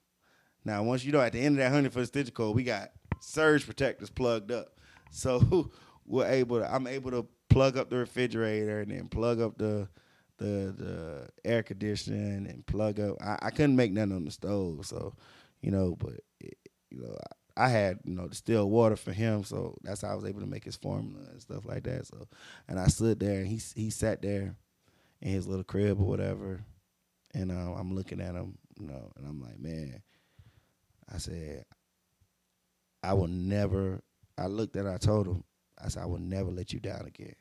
Now, 0.64 0.82
once 0.84 1.04
you 1.04 1.12
know, 1.12 1.20
at 1.20 1.32
the 1.32 1.40
end 1.40 1.56
of 1.56 1.58
that 1.58 1.72
hundred 1.72 1.92
foot 1.92 2.02
extension 2.02 2.32
cord, 2.32 2.54
we 2.54 2.62
got 2.62 2.90
surge 3.20 3.66
protectors 3.66 4.08
plugged 4.08 4.52
up, 4.52 4.78
so 5.10 5.70
we're 6.06 6.26
able 6.26 6.60
to. 6.60 6.72
I'm 6.72 6.86
able 6.86 7.10
to 7.10 7.26
plug 7.50 7.76
up 7.76 7.90
the 7.90 7.96
refrigerator 7.96 8.80
and 8.80 8.90
then 8.90 9.08
plug 9.08 9.40
up 9.40 9.58
the 9.58 9.88
the 10.38 10.74
the 10.76 11.28
air 11.44 11.64
conditioning 11.64 12.46
and 12.46 12.64
plug 12.66 13.00
up. 13.00 13.16
I, 13.20 13.38
I 13.42 13.50
couldn't 13.50 13.76
make 13.76 13.92
nothing 13.92 14.12
on 14.12 14.24
the 14.24 14.30
stove, 14.30 14.86
so 14.86 15.14
you 15.60 15.72
know, 15.72 15.96
but 15.98 16.20
it, 16.40 16.56
you 16.90 17.02
know, 17.02 17.16
I 17.56 17.68
had, 17.68 18.00
you 18.04 18.14
know, 18.14 18.26
distilled 18.28 18.70
water 18.70 18.96
for 18.96 19.12
him, 19.12 19.44
so 19.44 19.76
that's 19.82 20.02
how 20.02 20.08
I 20.08 20.14
was 20.14 20.24
able 20.24 20.40
to 20.40 20.46
make 20.46 20.64
his 20.64 20.76
formula 20.76 21.24
and 21.30 21.40
stuff 21.40 21.64
like 21.64 21.84
that. 21.84 22.06
So, 22.06 22.26
and 22.68 22.80
I 22.80 22.88
stood 22.88 23.20
there, 23.20 23.40
and 23.40 23.46
he 23.46 23.60
he 23.76 23.90
sat 23.90 24.22
there 24.22 24.56
in 25.20 25.30
his 25.30 25.46
little 25.46 25.64
crib 25.64 26.00
or 26.00 26.06
whatever, 26.06 26.64
and 27.32 27.52
uh, 27.52 27.74
I'm 27.78 27.94
looking 27.94 28.20
at 28.20 28.34
him, 28.34 28.58
you 28.78 28.88
know, 28.88 29.12
and 29.16 29.26
I'm 29.26 29.40
like, 29.40 29.58
man, 29.60 30.02
I 31.12 31.18
said, 31.18 31.64
I 33.02 33.14
will 33.14 33.28
never. 33.28 34.02
I 34.36 34.46
looked 34.46 34.74
at, 34.74 34.86
I 34.86 34.96
told 34.96 35.28
him, 35.28 35.44
I 35.82 35.88
said, 35.88 36.02
I 36.02 36.06
will 36.06 36.18
never 36.18 36.50
let 36.50 36.72
you 36.72 36.80
down 36.80 37.06
again. 37.06 37.36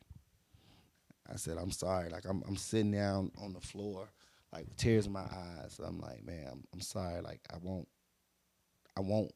I 1.32 1.38
said, 1.38 1.58
I'm 1.58 1.72
sorry. 1.72 2.10
Like 2.10 2.26
I'm 2.26 2.44
I'm 2.48 2.58
sitting 2.58 2.92
down 2.92 3.32
on 3.42 3.54
the 3.54 3.62
floor, 3.62 4.10
like 4.52 4.76
tears 4.78 5.08
in 5.08 5.14
my 5.14 5.22
eyes. 5.22 5.80
I'm 5.84 6.00
like, 6.00 6.24
man, 6.24 6.48
I'm, 6.52 6.64
I'm 6.72 6.82
sorry. 6.82 7.22
Like 7.22 7.40
I 7.52 7.58
won't, 7.64 7.88
I 8.96 9.02
won't 9.02 9.32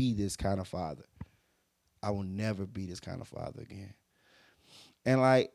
be 0.00 0.14
this 0.14 0.34
kind 0.34 0.58
of 0.58 0.66
father. 0.66 1.04
I 2.02 2.10
will 2.10 2.22
never 2.22 2.64
be 2.64 2.86
this 2.86 3.00
kind 3.00 3.20
of 3.20 3.28
father 3.28 3.60
again. 3.60 3.92
And 5.04 5.20
like, 5.20 5.52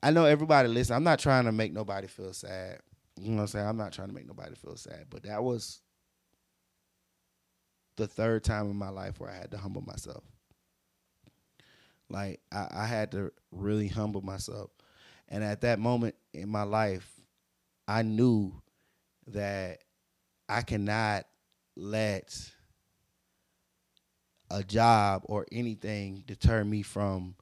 I 0.00 0.12
know 0.12 0.26
everybody 0.26 0.68
listen, 0.68 0.94
I'm 0.94 1.02
not 1.02 1.18
trying 1.18 1.46
to 1.46 1.50
make 1.50 1.72
nobody 1.72 2.06
feel 2.06 2.32
sad. 2.32 2.78
You 3.20 3.30
know 3.30 3.38
what 3.38 3.42
I'm 3.42 3.46
saying? 3.48 3.66
I'm 3.66 3.76
not 3.76 3.92
trying 3.92 4.06
to 4.06 4.14
make 4.14 4.28
nobody 4.28 4.54
feel 4.54 4.76
sad. 4.76 5.06
But 5.10 5.24
that 5.24 5.42
was 5.42 5.80
the 7.96 8.06
third 8.06 8.44
time 8.44 8.70
in 8.70 8.76
my 8.76 8.90
life 8.90 9.18
where 9.18 9.30
I 9.30 9.34
had 9.34 9.50
to 9.50 9.58
humble 9.58 9.82
myself. 9.82 10.22
Like 12.08 12.42
I, 12.52 12.68
I 12.70 12.86
had 12.86 13.10
to 13.10 13.32
really 13.50 13.88
humble 13.88 14.22
myself. 14.22 14.70
And 15.28 15.42
at 15.42 15.62
that 15.62 15.80
moment 15.80 16.14
in 16.32 16.48
my 16.48 16.62
life, 16.62 17.10
I 17.88 18.02
knew 18.02 18.52
that 19.26 19.82
I 20.48 20.62
cannot 20.62 21.26
let 21.74 22.53
a 24.50 24.62
job 24.62 25.22
or 25.26 25.46
anything 25.52 26.22
deter 26.26 26.64
me 26.64 26.82
from 26.82 27.34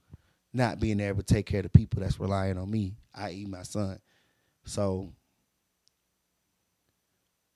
not 0.52 0.80
being 0.80 1.00
able 1.00 1.22
to 1.22 1.34
take 1.34 1.46
care 1.46 1.60
of 1.60 1.64
the 1.64 1.70
people 1.70 2.00
that's 2.00 2.20
relying 2.20 2.58
on 2.58 2.70
me, 2.70 2.94
i.e., 3.14 3.46
my 3.48 3.62
son. 3.62 3.98
So, 4.64 5.12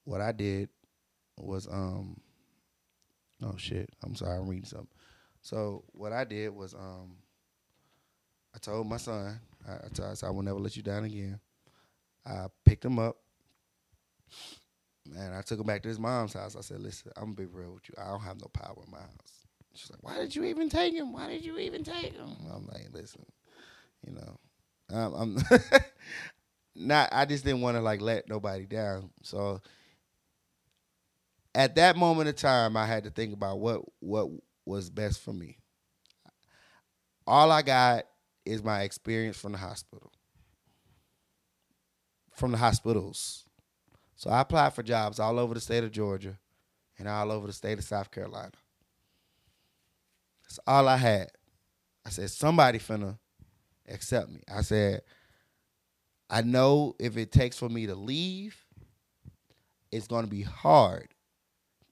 what 0.05 0.20
I 0.20 0.32
did 0.32 0.68
was, 1.38 1.66
um, 1.68 2.18
oh 3.42 3.57
shit, 3.57 3.90
I'm 4.03 4.14
sorry, 4.14 4.38
I'm 4.38 4.49
reading 4.49 4.64
something. 4.64 4.88
So, 5.42 5.84
what 5.92 6.12
I 6.12 6.24
did 6.24 6.55
was, 6.55 6.74
um, 6.74 7.16
I 8.55 8.59
told 8.59 8.88
my 8.88 8.97
son, 8.97 9.38
I, 9.68 9.74
I, 9.74 9.88
told, 9.92 10.11
I 10.11 10.14
said, 10.14 10.26
I 10.26 10.30
will 10.30 10.42
never 10.42 10.59
let 10.59 10.76
you 10.76 10.82
down 10.82 11.05
again. 11.05 11.38
I 12.24 12.47
picked 12.64 12.84
him 12.84 12.99
up 12.99 13.18
and 15.16 15.34
I 15.34 15.42
took 15.42 15.61
him 15.61 15.66
back 15.66 15.82
to 15.82 15.88
his 15.88 15.98
mom's 15.98 16.32
house. 16.32 16.57
I 16.57 16.61
said, 16.61 16.80
listen, 16.80 17.12
I'm 17.16 17.34
gonna 17.34 17.34
be 17.34 17.46
real 17.46 17.74
with 17.74 17.88
you. 17.88 17.94
I 17.98 18.09
don't 18.09 18.22
have 18.22 18.40
no 18.40 18.48
power 18.52 18.76
in 18.84 18.90
my 18.90 18.98
house. 18.98 19.46
She's 19.74 19.90
like, 19.90 20.02
why 20.02 20.16
did 20.16 20.34
you 20.34 20.44
even 20.44 20.68
take 20.68 20.94
him? 20.94 21.12
Why 21.12 21.28
did 21.28 21.44
you 21.44 21.59
even 21.59 21.84
take 21.84 22.14
him? 22.14 22.30
I'm 22.52 22.66
like, 22.66 22.88
listen, 22.92 23.24
you 24.07 24.14
know, 24.14 24.38
um, 24.90 25.14
I'm 25.14 25.61
not. 26.74 27.11
I 27.12 27.24
just 27.26 27.44
didn't 27.44 27.61
want 27.61 27.76
to 27.76 27.82
like 27.82 28.00
let 28.00 28.28
nobody 28.28 28.64
down. 28.64 29.11
So 29.22 29.61
at 31.54 31.74
that 31.76 31.96
moment 31.96 32.28
of 32.28 32.36
time, 32.36 32.76
I 32.76 32.86
had 32.86 33.04
to 33.04 33.11
think 33.11 33.32
about 33.32 33.59
what 33.59 33.82
what 34.00 34.28
was 34.64 34.90
best 34.90 35.20
for 35.20 35.32
me. 35.32 35.59
All 37.26 37.50
I 37.50 37.62
got 37.62 38.04
is 38.44 38.62
my 38.62 38.82
experience 38.82 39.36
from 39.36 39.52
the 39.52 39.59
hospital, 39.59 40.12
from 42.34 42.52
the 42.52 42.59
hospitals. 42.59 43.45
So 44.16 44.30
I 44.30 44.40
applied 44.40 44.72
for 44.74 44.82
jobs 44.82 45.20
all 45.20 45.38
over 45.38 45.54
the 45.54 45.60
state 45.60 45.84
of 45.84 45.92
Georgia 45.92 46.38
and 46.98 47.06
all 47.06 47.30
over 47.30 47.46
the 47.46 47.52
state 47.52 47.78
of 47.78 47.84
South 47.84 48.10
Carolina. 48.10 48.52
That's 50.42 50.58
all 50.66 50.88
I 50.88 50.96
had. 50.96 51.30
I 52.04 52.08
said, 52.08 52.30
somebody 52.30 52.78
finna 52.78 53.18
accept 53.88 54.30
me. 54.30 54.40
I 54.52 54.62
said, 54.62 55.02
I 56.30 56.42
know 56.42 56.94
if 56.98 57.16
it 57.16 57.30
takes 57.30 57.58
for 57.58 57.68
me 57.68 57.86
to 57.86 57.94
leave, 57.94 58.56
it's 59.92 60.06
gonna 60.06 60.26
be 60.26 60.42
hard, 60.42 61.08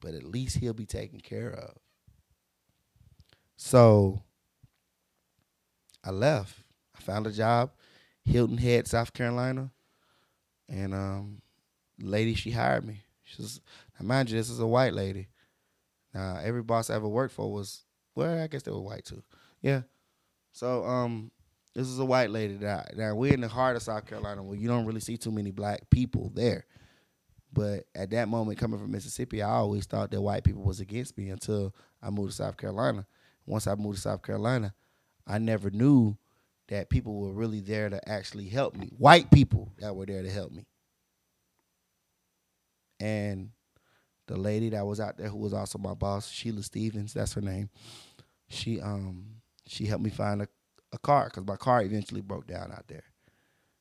but 0.00 0.14
at 0.14 0.24
least 0.24 0.58
he'll 0.58 0.72
be 0.72 0.86
taken 0.86 1.20
care 1.20 1.50
of. 1.50 1.76
So 3.56 4.22
I 6.02 6.10
left. 6.10 6.58
I 6.96 7.00
found 7.00 7.26
a 7.26 7.32
job, 7.32 7.70
Hilton 8.24 8.58
Head, 8.58 8.86
South 8.86 9.12
Carolina, 9.12 9.70
and 10.68 10.94
um, 10.94 11.42
lady 12.04 12.34
she 12.34 12.50
hired 12.50 12.84
me. 12.84 13.02
She 13.24 13.42
was, 13.42 13.60
now 13.98 14.06
mind 14.06 14.30
you, 14.30 14.36
this 14.36 14.50
is 14.50 14.60
a 14.60 14.66
white 14.66 14.94
lady. 14.94 15.28
Now 16.12 16.38
every 16.42 16.62
boss 16.62 16.90
I 16.90 16.94
ever 16.94 17.08
worked 17.08 17.34
for 17.34 17.52
was 17.52 17.82
well, 18.14 18.42
I 18.42 18.46
guess 18.46 18.62
they 18.62 18.70
were 18.70 18.80
white 18.80 19.04
too. 19.04 19.22
Yeah. 19.60 19.82
So 20.52 20.84
um, 20.84 21.32
this 21.74 21.88
is 21.88 21.98
a 21.98 22.04
white 22.04 22.30
lady 22.30 22.56
that 22.58 22.96
now 22.96 23.14
we're 23.14 23.34
in 23.34 23.40
the 23.40 23.48
heart 23.48 23.76
of 23.76 23.82
South 23.82 24.06
Carolina 24.06 24.42
where 24.42 24.56
you 24.56 24.68
don't 24.68 24.86
really 24.86 25.00
see 25.00 25.16
too 25.16 25.32
many 25.32 25.50
black 25.50 25.90
people 25.90 26.30
there. 26.34 26.66
But 27.52 27.86
at 27.94 28.10
that 28.10 28.28
moment, 28.28 28.58
coming 28.58 28.80
from 28.80 28.90
Mississippi, 28.90 29.42
I 29.42 29.50
always 29.50 29.86
thought 29.86 30.10
that 30.10 30.20
white 30.20 30.44
people 30.44 30.62
was 30.62 30.80
against 30.80 31.16
me 31.16 31.30
until 31.30 31.74
I 32.02 32.10
moved 32.10 32.30
to 32.30 32.36
South 32.36 32.56
Carolina. 32.56 33.06
Once 33.46 33.66
I 33.66 33.74
moved 33.74 33.96
to 33.96 34.02
South 34.02 34.22
Carolina, 34.22 34.74
I 35.26 35.38
never 35.38 35.70
knew 35.70 36.16
that 36.68 36.90
people 36.90 37.20
were 37.20 37.32
really 37.32 37.60
there 37.60 37.90
to 37.90 38.08
actually 38.08 38.48
help 38.48 38.74
me. 38.74 38.90
White 38.96 39.30
people 39.30 39.72
that 39.78 39.94
were 39.94 40.06
there 40.06 40.22
to 40.22 40.30
help 40.30 40.50
me. 40.52 40.66
And 43.04 43.50
the 44.26 44.38
lady 44.38 44.70
that 44.70 44.86
was 44.86 44.98
out 44.98 45.18
there 45.18 45.28
who 45.28 45.36
was 45.36 45.52
also 45.52 45.78
my 45.78 45.92
boss, 45.92 46.30
Sheila 46.30 46.62
Stevens, 46.62 47.12
that's 47.12 47.34
her 47.34 47.42
name. 47.42 47.68
She 48.48 48.80
um 48.80 49.42
she 49.66 49.84
helped 49.84 50.04
me 50.04 50.10
find 50.10 50.40
a, 50.40 50.48
a 50.92 50.98
car 50.98 51.26
because 51.26 51.46
my 51.46 51.56
car 51.56 51.82
eventually 51.82 52.22
broke 52.22 52.46
down 52.46 52.72
out 52.72 52.88
there. 52.88 53.04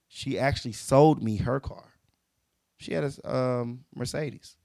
She 0.10 0.38
actually 0.38 0.74
sold 0.74 1.24
me 1.24 1.38
her 1.38 1.62
car. 1.62 1.86
She 2.78 2.94
had 2.94 3.06
a 3.06 3.36
um, 3.36 3.86
Mercedes. 3.96 4.58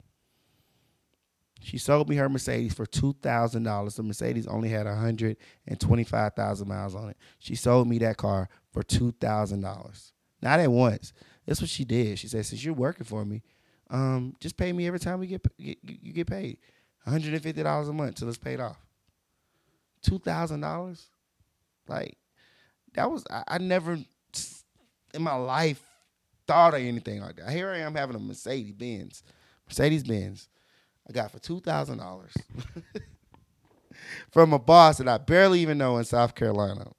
She 1.61 1.79
sold 1.79 2.09
me 2.09 2.17
her 2.17 2.29
Mercedes 2.29 2.75
for 2.75 2.87
two 2.87 3.15
thousand 3.23 3.63
dollars. 3.63 3.95
The 3.95 4.03
Mercedes 4.03 4.49
only 4.49 4.71
had 4.71 4.87
hundred 4.89 5.37
and 5.69 5.79
twenty-five 5.79 6.35
thousand 6.35 6.67
miles 6.67 6.97
on 6.97 7.11
it. 7.11 7.17
She 7.39 7.55
sold 7.55 7.87
me 7.87 7.99
that 7.99 8.17
car 8.17 8.49
for 8.73 8.83
two 8.83 9.13
thousand 9.13 9.61
dollars. 9.61 10.13
Not 10.43 10.59
at 10.59 10.71
once. 10.71 11.13
That's 11.47 11.61
what 11.61 11.71
she 11.71 11.85
did. 11.85 12.19
She 12.19 12.27
said, 12.27 12.45
"Since 12.45 12.65
you're 12.65 12.75
working 12.75 13.07
for 13.07 13.25
me, 13.25 13.43
um, 13.91 14.35
just 14.41 14.57
pay 14.57 14.73
me 14.73 14.87
every 14.87 14.99
time 14.99 15.21
we 15.21 15.27
get, 15.27 15.43
get 15.59 15.79
you 15.83 16.13
get 16.13 16.27
paid, 16.27 16.59
one 17.05 17.13
hundred 17.13 17.35
and 17.35 17.43
fifty 17.43 17.63
dollars 17.63 17.89
a 17.89 17.93
month 17.93 18.17
till 18.17 18.29
it's 18.29 18.39
paid 18.39 18.61
off. 18.61 18.79
Two 20.03 20.19
thousand 20.19 20.61
dollars, 20.61 21.09
like 21.89 22.17
that 22.95 23.11
was 23.11 23.25
I, 23.31 23.45
I 23.49 23.59
never 23.59 23.99
in 25.15 25.23
my 25.23 25.35
life 25.35 25.83
thought 26.47 26.75
of 26.75 26.81
anything 26.81 27.21
like 27.21 27.37
that. 27.37 27.51
Here 27.51 27.71
I 27.71 27.79
am 27.79 27.95
having 27.95 28.17
a 28.17 28.19
Mercedes 28.19 28.73
Benz, 28.73 29.23
Mercedes 29.67 30.05
Benz, 30.05 30.49
I 31.09 31.13
got 31.13 31.31
for 31.31 31.39
two 31.39 31.61
thousand 31.61 31.99
dollars 31.99 32.33
from 34.31 34.53
a 34.53 34.59
boss 34.59 34.99
that 34.99 35.09
I 35.09 35.19
barely 35.19 35.61
even 35.61 35.79
know 35.79 35.97
in 35.97 36.05
South 36.05 36.35
Carolina, 36.35 36.93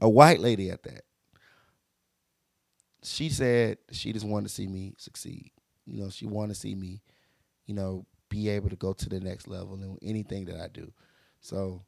a 0.00 0.08
white 0.08 0.40
lady 0.40 0.70
at 0.70 0.82
that. 0.84 1.02
She 3.02 3.28
said 3.28 3.78
she 3.90 4.12
just 4.12 4.26
wanted 4.26 4.48
to 4.48 4.54
see 4.54 4.66
me 4.66 4.94
succeed. 4.98 5.50
You 5.86 6.02
know, 6.02 6.10
she 6.10 6.26
wanted 6.26 6.54
to 6.54 6.60
see 6.60 6.74
me, 6.74 7.00
you 7.66 7.74
know, 7.74 8.06
be 8.28 8.48
able 8.48 8.70
to 8.70 8.76
go 8.76 8.92
to 8.92 9.08
the 9.08 9.20
next 9.20 9.48
level 9.48 9.74
in 9.74 9.98
anything 10.02 10.46
that 10.46 10.60
I 10.60 10.68
do. 10.68 10.92
So 11.40 11.82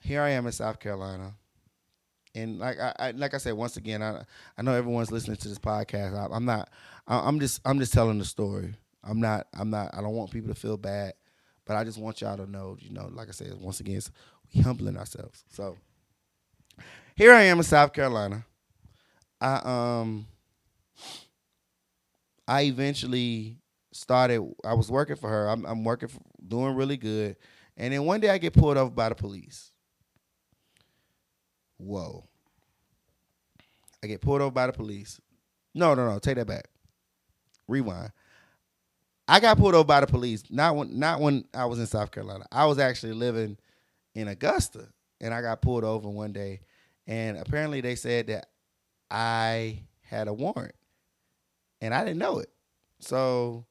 here 0.00 0.22
I 0.22 0.30
am 0.30 0.46
in 0.46 0.52
South 0.52 0.78
Carolina. 0.80 1.34
And 2.34 2.58
like 2.58 2.78
I, 2.80 2.94
I 2.98 3.10
like 3.12 3.34
I 3.34 3.38
said 3.38 3.54
once 3.54 3.76
again, 3.76 4.02
I 4.02 4.24
I 4.56 4.62
know 4.62 4.74
everyone's 4.74 5.12
listening 5.12 5.36
to 5.36 5.48
this 5.48 5.58
podcast. 5.58 6.16
I, 6.16 6.34
I'm 6.34 6.44
not. 6.44 6.70
I, 7.06 7.18
I'm 7.18 7.40
just 7.40 7.60
I'm 7.64 7.78
just 7.78 7.92
telling 7.92 8.18
the 8.18 8.24
story. 8.24 8.74
I'm 9.04 9.20
not. 9.20 9.48
I'm 9.52 9.70
not. 9.70 9.94
I 9.94 10.00
don't 10.00 10.14
want 10.14 10.30
people 10.30 10.48
to 10.48 10.58
feel 10.58 10.76
bad, 10.78 11.12
but 11.66 11.76
I 11.76 11.84
just 11.84 11.98
want 11.98 12.20
y'all 12.20 12.38
to 12.38 12.50
know. 12.50 12.76
You 12.80 12.90
know, 12.90 13.10
like 13.12 13.28
I 13.28 13.32
said, 13.32 13.52
once 13.60 13.80
again, 13.80 14.00
we 14.54 14.62
humbling 14.62 14.96
ourselves. 14.96 15.44
So 15.50 15.76
here 17.14 17.34
I 17.34 17.42
am 17.42 17.58
in 17.58 17.64
South 17.64 17.92
Carolina. 17.92 18.44
I 19.40 19.60
um 20.00 20.26
I 22.46 22.62
eventually 22.62 23.58
started. 23.92 24.42
I 24.64 24.74
was 24.74 24.90
working 24.90 25.16
for 25.16 25.28
her. 25.28 25.48
I'm, 25.48 25.64
I'm 25.64 25.84
working, 25.84 26.08
for, 26.08 26.20
doing 26.46 26.74
really 26.74 26.96
good, 26.96 27.36
and 27.76 27.92
then 27.92 28.04
one 28.04 28.20
day 28.20 28.30
I 28.30 28.38
get 28.38 28.52
pulled 28.52 28.76
over 28.76 28.90
by 28.90 29.08
the 29.08 29.14
police. 29.14 29.70
Whoa! 31.78 32.24
I 34.02 34.06
get 34.06 34.20
pulled 34.20 34.40
over 34.40 34.50
by 34.50 34.66
the 34.66 34.72
police. 34.72 35.20
No, 35.74 35.94
no, 35.94 36.08
no. 36.08 36.18
Take 36.18 36.36
that 36.36 36.46
back. 36.46 36.68
Rewind. 37.68 38.12
I 39.28 39.40
got 39.40 39.56
pulled 39.56 39.74
over 39.74 39.84
by 39.84 40.00
the 40.00 40.06
police. 40.06 40.44
Not 40.50 40.76
when, 40.76 40.98
not 40.98 41.20
when 41.20 41.44
I 41.54 41.64
was 41.64 41.78
in 41.78 41.86
South 41.86 42.10
Carolina. 42.10 42.44
I 42.52 42.66
was 42.66 42.78
actually 42.78 43.14
living 43.14 43.56
in 44.14 44.28
Augusta, 44.28 44.88
and 45.20 45.32
I 45.32 45.40
got 45.40 45.62
pulled 45.62 45.84
over 45.84 46.08
one 46.08 46.32
day, 46.32 46.60
and 47.06 47.38
apparently 47.38 47.80
they 47.80 47.94
said 47.94 48.26
that 48.26 48.48
I 49.10 49.84
had 50.02 50.28
a 50.28 50.34
warrant 50.34 50.74
and 51.82 51.92
I 51.92 52.04
didn't 52.04 52.20
know 52.20 52.38
it. 52.38 52.48
So 53.00 53.66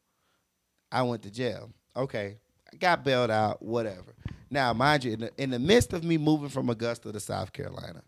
I 0.92 1.02
went 1.02 1.24
to 1.24 1.32
jail. 1.32 1.72
Okay, 1.96 2.38
I 2.72 2.76
got 2.76 3.04
bailed 3.04 3.32
out, 3.32 3.64
whatever. 3.64 4.14
Now, 4.52 4.74
mind 4.74 5.06
you, 5.06 5.14
in 5.14 5.20
the, 5.22 5.32
in 5.38 5.50
the 5.50 5.60
midst 5.60 5.94
of 5.94 6.04
me 6.04 6.18
moving 6.18 6.50
from 6.50 6.70
Augusta 6.70 7.12
to 7.12 7.20
South 7.20 7.54
Carolina, 7.54 8.04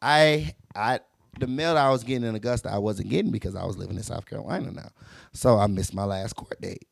I 0.00 0.54
I 0.74 1.00
the 1.38 1.46
mail 1.46 1.76
I 1.76 1.90
was 1.90 2.02
getting 2.02 2.26
in 2.26 2.34
Augusta, 2.34 2.70
I 2.70 2.78
wasn't 2.78 3.10
getting 3.10 3.30
because 3.30 3.54
I 3.54 3.64
was 3.64 3.76
living 3.76 3.96
in 3.96 4.02
South 4.02 4.26
Carolina 4.26 4.72
now. 4.72 4.90
So 5.32 5.58
I 5.58 5.66
missed 5.66 5.94
my 5.94 6.04
last 6.04 6.34
court 6.34 6.60
date. 6.60 6.88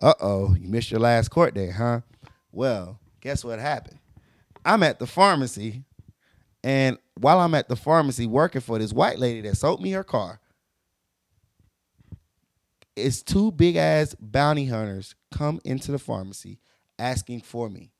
Uh 0.00 0.14
oh, 0.20 0.54
you 0.54 0.68
missed 0.68 0.90
your 0.90 1.00
last 1.00 1.28
court 1.28 1.54
date, 1.54 1.72
huh? 1.72 2.00
Well, 2.52 3.00
guess 3.20 3.44
what 3.44 3.58
happened? 3.58 3.98
I'm 4.64 4.82
at 4.82 4.98
the 4.98 5.06
pharmacy, 5.06 5.82
and 6.62 6.98
while 7.18 7.40
I'm 7.40 7.54
at 7.54 7.68
the 7.68 7.76
pharmacy 7.76 8.26
working 8.26 8.60
for 8.60 8.78
this 8.78 8.92
white 8.92 9.18
lady 9.18 9.40
that 9.42 9.56
sold 9.56 9.82
me 9.82 9.90
her 9.92 10.04
car, 10.04 10.40
it's 12.96 13.22
two 13.22 13.52
big 13.52 13.76
ass 13.76 14.14
bounty 14.18 14.66
hunters 14.66 15.14
come 15.30 15.60
into 15.64 15.92
the 15.92 15.98
pharmacy 15.98 16.58
asking 16.98 17.42
for 17.42 17.68
me. 17.68 17.92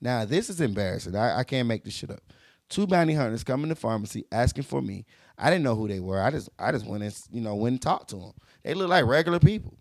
Now 0.00 0.24
this 0.24 0.48
is 0.48 0.60
embarrassing. 0.60 1.14
I, 1.14 1.40
I 1.40 1.44
can't 1.44 1.68
make 1.68 1.84
this 1.84 1.94
shit 1.94 2.10
up. 2.10 2.22
Two 2.70 2.86
bounty 2.86 3.14
hunters 3.14 3.44
come 3.44 3.62
in 3.62 3.68
the 3.68 3.74
pharmacy 3.74 4.24
asking 4.32 4.62
for 4.64 4.80
me. 4.80 5.04
I 5.36 5.50
didn't 5.50 5.64
know 5.64 5.74
who 5.74 5.88
they 5.88 6.00
were. 6.00 6.20
I 6.20 6.30
just 6.30 6.48
I 6.58 6.72
just 6.72 6.86
went 6.86 7.02
and 7.02 7.20
you 7.30 7.40
know 7.40 7.54
went 7.54 7.74
and 7.74 7.82
talked 7.82 8.10
to 8.10 8.16
them. 8.16 8.32
They 8.62 8.74
look 8.74 8.88
like 8.88 9.04
regular 9.04 9.38
people. 9.38 9.76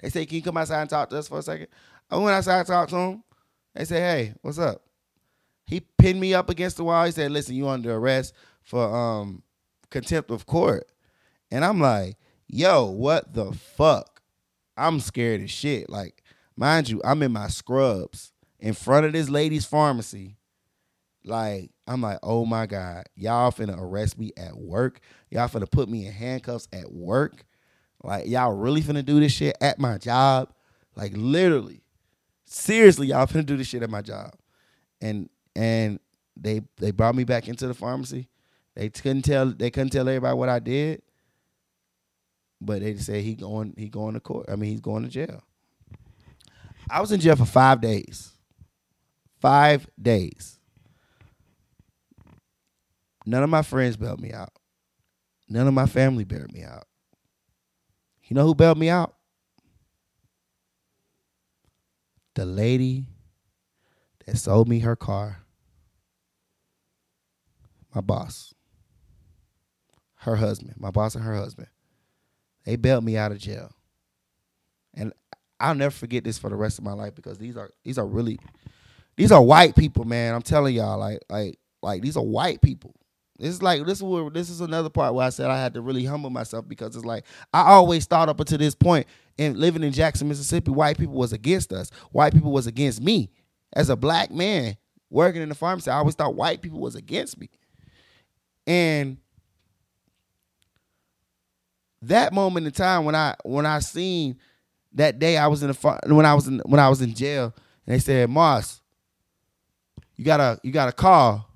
They 0.00 0.10
say, 0.10 0.26
"Can 0.26 0.36
you 0.36 0.42
come 0.42 0.56
outside 0.56 0.82
and 0.82 0.90
talk 0.90 1.10
to 1.10 1.18
us 1.18 1.28
for 1.28 1.38
a 1.38 1.42
second? 1.42 1.68
I 2.10 2.16
went 2.16 2.36
outside 2.36 2.58
and 2.60 2.66
talked 2.66 2.90
to 2.90 2.96
them. 2.96 3.24
They 3.74 3.84
say, 3.84 4.00
"Hey, 4.00 4.34
what's 4.42 4.58
up?" 4.58 4.82
He 5.66 5.80
pinned 5.80 6.20
me 6.20 6.34
up 6.34 6.50
against 6.50 6.76
the 6.76 6.84
wall. 6.84 7.04
He 7.06 7.12
said, 7.12 7.30
"Listen, 7.32 7.54
you 7.54 7.68
under 7.68 7.94
arrest 7.94 8.34
for 8.62 8.94
um 8.94 9.42
contempt 9.90 10.30
of 10.30 10.46
court." 10.46 10.86
And 11.50 11.64
I'm 11.64 11.80
like, 11.80 12.16
yo, 12.52 12.86
what 12.86 13.32
the 13.34 13.52
fuck? 13.52 14.22
I'm 14.76 15.00
scared 15.00 15.42
as 15.42 15.50
shit. 15.50 15.88
Like, 15.88 16.22
mind 16.56 16.88
you, 16.88 17.00
I'm 17.04 17.22
in 17.22 17.32
my 17.32 17.48
scrubs 17.48 18.32
in 18.58 18.74
front 18.74 19.06
of 19.06 19.12
this 19.12 19.28
lady's 19.28 19.64
pharmacy. 19.64 20.36
Like, 21.24 21.70
I'm 21.86 22.00
like, 22.00 22.18
oh 22.22 22.46
my 22.46 22.66
God, 22.66 23.04
y'all 23.14 23.52
finna 23.52 23.78
arrest 23.78 24.18
me 24.18 24.32
at 24.36 24.56
work. 24.56 25.00
Y'all 25.30 25.48
finna 25.48 25.70
put 25.70 25.88
me 25.88 26.06
in 26.06 26.12
handcuffs 26.12 26.68
at 26.72 26.90
work. 26.92 27.44
Like, 28.02 28.26
y'all 28.26 28.54
really 28.54 28.80
finna 28.80 29.04
do 29.04 29.20
this 29.20 29.32
shit 29.32 29.56
at 29.60 29.78
my 29.78 29.98
job. 29.98 30.52
Like, 30.96 31.12
literally. 31.14 31.82
Seriously, 32.46 33.08
y'all 33.08 33.26
finna 33.26 33.46
do 33.46 33.56
this 33.56 33.68
shit 33.68 33.82
at 33.82 33.90
my 33.90 34.02
job. 34.02 34.32
And 35.00 35.28
and 35.54 36.00
they 36.36 36.62
they 36.76 36.90
brought 36.90 37.14
me 37.14 37.24
back 37.24 37.48
into 37.48 37.66
the 37.66 37.74
pharmacy. 37.74 38.28
They 38.74 38.88
couldn't 38.88 39.22
tell 39.22 39.46
they 39.46 39.70
couldn't 39.70 39.90
tell 39.90 40.08
everybody 40.08 40.36
what 40.36 40.48
I 40.48 40.58
did. 40.58 41.02
But 42.60 42.80
they 42.80 42.96
say 42.96 43.22
he 43.22 43.34
going 43.34 43.74
he 43.76 43.88
going 43.88 44.14
to 44.14 44.20
court. 44.20 44.46
I 44.48 44.56
mean, 44.56 44.70
he's 44.70 44.80
going 44.80 45.02
to 45.02 45.08
jail. 45.08 45.42
I 46.90 47.00
was 47.00 47.12
in 47.12 47.20
jail 47.20 47.36
for 47.36 47.44
five 47.44 47.80
days. 47.80 48.32
Five 49.40 49.88
days. 50.00 50.58
None 53.24 53.42
of 53.42 53.50
my 53.50 53.62
friends 53.62 53.96
bailed 53.96 54.20
me 54.20 54.32
out. 54.32 54.52
None 55.48 55.66
of 55.66 55.74
my 55.74 55.86
family 55.86 56.24
bailed 56.24 56.52
me 56.52 56.62
out. 56.62 56.86
You 58.24 58.34
know 58.34 58.46
who 58.46 58.54
bailed 58.54 58.78
me 58.78 58.88
out? 58.88 59.14
The 62.34 62.46
lady 62.46 63.06
that 64.26 64.36
sold 64.36 64.68
me 64.68 64.80
her 64.80 64.96
car. 64.96 65.42
My 67.94 68.00
boss. 68.00 68.54
Her 70.16 70.36
husband. 70.36 70.74
My 70.78 70.90
boss 70.90 71.14
and 71.14 71.24
her 71.24 71.34
husband. 71.34 71.68
They 72.64 72.76
bailed 72.76 73.04
me 73.04 73.16
out 73.16 73.32
of 73.32 73.38
jail. 73.38 73.72
And 74.94 75.12
I'll 75.58 75.74
never 75.74 75.92
forget 75.92 76.24
this 76.24 76.38
for 76.38 76.50
the 76.50 76.56
rest 76.56 76.78
of 76.78 76.84
my 76.84 76.92
life 76.92 77.14
because 77.14 77.38
these 77.38 77.56
are 77.56 77.70
these 77.84 77.98
are 77.98 78.06
really 78.06 78.38
these 79.16 79.32
are 79.32 79.42
white 79.42 79.76
people, 79.76 80.04
man. 80.04 80.34
I'm 80.34 80.42
telling 80.42 80.74
y'all, 80.74 80.98
like 80.98 81.20
like 81.28 81.58
like 81.82 82.02
these 82.02 82.16
are 82.16 82.24
white 82.24 82.62
people. 82.62 82.94
This 83.38 83.54
is 83.54 83.62
like 83.62 83.84
this 83.86 83.98
is 83.98 84.02
where 84.02 84.28
this 84.30 84.50
is 84.50 84.60
another 84.60 84.90
part 84.90 85.14
where 85.14 85.26
I 85.26 85.30
said 85.30 85.50
I 85.50 85.60
had 85.60 85.74
to 85.74 85.80
really 85.80 86.04
humble 86.04 86.30
myself 86.30 86.68
because 86.68 86.94
it's 86.94 87.04
like 87.04 87.24
I 87.52 87.62
always 87.62 88.06
thought 88.06 88.28
up 88.28 88.40
until 88.40 88.58
this 88.58 88.74
point 88.74 89.06
and 89.38 89.56
living 89.56 89.82
in 89.82 89.92
Jackson, 89.92 90.28
Mississippi, 90.28 90.70
white 90.70 90.98
people 90.98 91.14
was 91.14 91.32
against 91.32 91.72
us. 91.72 91.90
White 92.12 92.34
people 92.34 92.52
was 92.52 92.66
against 92.66 93.02
me. 93.02 93.30
As 93.72 93.88
a 93.88 93.96
black 93.96 94.30
man 94.30 94.76
working 95.08 95.40
in 95.40 95.48
the 95.48 95.54
pharmacy, 95.54 95.90
I 95.90 95.96
always 95.96 96.14
thought 96.14 96.34
white 96.34 96.60
people 96.60 96.80
was 96.80 96.94
against 96.94 97.38
me. 97.38 97.48
And 98.66 99.18
that 102.02 102.32
moment 102.32 102.66
in 102.66 102.72
time 102.72 103.04
when 103.04 103.14
I 103.14 103.34
when 103.44 103.66
I 103.66 103.80
seen 103.80 104.38
that 104.94 105.18
day 105.18 105.36
I 105.36 105.46
was 105.46 105.62
in 105.62 105.68
the 105.70 106.00
when 106.06 106.26
I 106.26 106.34
was 106.34 106.48
in 106.48 106.60
when 106.60 106.80
I 106.80 106.88
was 106.88 107.02
in 107.02 107.14
jail 107.14 107.54
and 107.86 107.94
they 107.94 107.98
said 107.98 108.30
Moss, 108.30 108.80
you 110.16 110.24
gotta 110.24 110.58
you 110.62 110.72
gotta 110.72 110.92
call. 110.92 111.46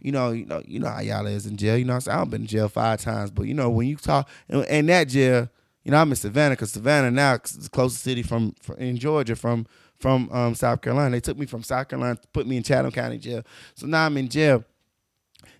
You 0.00 0.10
know, 0.10 0.32
you 0.32 0.44
know, 0.44 0.60
you 0.66 0.80
know 0.80 0.88
how 0.88 1.00
y'all 1.00 1.26
is 1.26 1.46
in 1.46 1.56
jail. 1.56 1.76
You 1.76 1.84
know, 1.84 1.96
i 2.08 2.12
have 2.12 2.28
been 2.28 2.40
in 2.40 2.46
jail 2.48 2.68
five 2.68 3.00
times, 3.00 3.30
but 3.30 3.44
you 3.44 3.54
know 3.54 3.70
when 3.70 3.86
you 3.86 3.94
talk 3.94 4.28
in 4.48 4.86
that 4.86 5.04
jail, 5.04 5.48
you 5.84 5.92
know 5.92 5.98
I'm 5.98 6.10
in 6.10 6.16
Savannah 6.16 6.56
because 6.56 6.72
Savannah 6.72 7.12
now 7.12 7.34
is 7.34 7.52
the 7.52 7.70
closest 7.70 8.02
city 8.02 8.22
from, 8.22 8.52
from 8.60 8.78
in 8.78 8.96
Georgia 8.96 9.36
from 9.36 9.66
from 10.00 10.28
um, 10.32 10.56
South 10.56 10.80
Carolina. 10.80 11.12
They 11.12 11.20
took 11.20 11.38
me 11.38 11.46
from 11.46 11.62
South 11.62 11.88
Carolina, 11.88 12.18
put 12.32 12.48
me 12.48 12.56
in 12.56 12.64
Chatham 12.64 12.90
County 12.90 13.18
jail. 13.18 13.44
So 13.76 13.86
now 13.86 14.06
I'm 14.06 14.16
in 14.16 14.28
jail. 14.28 14.64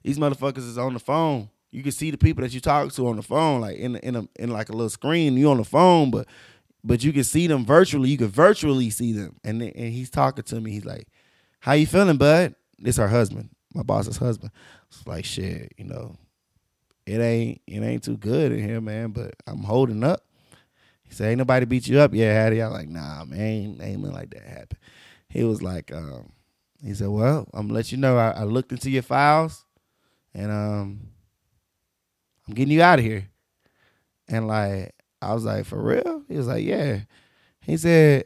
These 0.02 0.18
motherfuckers 0.18 0.58
is 0.68 0.78
on 0.78 0.94
the 0.94 1.00
phone 1.00 1.48
you 1.72 1.82
can 1.82 1.90
see 1.90 2.10
the 2.10 2.18
people 2.18 2.42
that 2.42 2.52
you 2.52 2.60
talk 2.60 2.92
to 2.92 3.08
on 3.08 3.16
the 3.16 3.22
phone, 3.22 3.62
like 3.62 3.78
in 3.78 3.96
in 3.96 4.14
a 4.14 4.28
in 4.38 4.50
like 4.50 4.68
a 4.68 4.72
little 4.72 4.90
screen. 4.90 5.36
You 5.36 5.50
on 5.50 5.56
the 5.56 5.64
phone, 5.64 6.10
but 6.10 6.28
but 6.84 7.02
you 7.02 7.12
can 7.12 7.24
see 7.24 7.46
them 7.46 7.64
virtually. 7.64 8.10
You 8.10 8.18
can 8.18 8.28
virtually 8.28 8.90
see 8.90 9.12
them, 9.12 9.36
and 9.42 9.62
and 9.62 9.92
he's 9.92 10.10
talking 10.10 10.44
to 10.44 10.60
me. 10.60 10.70
He's 10.70 10.84
like, 10.84 11.08
"How 11.60 11.72
you 11.72 11.86
feeling, 11.86 12.18
bud?" 12.18 12.54
It's 12.78 12.98
her 12.98 13.08
husband, 13.08 13.48
my 13.74 13.82
boss's 13.82 14.18
husband. 14.18 14.52
It's 14.88 15.06
like 15.06 15.24
shit, 15.24 15.72
you 15.78 15.84
know. 15.84 16.16
It 17.06 17.20
ain't 17.20 17.62
it 17.66 17.80
ain't 17.80 18.04
too 18.04 18.18
good 18.18 18.52
in 18.52 18.62
here, 18.62 18.80
man. 18.80 19.10
But 19.10 19.34
I'm 19.46 19.62
holding 19.62 20.04
up. 20.04 20.24
He 21.04 21.14
said, 21.14 21.30
"Ain't 21.30 21.38
nobody 21.38 21.64
beat 21.64 21.88
you 21.88 22.00
up 22.00 22.12
yet, 22.12 22.34
Hattie." 22.34 22.62
I'm 22.62 22.72
like, 22.72 22.88
"Nah, 22.88 23.24
man, 23.24 23.40
ain't, 23.40 23.82
ain't 23.82 24.00
nothing 24.00 24.14
like 24.14 24.30
that 24.30 24.42
happen." 24.42 24.78
He 25.28 25.42
was 25.44 25.62
like, 25.62 25.90
um, 25.90 26.32
he 26.84 26.92
said, 26.92 27.08
"Well, 27.08 27.48
I'm 27.54 27.68
gonna 27.68 27.74
let 27.74 27.92
you 27.92 27.98
know. 27.98 28.18
I, 28.18 28.30
I 28.30 28.44
looked 28.44 28.72
into 28.72 28.90
your 28.90 29.02
files, 29.02 29.64
and 30.34 30.50
um, 30.52 31.11
I'm 32.46 32.54
getting 32.54 32.72
you 32.72 32.82
out 32.82 32.98
of 32.98 33.04
here. 33.04 33.28
And 34.28 34.46
like, 34.46 34.94
I 35.20 35.34
was 35.34 35.44
like, 35.44 35.66
for 35.66 35.80
real? 35.80 36.22
He 36.28 36.36
was 36.36 36.46
like, 36.46 36.64
yeah. 36.64 37.00
He 37.60 37.76
said, 37.76 38.24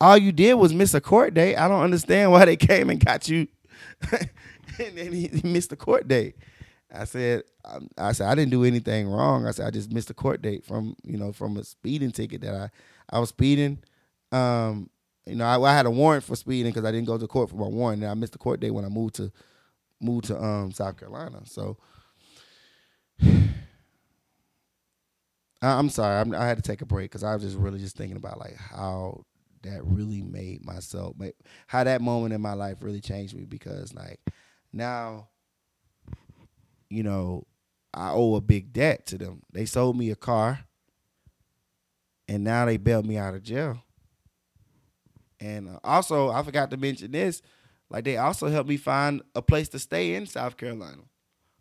all 0.00 0.16
you 0.16 0.32
did 0.32 0.54
was 0.54 0.72
miss 0.72 0.94
a 0.94 1.00
court 1.00 1.34
date. 1.34 1.56
I 1.56 1.68
don't 1.68 1.82
understand 1.82 2.30
why 2.30 2.44
they 2.44 2.56
came 2.56 2.88
and 2.90 3.04
got 3.04 3.28
you. 3.28 3.48
and 4.12 4.96
then 4.96 5.12
he, 5.12 5.28
he, 5.28 5.48
missed 5.48 5.70
the 5.70 5.76
court 5.76 6.08
date. 6.08 6.36
I 6.94 7.04
said, 7.04 7.42
I, 7.64 7.76
um, 7.76 7.88
I, 7.98 8.12
said 8.12 8.28
I 8.28 8.34
didn't 8.34 8.50
do 8.50 8.64
anything 8.64 9.08
wrong. 9.08 9.46
I 9.46 9.50
said 9.50 9.66
I 9.66 9.70
just 9.70 9.92
missed 9.92 10.10
a 10.10 10.14
court 10.14 10.40
date 10.40 10.64
from 10.64 10.96
you 11.04 11.18
know 11.18 11.32
from 11.32 11.56
a 11.56 11.64
speeding 11.64 12.12
ticket 12.12 12.40
that 12.42 12.54
I 12.54 12.70
I 13.10 13.18
was 13.18 13.28
speeding. 13.28 13.78
Um, 14.32 14.88
you 15.26 15.36
know, 15.36 15.44
I, 15.44 15.60
I 15.60 15.74
had 15.74 15.86
a 15.86 15.90
warrant 15.90 16.24
for 16.24 16.36
speeding 16.36 16.72
because 16.72 16.86
I 16.86 16.92
didn't 16.92 17.06
go 17.06 17.18
to 17.18 17.26
court 17.26 17.50
for 17.50 17.56
my 17.56 17.66
warrant. 17.66 18.02
And 18.02 18.10
I 18.10 18.14
missed 18.14 18.32
the 18.32 18.38
court 18.38 18.60
date 18.60 18.70
when 18.70 18.84
I 18.84 18.88
moved 18.88 19.16
to 19.16 19.30
moved 20.00 20.26
to 20.26 20.42
um 20.42 20.72
South 20.72 20.96
Carolina. 20.96 21.40
So 21.44 21.76
I'm 25.62 25.88
sorry. 25.90 26.20
I'm, 26.20 26.34
i 26.34 26.46
had 26.46 26.56
to 26.56 26.62
take 26.62 26.82
a 26.82 26.86
break 26.86 27.10
because 27.10 27.24
I 27.24 27.34
was 27.34 27.42
just 27.42 27.56
really 27.56 27.78
just 27.78 27.96
thinking 27.96 28.16
about 28.16 28.38
like 28.38 28.56
how 28.56 29.24
that 29.62 29.84
really 29.84 30.22
made 30.22 30.64
myself 30.64 31.16
how 31.66 31.82
that 31.82 32.00
moment 32.00 32.32
in 32.32 32.40
my 32.40 32.52
life 32.52 32.76
really 32.80 33.00
changed 33.00 33.34
me 33.34 33.44
because 33.44 33.92
like 33.92 34.20
now 34.72 35.26
you 36.88 37.02
know 37.02 37.44
I 37.92 38.12
owe 38.12 38.36
a 38.36 38.40
big 38.40 38.72
debt 38.72 39.06
to 39.06 39.18
them. 39.18 39.42
They 39.52 39.64
sold 39.64 39.96
me 39.96 40.10
a 40.10 40.16
car 40.16 40.60
and 42.28 42.44
now 42.44 42.66
they 42.66 42.76
bailed 42.76 43.06
me 43.06 43.16
out 43.16 43.34
of 43.34 43.42
jail. 43.42 43.82
And 45.40 45.68
uh, 45.68 45.78
also, 45.82 46.30
I 46.30 46.42
forgot 46.42 46.70
to 46.70 46.76
mention 46.76 47.12
this, 47.12 47.42
like 47.88 48.04
they 48.04 48.16
also 48.16 48.48
helped 48.48 48.68
me 48.68 48.76
find 48.76 49.22
a 49.34 49.42
place 49.42 49.68
to 49.70 49.78
stay 49.78 50.14
in 50.14 50.26
South 50.26 50.56
Carolina. 50.56 51.02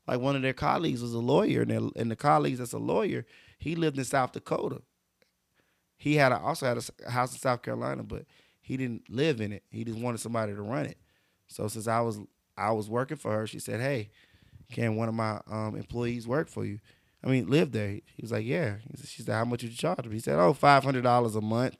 Like 0.08 0.20
one 0.20 0.36
of 0.36 0.42
their 0.42 0.54
colleagues 0.54 1.02
was 1.02 1.14
a 1.14 1.20
lawyer, 1.20 1.64
and, 1.64 1.92
and 1.96 2.10
the 2.10 2.16
colleagues 2.16 2.60
that's 2.60 2.74
a 2.74 2.78
lawyer, 2.78 3.26
he 3.60 3.76
lived 3.76 3.98
in 3.98 4.06
South 4.06 4.32
Dakota. 4.32 4.82
He 5.98 6.16
had 6.16 6.32
a, 6.32 6.40
also 6.40 6.66
had 6.66 6.78
a 6.78 7.12
house 7.12 7.34
in 7.34 7.40
South 7.40 7.62
Carolina, 7.62 8.04
but 8.04 8.26
he 8.62 8.78
didn't 8.78 9.10
live 9.10 9.42
in 9.42 9.52
it. 9.52 9.64
He 9.70 9.84
just 9.84 10.00
wanted 10.00 10.20
somebody 10.20 10.54
to 10.54 10.62
run 10.62 10.86
it. 10.86 10.98
So 11.48 11.68
since 11.68 11.88
I 11.88 12.02
was 12.02 12.20
I 12.56 12.72
was 12.72 12.90
working 12.90 13.18
for 13.18 13.32
her, 13.32 13.48
she 13.48 13.60
said, 13.60 13.82
"Hey, 13.82 14.12
can 14.72 14.96
one 14.96 15.10
of 15.10 15.16
my 15.16 15.42
um, 15.50 15.76
employees 15.76 16.28
work 16.28 16.48
for 16.50 16.66
you?" 16.66 16.80
I 17.24 17.28
mean, 17.28 17.50
live 17.50 17.72
there. 17.72 17.90
He 17.90 18.22
was 18.22 18.32
like, 18.32 18.46
"Yeah." 18.46 18.76
She 19.06 19.24
said, 19.24 19.34
"How 19.34 19.46
much 19.46 19.64
would 19.64 19.72
you 19.72 19.78
charge 19.78 20.06
him?" 20.06 20.12
He 20.12 20.20
said, 20.20 20.38
"Oh, 20.40 20.54
five 20.54 20.84
hundred 20.84 21.04
dollars 21.04 21.36
a 21.36 21.42
month. 21.42 21.78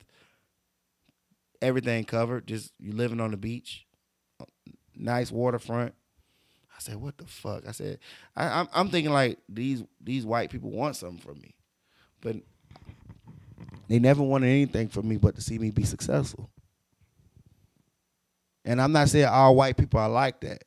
Everything 1.62 2.04
covered. 2.04 2.46
Just 2.46 2.72
you 2.78 2.92
living 2.92 3.20
on 3.20 3.30
the 3.30 3.36
beach, 3.36 3.86
nice 4.96 5.30
waterfront." 5.30 5.94
I 6.78 6.80
said, 6.80 6.96
"What 6.96 7.18
the 7.18 7.26
fuck?" 7.26 7.66
I 7.66 7.72
said, 7.72 7.98
I, 8.36 8.44
am 8.44 8.52
I'm, 8.52 8.68
I'm 8.72 8.88
thinking 8.88 9.12
like 9.12 9.38
these 9.48 9.82
these 10.00 10.24
white 10.24 10.48
people 10.48 10.70
want 10.70 10.94
something 10.94 11.18
from 11.18 11.40
me, 11.40 11.56
but 12.20 12.36
they 13.88 13.98
never 13.98 14.22
wanted 14.22 14.46
anything 14.46 14.88
from 14.88 15.08
me 15.08 15.16
but 15.16 15.34
to 15.34 15.42
see 15.42 15.58
me 15.58 15.70
be 15.70 15.82
successful. 15.82 16.48
And 18.64 18.80
I'm 18.80 18.92
not 18.92 19.08
saying 19.08 19.26
all 19.26 19.56
white 19.56 19.76
people 19.76 19.98
are 19.98 20.08
like 20.08 20.40
that, 20.42 20.62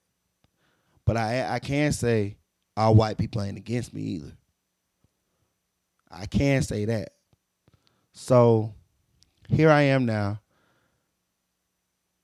but 1.06 1.16
I 1.16 1.56
I 1.56 1.60
can 1.60 1.94
say 1.94 2.36
all 2.76 2.94
white 2.94 3.18
people 3.18 3.42
ain't 3.42 3.58
against 3.58 3.94
me 3.94 4.02
either. 4.02 4.34
I 6.12 6.26
can 6.26 6.62
say 6.62 6.84
that. 6.86 7.14
So 8.12 8.74
here 9.48 9.70
I 9.70 9.84
am 9.84 10.06
now 10.06 10.42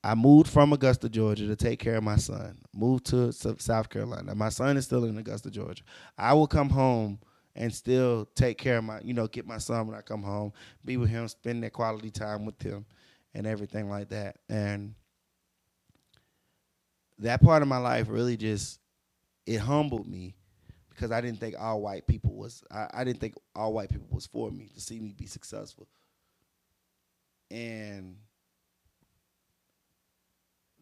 I 0.02 0.14
moved 0.14 0.48
from 0.48 0.72
Augusta, 0.72 1.08
Georgia 1.08 1.46
to 1.46 1.56
take 1.56 1.80
care 1.80 1.96
of 1.96 2.04
my 2.04 2.16
son. 2.16 2.58
Moved 2.72 3.06
to 3.06 3.32
South 3.32 3.88
Carolina. 3.88 4.34
My 4.34 4.48
son 4.48 4.76
is 4.76 4.84
still 4.84 5.04
in 5.04 5.18
Augusta, 5.18 5.50
Georgia. 5.50 5.82
I 6.16 6.34
will 6.34 6.46
come 6.46 6.70
home 6.70 7.18
and 7.56 7.74
still 7.74 8.26
take 8.36 8.58
care 8.58 8.78
of 8.78 8.84
my, 8.84 9.00
you 9.02 9.12
know, 9.12 9.26
get 9.26 9.46
my 9.46 9.58
son 9.58 9.88
when 9.88 9.96
I 9.96 10.02
come 10.02 10.22
home, 10.22 10.52
be 10.84 10.96
with 10.96 11.10
him, 11.10 11.26
spend 11.26 11.64
that 11.64 11.72
quality 11.72 12.10
time 12.10 12.44
with 12.46 12.62
him 12.62 12.86
and 13.34 13.46
everything 13.46 13.90
like 13.90 14.10
that. 14.10 14.36
And 14.48 14.94
that 17.18 17.42
part 17.42 17.62
of 17.62 17.68
my 17.68 17.78
life 17.78 18.06
really 18.08 18.36
just 18.36 18.78
it 19.46 19.58
humbled 19.58 20.06
me 20.06 20.36
because 20.90 21.10
I 21.10 21.20
didn't 21.20 21.40
think 21.40 21.56
all 21.58 21.80
white 21.80 22.06
people 22.06 22.34
was 22.34 22.62
I, 22.70 22.86
I 22.92 23.04
didn't 23.04 23.20
think 23.20 23.34
all 23.56 23.72
white 23.72 23.90
people 23.90 24.08
was 24.10 24.26
for 24.26 24.50
me 24.50 24.70
to 24.74 24.80
see 24.80 25.00
me 25.00 25.12
be 25.16 25.26
successful. 25.26 25.88
And 27.50 28.16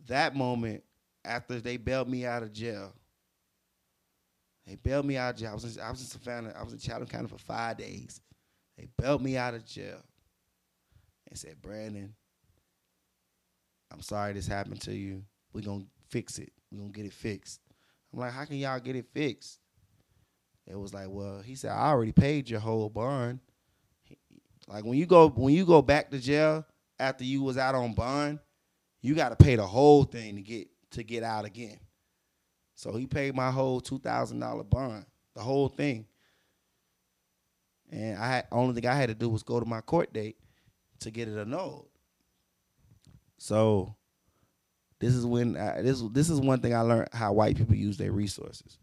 that 0.07 0.35
moment 0.35 0.83
after 1.25 1.61
they 1.61 1.77
bailed 1.77 2.09
me 2.09 2.25
out 2.25 2.43
of 2.43 2.53
jail. 2.53 2.93
They 4.67 4.77
bailed 4.77 5.07
me 5.07 5.17
out 5.17 5.35
of 5.35 5.41
jail. 5.41 5.51
I 5.51 5.55
was 5.55 5.77
in, 5.77 5.83
I 5.83 5.91
was 5.91 6.01
in 6.01 6.07
Savannah. 6.07 6.55
I 6.59 6.63
was 6.63 6.73
in 6.73 6.79
Chatham 6.79 7.07
County 7.07 7.29
for 7.29 7.39
five 7.39 7.77
days. 7.77 8.21
They 8.77 8.89
bailed 8.99 9.23
me 9.23 9.37
out 9.37 9.55
of 9.55 9.65
jail 9.65 10.03
and 11.29 11.39
said, 11.39 11.61
Brandon, 11.63 12.15
I'm 13.93 14.03
sorry 14.03 14.33
this 14.33 14.47
happened 14.47 14.81
to 14.83 14.95
you. 14.95 15.23
We're 15.53 15.63
going 15.63 15.83
to 15.83 15.87
fix 16.09 16.39
it. 16.39 16.53
We're 16.71 16.81
going 16.81 16.93
to 16.93 16.97
get 16.97 17.07
it 17.07 17.13
fixed. 17.13 17.61
I'm 18.13 18.21
like, 18.21 18.33
how 18.33 18.45
can 18.45 18.57
y'all 18.57 18.81
get 18.81 18.97
it 18.97 19.07
fixed? 19.13 19.61
It 20.67 20.79
was 20.79 20.93
like, 20.93 21.07
well, 21.09 21.43
he 21.43 21.55
said, 21.55 21.71
I 21.71 21.89
already 21.89 22.13
paid 22.13 22.51
your 22.51 22.61
whole 22.61 22.89
bond. 22.89 23.41
Like 24.69 24.85
when 24.85 24.99
you 24.99 25.07
go 25.07 25.29
when 25.29 25.55
you 25.55 25.65
go 25.65 25.81
back 25.81 26.11
to 26.11 26.19
jail 26.19 26.67
after 26.99 27.23
you 27.23 27.43
was 27.43 27.57
out 27.57 27.77
on 27.77 27.95
bond, 27.95 28.41
you 29.03 29.15
got 29.15 29.31
to 29.31 29.37
pay 29.37 29.57
the 29.57 29.67
whole 29.67 30.05
thing 30.05 30.37
to 30.37 30.43
get 30.43 30.69
to 30.93 31.03
get 31.03 31.23
out 31.23 31.45
again. 31.45 31.79
So 32.75 32.93
he 32.93 33.07
paid 33.07 33.35
my 33.35 33.51
whole 33.51 33.81
two 33.81 33.99
thousand 33.99 34.41
dollar 34.41 34.65
bond, 34.65 35.07
the 35.35 35.41
whole 35.41 35.69
thing. 35.69 36.07
And 37.91 38.19
I 38.19 38.29
had, 38.29 38.47
only 38.51 38.75
thing 38.75 38.91
I 38.91 38.95
had 38.95 39.11
to 39.11 39.15
do 39.15 39.29
was 39.29 39.45
go 39.45 39.61
to 39.61 39.67
my 39.67 39.81
court 39.81 40.13
date 40.13 40.37
to 41.01 41.11
get 41.11 41.29
it 41.29 41.39
annulled. 41.39 41.89
So 43.39 43.95
this 44.99 45.15
is 45.15 45.25
when 45.25 45.57
I, 45.57 45.83
this 45.83 46.03
this 46.13 46.29
is 46.29 46.41
one 46.41 46.61
thing 46.61 46.75
I 46.75 46.81
learned 46.81 47.11
how 47.13 47.33
white 47.33 47.57
people 47.57 47.77
use 47.77 47.97
their 47.97 48.13
resources. 48.13 48.79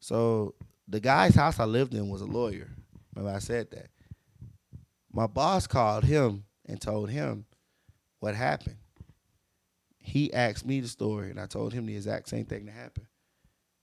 So 0.00 0.54
the 0.88 1.00
guy's 1.00 1.34
house 1.34 1.60
I 1.60 1.64
lived 1.64 1.94
in 1.94 2.08
was 2.08 2.20
a 2.22 2.26
lawyer. 2.26 2.70
Remember 3.14 3.36
I 3.36 3.38
said 3.38 3.70
that. 3.70 3.88
My 5.12 5.26
boss 5.28 5.66
called 5.66 6.04
him 6.04 6.44
and 6.66 6.80
told 6.80 7.08
him 7.08 7.46
what 8.18 8.34
happened 8.34 8.76
he 10.14 10.32
asked 10.32 10.64
me 10.64 10.78
the 10.78 10.86
story, 10.86 11.30
and 11.30 11.40
I 11.40 11.46
told 11.46 11.72
him 11.72 11.86
the 11.86 11.96
exact 11.96 12.28
same 12.28 12.44
thing 12.44 12.66
that 12.66 12.72
happened. 12.76 13.08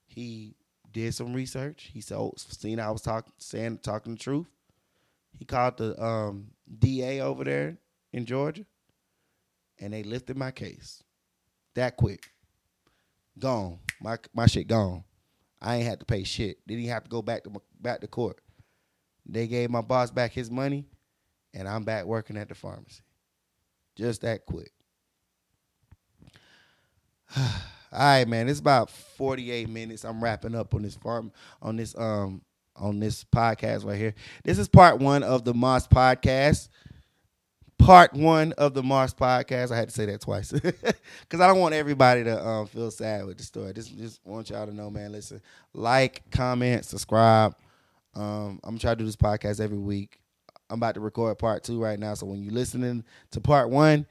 He 0.07 0.55
did 0.89 1.13
some 1.13 1.33
research. 1.33 1.89
He 1.93 1.99
saw 1.99 2.31
seen 2.37 2.79
I 2.79 2.89
was 2.89 3.01
talking 3.01 3.33
saying 3.37 3.79
talking 3.79 4.13
the 4.13 4.17
truth. 4.17 4.47
He 5.37 5.43
called 5.43 5.75
the 5.75 6.01
um, 6.01 6.51
DA 6.79 7.19
over 7.19 7.43
there 7.43 7.79
in 8.13 8.25
Georgia, 8.25 8.63
and 9.77 9.91
they 9.91 10.03
lifted 10.03 10.37
my 10.37 10.51
case 10.51 11.03
that 11.75 11.97
quick. 11.97 12.31
Gone. 13.37 13.79
My 13.99 14.15
my 14.33 14.45
shit 14.45 14.67
gone. 14.67 15.03
I 15.61 15.75
ain't 15.75 15.85
had 15.85 15.99
to 15.99 16.05
pay 16.05 16.23
shit. 16.23 16.65
Didn't 16.65 16.85
have 16.85 17.03
to 17.03 17.09
go 17.09 17.21
back 17.21 17.43
to 17.43 17.61
back 17.81 17.99
to 17.99 18.07
court. 18.07 18.39
They 19.25 19.47
gave 19.47 19.69
my 19.69 19.81
boss 19.81 20.11
back 20.11 20.31
his 20.31 20.49
money, 20.49 20.85
and 21.53 21.67
I'm 21.67 21.83
back 21.83 22.05
working 22.05 22.37
at 22.37 22.47
the 22.47 22.55
pharmacy. 22.55 23.01
Just 23.97 24.21
that 24.21 24.45
quick. 24.45 24.71
All 27.37 27.99
right, 27.99 28.27
man. 28.27 28.49
It's 28.49 28.59
about 28.59 28.89
48 28.89 29.69
minutes. 29.69 30.05
I'm 30.05 30.23
wrapping 30.23 30.55
up 30.55 30.73
on 30.73 30.81
this 30.81 30.95
farm 30.95 31.31
on 31.61 31.75
this 31.75 31.97
um 31.97 32.41
on 32.75 32.99
this 32.99 33.23
podcast 33.23 33.85
right 33.85 33.97
here. 33.97 34.15
This 34.43 34.57
is 34.57 34.67
part 34.67 34.99
one 34.99 35.23
of 35.23 35.43
the 35.43 35.53
Moss 35.53 35.87
podcast. 35.87 36.69
Part 37.77 38.13
one 38.13 38.53
of 38.53 38.73
the 38.73 38.83
Moss 38.83 39.13
podcast. 39.13 39.71
I 39.71 39.77
had 39.77 39.89
to 39.89 39.93
say 39.93 40.05
that 40.05 40.21
twice 40.21 40.51
because 40.51 41.39
I 41.39 41.47
don't 41.47 41.59
want 41.59 41.73
everybody 41.73 42.23
to 42.23 42.45
um, 42.45 42.67
feel 42.67 42.91
sad 42.91 43.25
with 43.25 43.37
the 43.37 43.43
story. 43.43 43.73
Just 43.73 43.97
just 43.97 44.19
want 44.25 44.49
y'all 44.49 44.67
to 44.67 44.73
know, 44.73 44.89
man. 44.89 45.11
Listen, 45.11 45.41
like, 45.73 46.23
comment, 46.31 46.85
subscribe. 46.85 47.55
Um, 48.13 48.59
I'm 48.63 48.77
trying 48.77 48.97
to 48.97 48.99
do 48.99 49.05
this 49.05 49.15
podcast 49.15 49.59
every 49.59 49.77
week. 49.77 50.19
I'm 50.69 50.77
about 50.79 50.95
to 50.95 51.01
record 51.01 51.37
part 51.39 51.63
two 51.63 51.81
right 51.81 51.99
now. 51.99 52.13
So 52.13 52.25
when 52.25 52.41
you're 52.41 52.53
listening 52.53 53.03
to 53.31 53.41
part 53.41 53.69
one, 53.69 54.05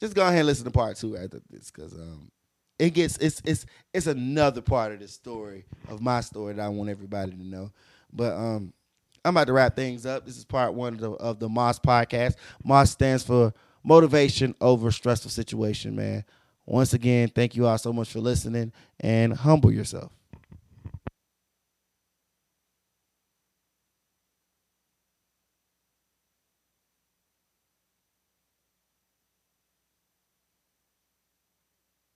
just 0.00 0.14
go 0.14 0.22
ahead 0.22 0.38
and 0.38 0.46
listen 0.46 0.64
to 0.64 0.70
part 0.70 0.96
two 0.96 1.16
after 1.16 1.40
this 1.50 1.70
because 1.70 1.94
um, 1.94 2.30
it 2.78 2.90
gets 2.94 3.18
it's 3.18 3.42
it's 3.44 3.66
it's 3.92 4.06
another 4.06 4.62
part 4.62 4.92
of 4.92 5.00
the 5.00 5.08
story 5.08 5.64
of 5.88 6.00
my 6.00 6.20
story 6.22 6.54
that 6.54 6.64
I 6.64 6.68
want 6.68 6.90
everybody 6.90 7.32
to 7.32 7.46
know. 7.46 7.70
But 8.12 8.34
um, 8.34 8.72
I'm 9.24 9.36
about 9.36 9.46
to 9.48 9.52
wrap 9.52 9.76
things 9.76 10.06
up. 10.06 10.24
This 10.24 10.38
is 10.38 10.44
part 10.44 10.74
one 10.74 10.94
of 10.94 11.00
the, 11.00 11.10
of 11.12 11.38
the 11.38 11.48
Moss 11.48 11.78
podcast. 11.78 12.36
Moss 12.64 12.90
stands 12.90 13.22
for 13.22 13.52
motivation 13.84 14.54
over 14.60 14.90
stressful 14.90 15.30
situation, 15.30 15.94
man. 15.94 16.24
Once 16.64 16.94
again, 16.94 17.28
thank 17.28 17.54
you 17.54 17.66
all 17.66 17.78
so 17.78 17.92
much 17.92 18.10
for 18.10 18.20
listening 18.20 18.72
and 19.00 19.34
humble 19.34 19.72
yourself. 19.72 20.12